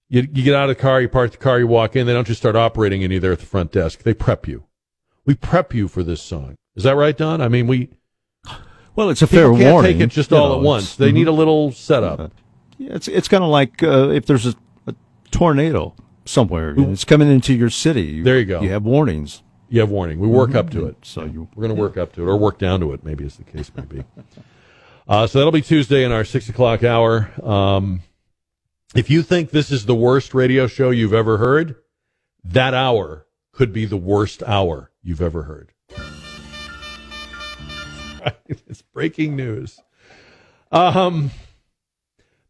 [0.08, 2.06] You you get out of the car, you park the car, you walk in.
[2.06, 4.02] They don't just start operating on you there at the front desk.
[4.02, 4.64] They prep you.
[5.24, 6.56] We prep you for this song.
[6.76, 7.40] Is that right, Don?
[7.40, 7.90] I mean, we.
[8.96, 9.98] Well, it's a fair can't warning.
[9.98, 10.94] take it just you all know, at once.
[10.96, 11.30] They need mhm.
[11.30, 12.32] a little setup.
[12.78, 14.54] Yeah, it's it's kind of like uh, if there's a,
[14.86, 14.94] a
[15.30, 15.94] tornado
[16.24, 18.22] somewhere, and it's coming into your city.
[18.22, 18.60] There you go.
[18.60, 19.42] You have warnings.
[19.68, 20.20] You have warning.
[20.20, 20.88] We work up to Mhm.
[20.90, 20.96] it.
[21.02, 23.24] So you We're going to work up to it, or work down to it, maybe
[23.24, 24.04] as the case may be.
[25.06, 27.30] Uh, so that'll be Tuesday in our six o'clock hour.
[27.42, 28.00] Um,
[28.94, 31.76] if you think this is the worst radio show you've ever heard,
[32.42, 35.72] that hour could be the worst hour you've ever heard.
[38.48, 39.80] It's breaking news.
[40.72, 41.30] Um,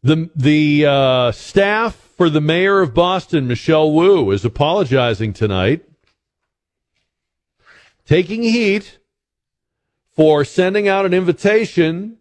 [0.01, 5.83] the the uh, staff for the mayor of Boston, Michelle Wu, is apologizing tonight,
[8.05, 8.99] taking heat
[10.15, 12.17] for sending out an invitation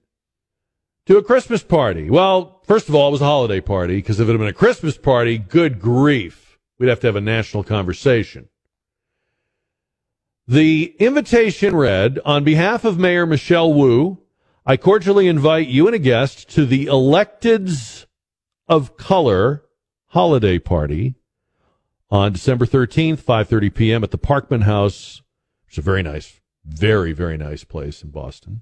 [1.07, 2.11] to a Christmas party.
[2.11, 4.53] Well, first of all, it was a holiday party because if it had been a
[4.53, 8.49] Christmas party, good grief, we'd have to have a national conversation.
[10.47, 14.19] The invitation read On behalf of Mayor Michelle Wu,
[14.67, 18.05] I cordially invite you and a guest to the Electeds
[18.69, 19.65] of Color
[20.09, 21.15] holiday party
[22.11, 24.05] on December 13th, 5:30 p.m.
[24.05, 25.23] at the Parkman House.
[25.67, 28.61] It's a very nice, very very nice place in Boston.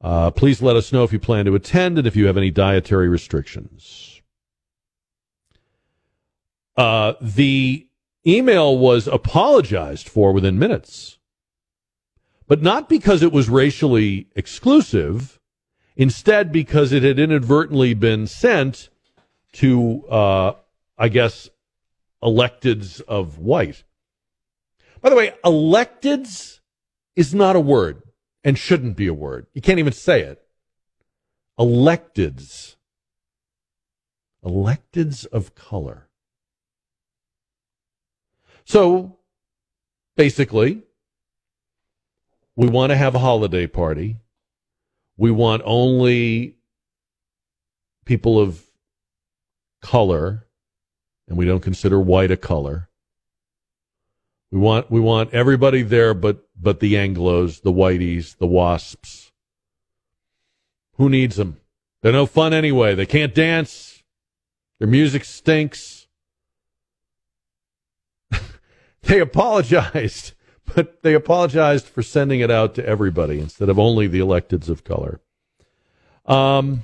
[0.00, 2.52] Uh, please let us know if you plan to attend and if you have any
[2.52, 4.22] dietary restrictions.
[6.76, 7.88] Uh, the
[8.26, 11.18] email was apologized for within minutes,
[12.46, 15.40] but not because it was racially exclusive.
[15.96, 18.88] Instead, because it had inadvertently been sent
[19.52, 20.52] to, uh,
[20.98, 21.48] I guess,
[22.20, 23.84] electeds of white.
[25.00, 26.60] By the way, electeds
[27.14, 28.02] is not a word
[28.42, 29.46] and shouldn't be a word.
[29.54, 30.42] You can't even say it.
[31.58, 32.76] Electeds.
[34.44, 36.03] Electeds of color.
[38.64, 39.18] So
[40.16, 40.82] basically,
[42.56, 44.16] we want to have a holiday party.
[45.16, 46.56] We want only
[48.04, 48.62] people of
[49.80, 50.46] color,
[51.28, 52.88] and we don't consider white a color.
[54.50, 59.32] We want we want everybody there, but but the Anglo's, the Whiteys, the Wasps.
[60.96, 61.58] Who needs them?
[62.02, 62.94] They're no fun anyway.
[62.94, 64.02] They can't dance.
[64.78, 66.03] Their music stinks.
[69.04, 70.32] They apologized,
[70.74, 74.84] but they apologized for sending it out to everybody instead of only the electeds of
[74.84, 75.20] color.
[76.26, 76.82] Um,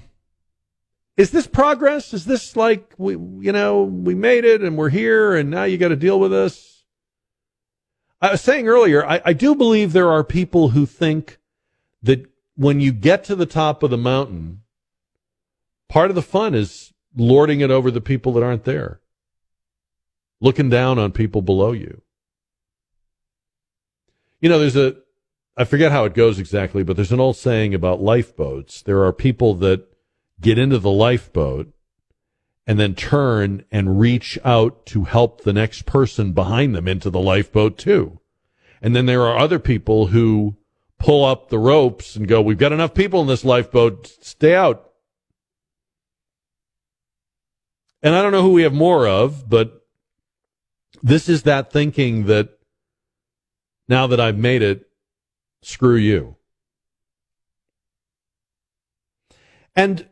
[1.16, 2.14] is this progress?
[2.14, 5.78] Is this like we, you know, we made it and we're here, and now you
[5.78, 6.84] got to deal with us?
[8.22, 11.38] I was saying earlier, I, I do believe there are people who think
[12.02, 14.62] that when you get to the top of the mountain,
[15.88, 19.01] part of the fun is lording it over the people that aren't there,
[20.40, 22.02] looking down on people below you.
[24.40, 24.96] You know, there's a,
[25.56, 28.82] I forget how it goes exactly, but there's an old saying about lifeboats.
[28.82, 29.86] There are people that
[30.40, 31.72] get into the lifeboat
[32.66, 37.20] and then turn and reach out to help the next person behind them into the
[37.20, 38.20] lifeboat too.
[38.80, 40.56] And then there are other people who
[40.98, 44.90] pull up the ropes and go, we've got enough people in this lifeboat, stay out.
[48.02, 49.84] And I don't know who we have more of, but
[51.02, 52.60] this is that thinking that
[53.90, 54.88] now that I've made it,
[55.62, 56.36] screw you.
[59.74, 60.08] And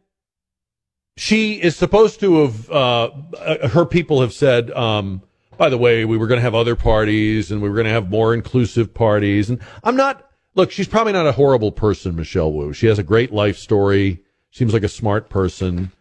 [1.16, 5.22] she is supposed to have, uh, uh, her people have said, um,
[5.56, 7.92] by the way, we were going to have other parties and we were going to
[7.92, 9.48] have more inclusive parties.
[9.48, 12.72] And I'm not, look, she's probably not a horrible person, Michelle Wu.
[12.72, 14.22] She has a great life story.
[14.50, 15.92] Seems like a smart person.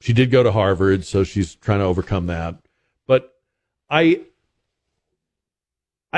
[0.00, 2.56] She did go to Harvard, so she's trying to overcome that.
[3.06, 3.34] But
[3.88, 4.20] I,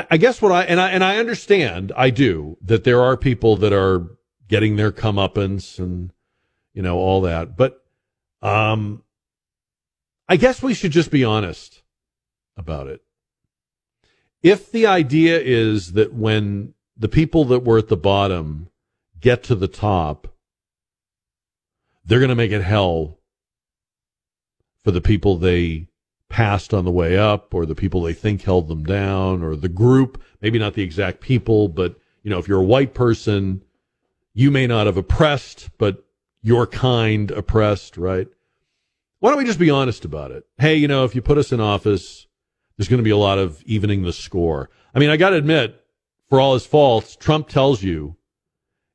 [0.09, 3.55] I guess what I and I and I understand, I do that there are people
[3.57, 4.07] that are
[4.47, 6.11] getting their comeuppance and
[6.73, 7.83] you know all that, but
[8.41, 9.03] um,
[10.27, 11.81] I guess we should just be honest
[12.57, 13.01] about it.
[14.41, 18.69] if the idea is that when the people that were at the bottom
[19.19, 20.27] get to the top,
[22.05, 23.19] they're going to make it hell
[24.83, 25.88] for the people they
[26.29, 29.69] passed on the way up or the people they think held them down or the
[29.69, 33.61] group, maybe not the exact people, but you know, if you're a white person,
[34.33, 36.05] you may not have oppressed, but
[36.41, 38.27] your kind oppressed, right?
[39.19, 40.45] Why don't we just be honest about it?
[40.57, 42.27] Hey, you know, if you put us in office,
[42.77, 44.69] there's going to be a lot of evening the score.
[44.95, 45.83] I mean, I got to admit,
[46.29, 48.15] for all his faults, Trump tells you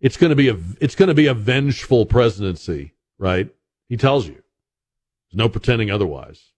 [0.01, 3.51] it's going to be a it's going to be a vengeful presidency, right?
[3.89, 4.35] He tells you.
[4.35, 6.53] There's no pretending otherwise.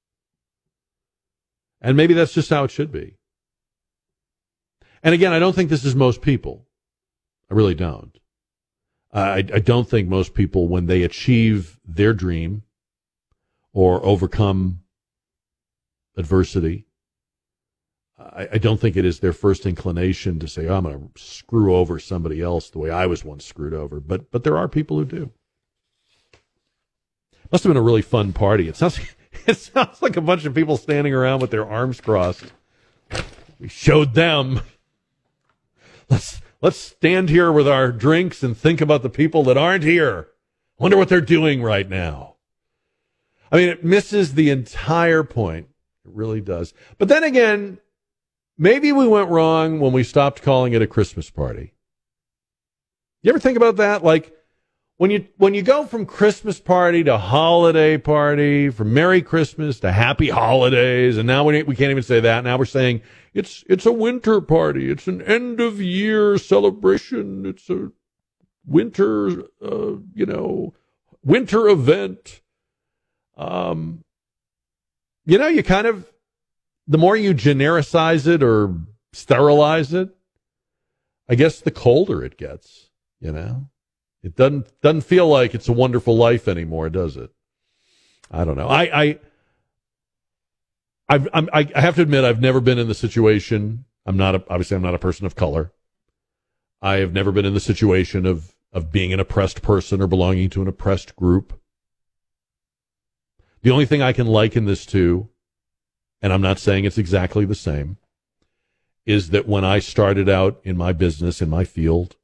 [1.80, 3.16] And maybe that's just how it should be.
[5.02, 6.66] And again, I don't think this is most people.
[7.50, 8.18] I really don't.
[9.12, 12.62] I, I don't think most people, when they achieve their dream
[13.72, 14.80] or overcome
[16.16, 16.86] adversity,
[18.18, 21.22] I, I don't think it is their first inclination to say, oh, I'm going to
[21.22, 24.00] screw over somebody else the way I was once screwed over.
[24.00, 25.30] But, but there are people who do.
[27.52, 28.68] Must have been a really fun party.
[28.68, 28.98] It sounds,
[29.46, 32.44] it sounds like a bunch of people standing around with their arms crossed.
[33.58, 34.60] We showed them.
[36.08, 40.28] Let's, let's stand here with our drinks and think about the people that aren't here.
[40.78, 42.36] Wonder what they're doing right now.
[43.50, 45.68] I mean, it misses the entire point.
[46.04, 46.74] It really does.
[46.98, 47.78] But then again,
[48.58, 51.72] maybe we went wrong when we stopped calling it a Christmas party.
[53.22, 54.04] You ever think about that?
[54.04, 54.35] Like
[54.98, 59.92] when you when you go from Christmas party to holiday party, from Merry Christmas to
[59.92, 62.44] Happy Holidays, and now we we can't even say that.
[62.44, 63.02] Now we're saying
[63.34, 64.90] it's it's a winter party.
[64.90, 67.44] It's an end of year celebration.
[67.44, 67.90] It's a
[68.64, 70.74] winter, uh, you know,
[71.22, 72.40] winter event.
[73.36, 74.02] Um,
[75.26, 76.10] you know, you kind of
[76.88, 78.74] the more you genericize it or
[79.12, 80.08] sterilize it,
[81.28, 82.88] I guess the colder it gets.
[83.20, 83.68] You know,
[84.22, 87.30] it doesn't doesn't feel like it's a wonderful life anymore, does it?
[88.30, 88.68] I don't know.
[88.68, 89.18] I I
[91.08, 93.84] I've, I'm, I have to admit I've never been in the situation.
[94.04, 95.72] I'm not a, obviously I'm not a person of color.
[96.82, 100.50] I have never been in the situation of of being an oppressed person or belonging
[100.50, 101.60] to an oppressed group.
[103.62, 105.28] The only thing I can liken this to
[106.22, 107.98] and I'm not saying it's exactly the same,
[109.04, 112.16] is that when I started out in my business, in my field,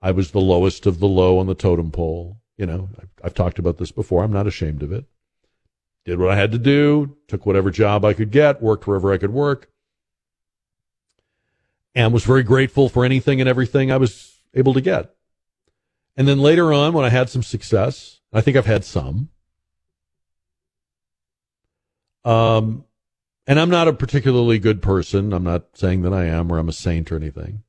[0.00, 2.40] I was the lowest of the low on the totem pole.
[2.56, 4.22] You know, I've, I've talked about this before.
[4.22, 5.04] I'm not ashamed of it.
[6.04, 9.18] Did what I had to do, took whatever job I could get, worked wherever I
[9.18, 9.70] could work,
[11.94, 15.14] and was very grateful for anything and everything I was able to get.
[16.16, 19.28] And then later on, when I had some success, I think I've had some,
[22.24, 22.84] um,
[23.46, 25.32] and I'm not a particularly good person.
[25.32, 27.62] I'm not saying that I am or I'm a saint or anything.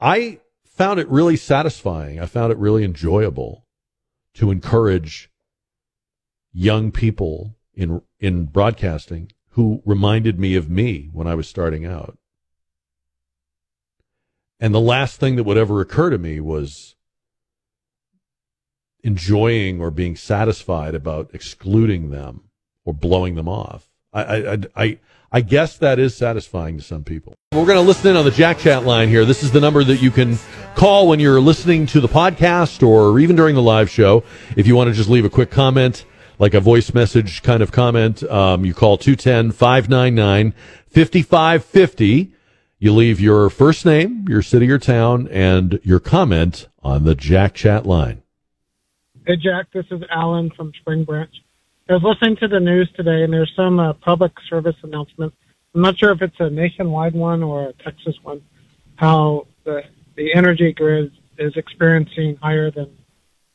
[0.00, 2.20] I found it really satisfying.
[2.20, 3.66] I found it really enjoyable
[4.34, 5.30] to encourage
[6.52, 12.16] young people in in broadcasting who reminded me of me when I was starting out.
[14.58, 16.94] And the last thing that would ever occur to me was
[19.02, 22.50] enjoying or being satisfied about excluding them
[22.84, 23.90] or blowing them off.
[24.12, 24.98] I, I, I,
[25.32, 27.34] I guess that is satisfying to some people.
[27.52, 29.24] We're going to listen in on the Jack Chat line here.
[29.24, 30.36] This is the number that you can
[30.74, 34.24] call when you're listening to the podcast or even during the live show.
[34.56, 36.04] If you want to just leave a quick comment,
[36.40, 40.52] like a voice message kind of comment, um, you call 210 599
[40.88, 42.32] 5550.
[42.80, 47.54] You leave your first name, your city or town, and your comment on the Jack
[47.54, 48.22] Chat line.
[49.26, 51.30] Hey, Jack, this is Alan from Spring Branch.
[51.90, 55.34] I was listening to the news today, and there's some uh, public service announcement.
[55.74, 58.42] I'm not sure if it's a nationwide one or a Texas one.
[58.94, 59.82] How the
[60.14, 62.96] the energy grid is experiencing higher than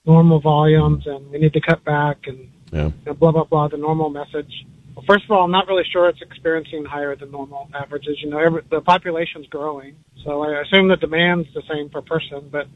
[0.06, 2.88] normal volumes, and we need to cut back, and yeah.
[2.88, 3.70] you know, blah blah blah.
[3.70, 4.66] The normal message.
[4.95, 8.22] Well, first of all, I'm not really sure it's experiencing higher than normal averages.
[8.22, 9.95] You know, every, the population's growing,
[10.26, 12.68] so I assume the demand's the same per person, but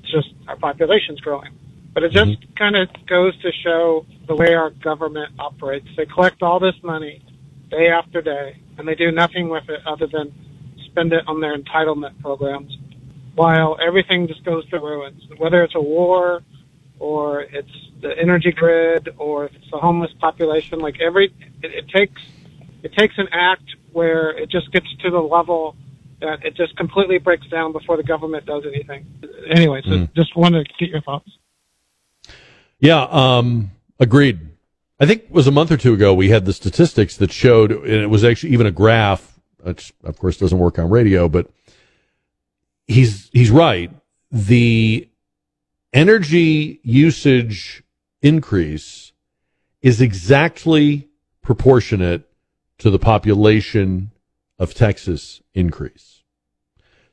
[0.00, 1.52] it's just our population's growing.
[1.96, 2.52] But it just mm-hmm.
[2.58, 5.88] kind of goes to show the way our government operates.
[5.96, 7.24] They collect all this money
[7.70, 10.30] day after day, and they do nothing with it other than
[10.84, 12.76] spend it on their entitlement programs,
[13.34, 15.22] while everything just goes to ruins.
[15.38, 16.42] Whether it's a war,
[16.98, 21.32] or it's the energy grid, or it's the homeless population, like every
[21.62, 22.20] it, it takes
[22.82, 25.74] it takes an act where it just gets to the level
[26.20, 29.06] that it just completely breaks down before the government does anything.
[29.48, 30.14] Anyway, so mm.
[30.14, 31.30] just wanted to get your thoughts.
[32.78, 34.40] Yeah, um, agreed.
[35.00, 37.70] I think it was a month or two ago we had the statistics that showed,
[37.70, 41.50] and it was actually even a graph, which of course doesn't work on radio, but
[42.86, 43.90] he's he's right.
[44.30, 45.08] The
[45.92, 47.82] energy usage
[48.22, 49.12] increase
[49.82, 51.08] is exactly
[51.42, 52.28] proportionate
[52.78, 54.10] to the population
[54.58, 56.22] of Texas increase.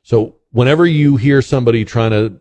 [0.02, 2.40] So whenever you hear somebody trying to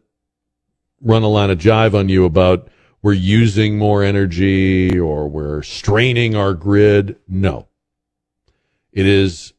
[1.02, 2.70] run a line of jive on you about
[3.04, 7.68] we're using more energy or we're straining our grid, no.
[8.94, 9.54] It is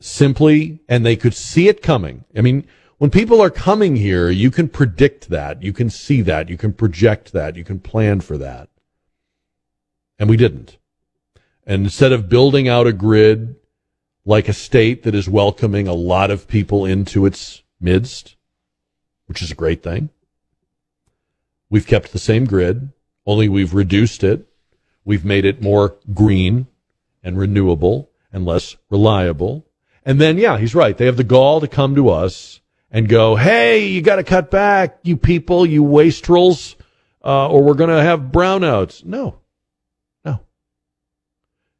[0.00, 2.24] simply, and they could see it coming.
[2.36, 2.68] I mean,
[2.98, 5.60] when people are coming here, you can predict that.
[5.60, 6.48] You can see that.
[6.48, 7.56] You can project that.
[7.56, 8.68] You can plan for that.
[10.18, 10.78] And we didn't.
[11.66, 13.56] And instead of building out a grid
[14.24, 18.36] like a state that is welcoming a lot of people into its midst,
[19.26, 20.10] which is a great thing,
[21.70, 22.90] we've kept the same grid,
[23.26, 24.46] only we've reduced it.
[25.04, 26.66] We've made it more green
[27.22, 29.66] and renewable and less reliable.
[30.04, 30.96] And then, yeah, he's right.
[30.96, 34.50] They have the gall to come to us and go, hey, you got to cut
[34.50, 36.76] back, you people, you wastrels,
[37.24, 39.04] uh, or we're going to have brownouts.
[39.04, 39.40] No,
[40.24, 40.40] no.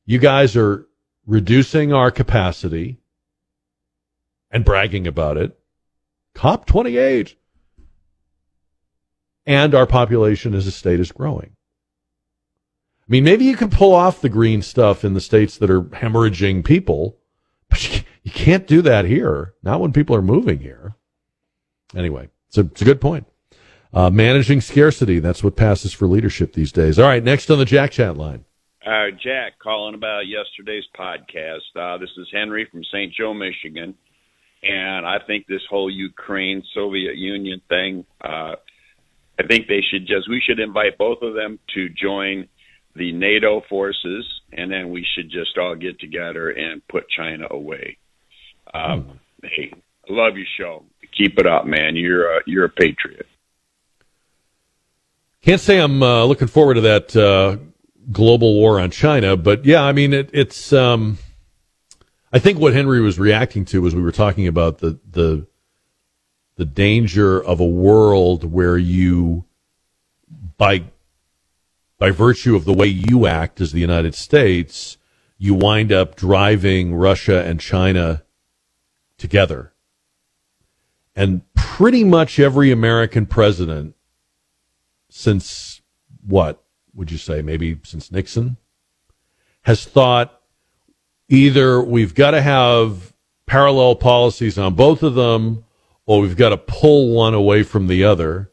[0.05, 0.87] You guys are
[1.27, 2.99] reducing our capacity
[4.51, 5.59] and bragging about it.
[6.35, 7.37] COP 28.
[9.49, 11.57] And our population as a state is growing.
[13.01, 15.81] I mean, maybe you can pull off the green stuff in the states that are
[15.81, 17.17] hemorrhaging people,
[17.71, 19.55] but you, can't do that here.
[19.63, 20.97] Not when people are moving here.
[21.97, 23.27] Anyway, it's a, it's a good point.
[23.95, 26.99] Uh, managing scarcity, that's what passes for leadership these days.
[26.99, 28.45] All right, next on the Jack Chat line.
[28.85, 31.75] Uh, Jack, calling about yesterday's podcast.
[31.75, 33.15] Uh, this is Henry from St.
[33.15, 33.95] Joe, Michigan.
[34.63, 38.57] And I think this whole Ukraine Soviet Union thing, uh,
[39.39, 42.49] I think they should just, we should invite both of them to join
[42.97, 47.99] the NATO forces, and then we should just all get together and put China away.
[48.75, 50.85] Um, Hey, I love your show.
[51.17, 51.97] Keep it up, man.
[51.97, 53.27] You're a, you're a patriot.
[55.43, 57.57] Can't say I'm uh, looking forward to that uh,
[58.11, 60.73] global war on China, but yeah, I mean it, it's.
[60.73, 61.19] Um,
[62.33, 65.47] I think what Henry was reacting to was we were talking about the the
[66.59, 69.45] the danger of a world where you,
[70.59, 70.83] by
[71.99, 74.99] by virtue of the way you act as the United States,
[75.39, 78.25] you wind up driving Russia and China
[79.17, 79.73] together.
[81.15, 83.95] And pretty much every American president
[85.09, 85.81] since
[86.27, 86.63] what
[86.93, 88.57] would you say, maybe since Nixon,
[89.63, 90.41] has thought
[91.29, 93.13] either we've got to have
[93.47, 95.65] parallel policies on both of them
[96.09, 98.51] or we've got to pull one away from the other.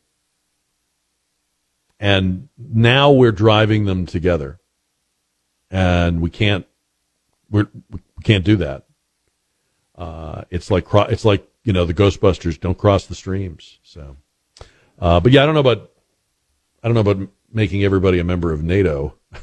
[2.02, 4.60] And now we're driving them together.
[5.72, 6.68] And we can't,
[7.49, 8.86] we're, we can't do that.
[9.98, 13.80] Uh, it's like, it's like, you know, the Ghostbusters don't cross the streams.
[13.84, 14.18] So,
[14.99, 15.90] uh, but yeah, I don't know about,
[16.84, 19.15] I don't know about making everybody a member of NATO.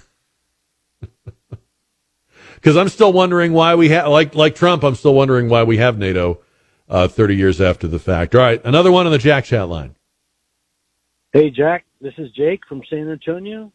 [2.54, 5.78] Because I'm still wondering why we have, like like Trump, I'm still wondering why we
[5.78, 6.42] have NATO
[6.92, 8.34] uh, 30 years after the fact.
[8.34, 9.96] All right, another one on the Jack Chat line.
[11.32, 13.72] Hey, Jack, this is Jake from San Antonio.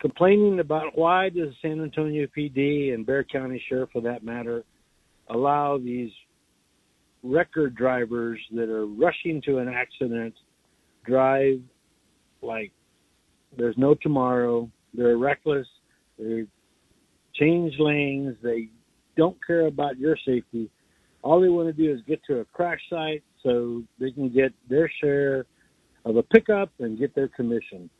[0.00, 4.62] Complaining about why does San Antonio PD and Bexar County Sheriff, for that matter,
[5.28, 6.12] allow these
[7.24, 10.34] record drivers that are rushing to an accident
[11.04, 11.60] drive
[12.40, 12.70] like
[13.56, 14.70] there's no tomorrow.
[14.94, 15.66] They're reckless.
[16.16, 16.44] They
[17.34, 18.36] change lanes.
[18.40, 18.68] They
[19.16, 20.70] don't care about your safety.
[21.22, 24.52] All they want to do is get to a crash site so they can get
[24.68, 25.46] their share
[26.04, 27.90] of a pickup and get their commission.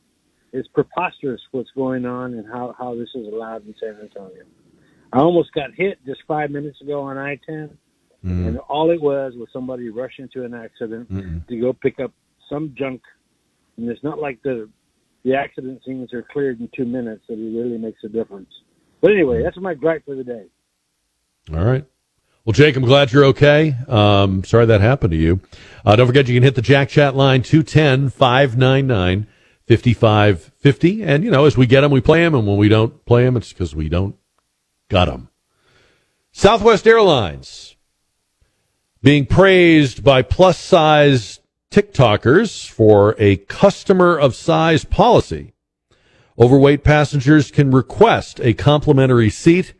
[0.51, 4.43] It's preposterous what's going on and how, how this is allowed in San Antonio.
[5.13, 7.77] I almost got hit just five minutes ago on I 10,
[8.25, 8.47] Mm-hmm.
[8.47, 11.47] and all it was was somebody rushing to an accident Mm-mm.
[11.47, 12.11] to go pick up
[12.49, 13.01] some junk.
[13.77, 14.69] And it's not like the
[15.23, 18.49] the accident scenes are cleared in two minutes, so it really makes a difference.
[19.01, 20.45] But anyway, that's my gripe for the day.
[21.53, 21.85] All right.
[22.49, 23.75] Well, Jake, I'm glad you're okay.
[23.87, 25.39] Um, sorry that happened to you.
[25.85, 29.27] Uh, don't forget you can hit the Jack Chat line 210 599
[29.67, 31.03] 5550.
[31.03, 32.33] And, you know, as we get them, we play them.
[32.33, 34.15] And when we don't play them, it's because we don't
[34.89, 35.29] got them.
[36.31, 37.75] Southwest Airlines
[39.03, 45.53] being praised by plus size TikTokers for a customer of size policy.
[46.39, 49.75] Overweight passengers can request a complimentary seat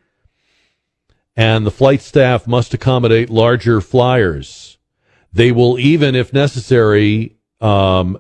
[1.40, 4.78] and the flight staff must accommodate larger flyers.
[5.32, 8.20] They will even, if necessary, um,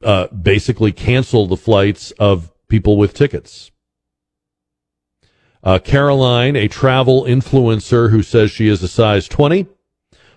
[0.00, 3.72] uh, basically cancel the flights of people with tickets.
[5.64, 9.66] Uh, Caroline, a travel influencer who says she is a size 20,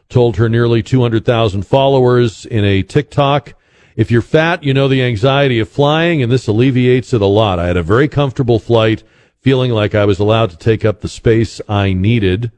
[0.10, 3.54] told her nearly 200,000 followers in a TikTok,
[3.96, 7.60] if you're fat, you know the anxiety of flying, and this alleviates it a lot.
[7.60, 9.04] I had a very comfortable flight,
[9.44, 12.52] feeling like I was allowed to take up the space I needed.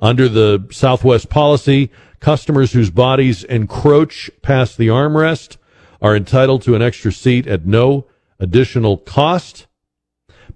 [0.00, 5.56] Under the Southwest policy, customers whose bodies encroach past the armrest
[6.02, 8.06] are entitled to an extra seat at no
[8.40, 9.68] additional cost.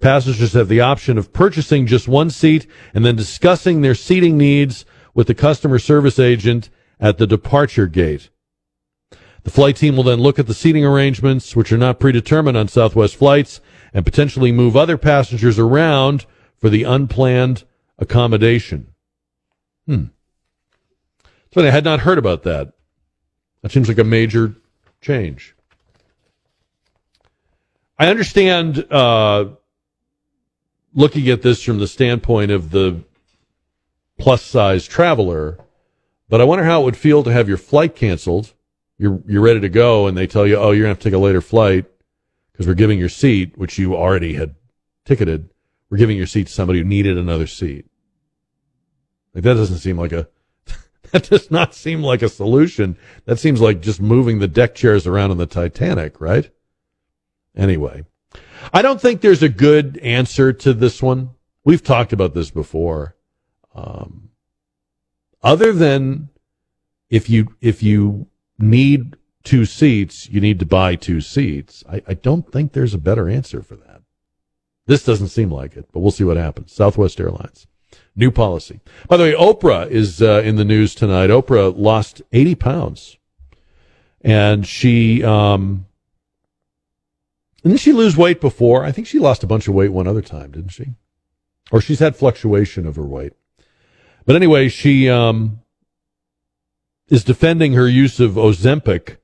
[0.01, 4.83] Passengers have the option of purchasing just one seat and then discussing their seating needs
[5.13, 6.69] with the customer service agent
[6.99, 8.29] at the departure gate.
[9.43, 12.67] The flight team will then look at the seating arrangements, which are not predetermined on
[12.69, 13.61] Southwest flights,
[13.93, 16.25] and potentially move other passengers around
[16.57, 17.63] for the unplanned
[17.99, 18.87] accommodation.
[19.85, 20.05] Hmm.
[21.53, 22.73] So I had not heard about that.
[23.61, 24.55] That seems like a major
[25.01, 25.55] change.
[27.99, 29.49] I understand uh,
[30.93, 33.03] looking at this from the standpoint of the
[34.17, 35.59] plus size traveler,
[36.27, 38.53] but I wonder how it would feel to have your flight canceled.
[38.97, 41.13] You're you're ready to go, and they tell you, "Oh, you're gonna have to take
[41.13, 41.85] a later flight
[42.53, 44.55] because we're giving your seat, which you already had
[45.05, 45.49] ticketed.
[45.89, 47.85] We're giving your seat to somebody who needed another seat."
[49.33, 50.27] Like that doesn't seem like a
[51.11, 52.97] that does not seem like a solution.
[53.25, 56.49] That seems like just moving the deck chairs around on the Titanic, right?
[57.55, 58.05] Anyway,
[58.73, 61.31] I don't think there's a good answer to this one.
[61.63, 63.15] We've talked about this before.
[63.75, 64.29] Um,
[65.41, 66.29] other than
[67.09, 68.27] if you if you
[68.57, 71.83] need two seats, you need to buy two seats.
[71.89, 74.01] I, I don't think there's a better answer for that.
[74.85, 76.73] This doesn't seem like it, but we'll see what happens.
[76.73, 77.67] Southwest Airlines.
[78.15, 78.79] New policy.
[79.07, 81.29] By the way, Oprah is uh, in the news tonight.
[81.29, 83.17] Oprah lost 80 pounds.
[84.21, 85.85] And she, um,
[87.63, 88.83] didn't she lose weight before?
[88.83, 90.95] I think she lost a bunch of weight one other time, didn't she?
[91.71, 93.33] Or she's had fluctuation of her weight.
[94.25, 95.59] But anyway, she, um,
[97.09, 99.17] is defending her use of Ozempic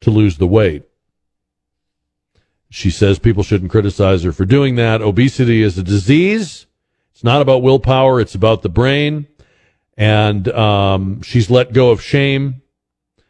[0.00, 0.84] to lose the weight.
[2.70, 5.00] She says people shouldn't criticize her for doing that.
[5.00, 6.66] Obesity is a disease.
[7.12, 8.20] It's not about willpower.
[8.20, 9.26] It's about the brain.
[9.96, 12.62] And um, she's let go of shame.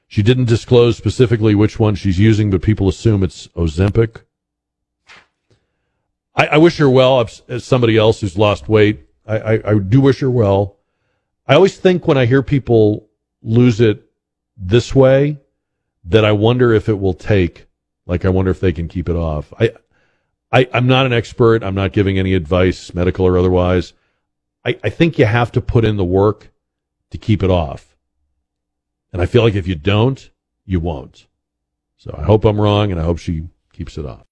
[0.08, 4.22] She didn't disclose specifically which one she's using, but people assume it's Ozempic.
[6.34, 9.06] I, I wish her well as, somebody else who's lost weight.
[9.26, 10.76] I, I, I do wish her well.
[11.46, 13.08] I always think when I hear people
[13.42, 14.02] lose it
[14.56, 15.38] this way
[16.08, 17.66] that I wonder if it will take.
[18.06, 19.52] Like I wonder if they can keep it off.
[19.58, 19.72] I,
[20.50, 21.62] I I'm not an expert.
[21.62, 23.92] I'm not giving any advice, medical or otherwise.
[24.64, 26.50] I, I think you have to put in the work
[27.10, 27.96] to keep it off.
[29.12, 30.30] And I feel like if you don't,
[30.64, 31.26] you won't.
[31.96, 34.27] So I hope I'm wrong and I hope she keeps it off.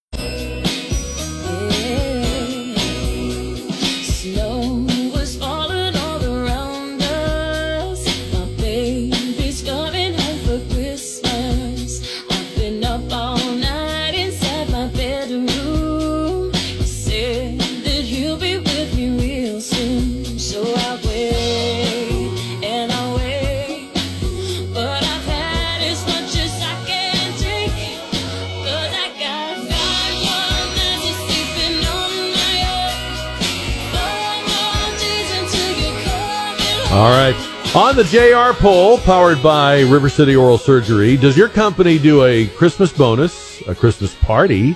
[36.97, 37.36] All right.
[37.77, 42.47] On the JR poll, powered by River City Oral Surgery, does your company do a
[42.47, 44.74] Christmas bonus, a Christmas party,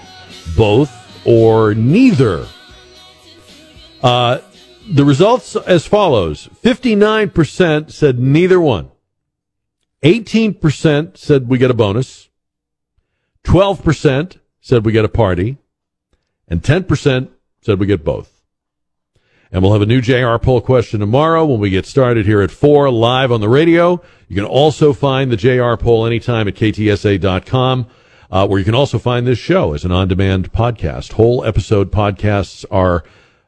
[0.55, 0.93] both,
[1.27, 2.47] or neither?
[4.03, 4.41] Uh,
[4.87, 8.91] the results as follows 59% said neither one,
[10.03, 12.29] 18% said we get a bonus,
[13.45, 15.57] 12% said we get a party,
[16.47, 17.31] and 10%
[17.63, 18.40] said we get both.
[19.53, 22.53] And we'll have a new JR poll question tomorrow when we get started here at
[22.53, 24.01] 4 live on the radio.
[24.29, 27.87] You can also find the JR poll anytime at ktsa.com,
[28.31, 31.15] uh, where you can also find this show as an on demand podcast.
[31.15, 33.03] Whole episode podcasts are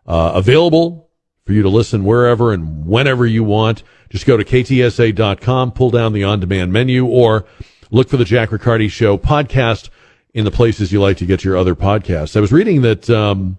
[0.05, 1.09] uh, available
[1.47, 3.85] for you to listen wherever and whenever you want.
[4.11, 7.47] Just go to ktsa.com, pull down the on demand menu, or
[7.93, 9.89] look for the Jack Riccardi Show podcast
[10.35, 12.37] in the places you like to get your other podcasts.
[12.37, 13.09] I was reading that.
[13.09, 13.59] Um,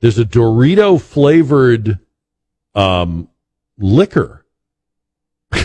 [0.00, 1.98] there's a Dorito flavored
[2.74, 3.28] um,
[3.78, 4.44] liquor,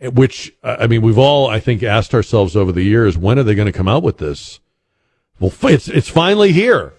[0.00, 3.54] which I mean, we've all I think asked ourselves over the years, when are they
[3.54, 4.60] going to come out with this?
[5.40, 6.92] Well, it's it's finally here.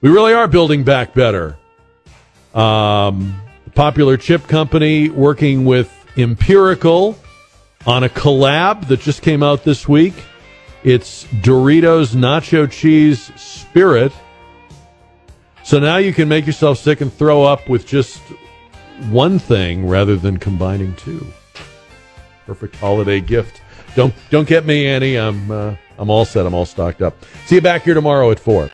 [0.00, 1.58] We really are building back better.
[2.54, 7.18] Um, the popular chip company working with Empirical
[7.86, 10.14] on a collab that just came out this week.
[10.82, 14.12] It's Doritos Nacho Cheese Spirit.
[15.64, 18.18] So now you can make yourself sick and throw up with just
[19.08, 21.26] one thing rather than combining two.
[22.46, 23.62] Perfect holiday gift.
[23.94, 25.16] Don't don't get me, Annie.
[25.16, 26.46] I'm uh, I'm all set.
[26.46, 27.14] I'm all stocked up.
[27.46, 28.68] See you back here tomorrow at four.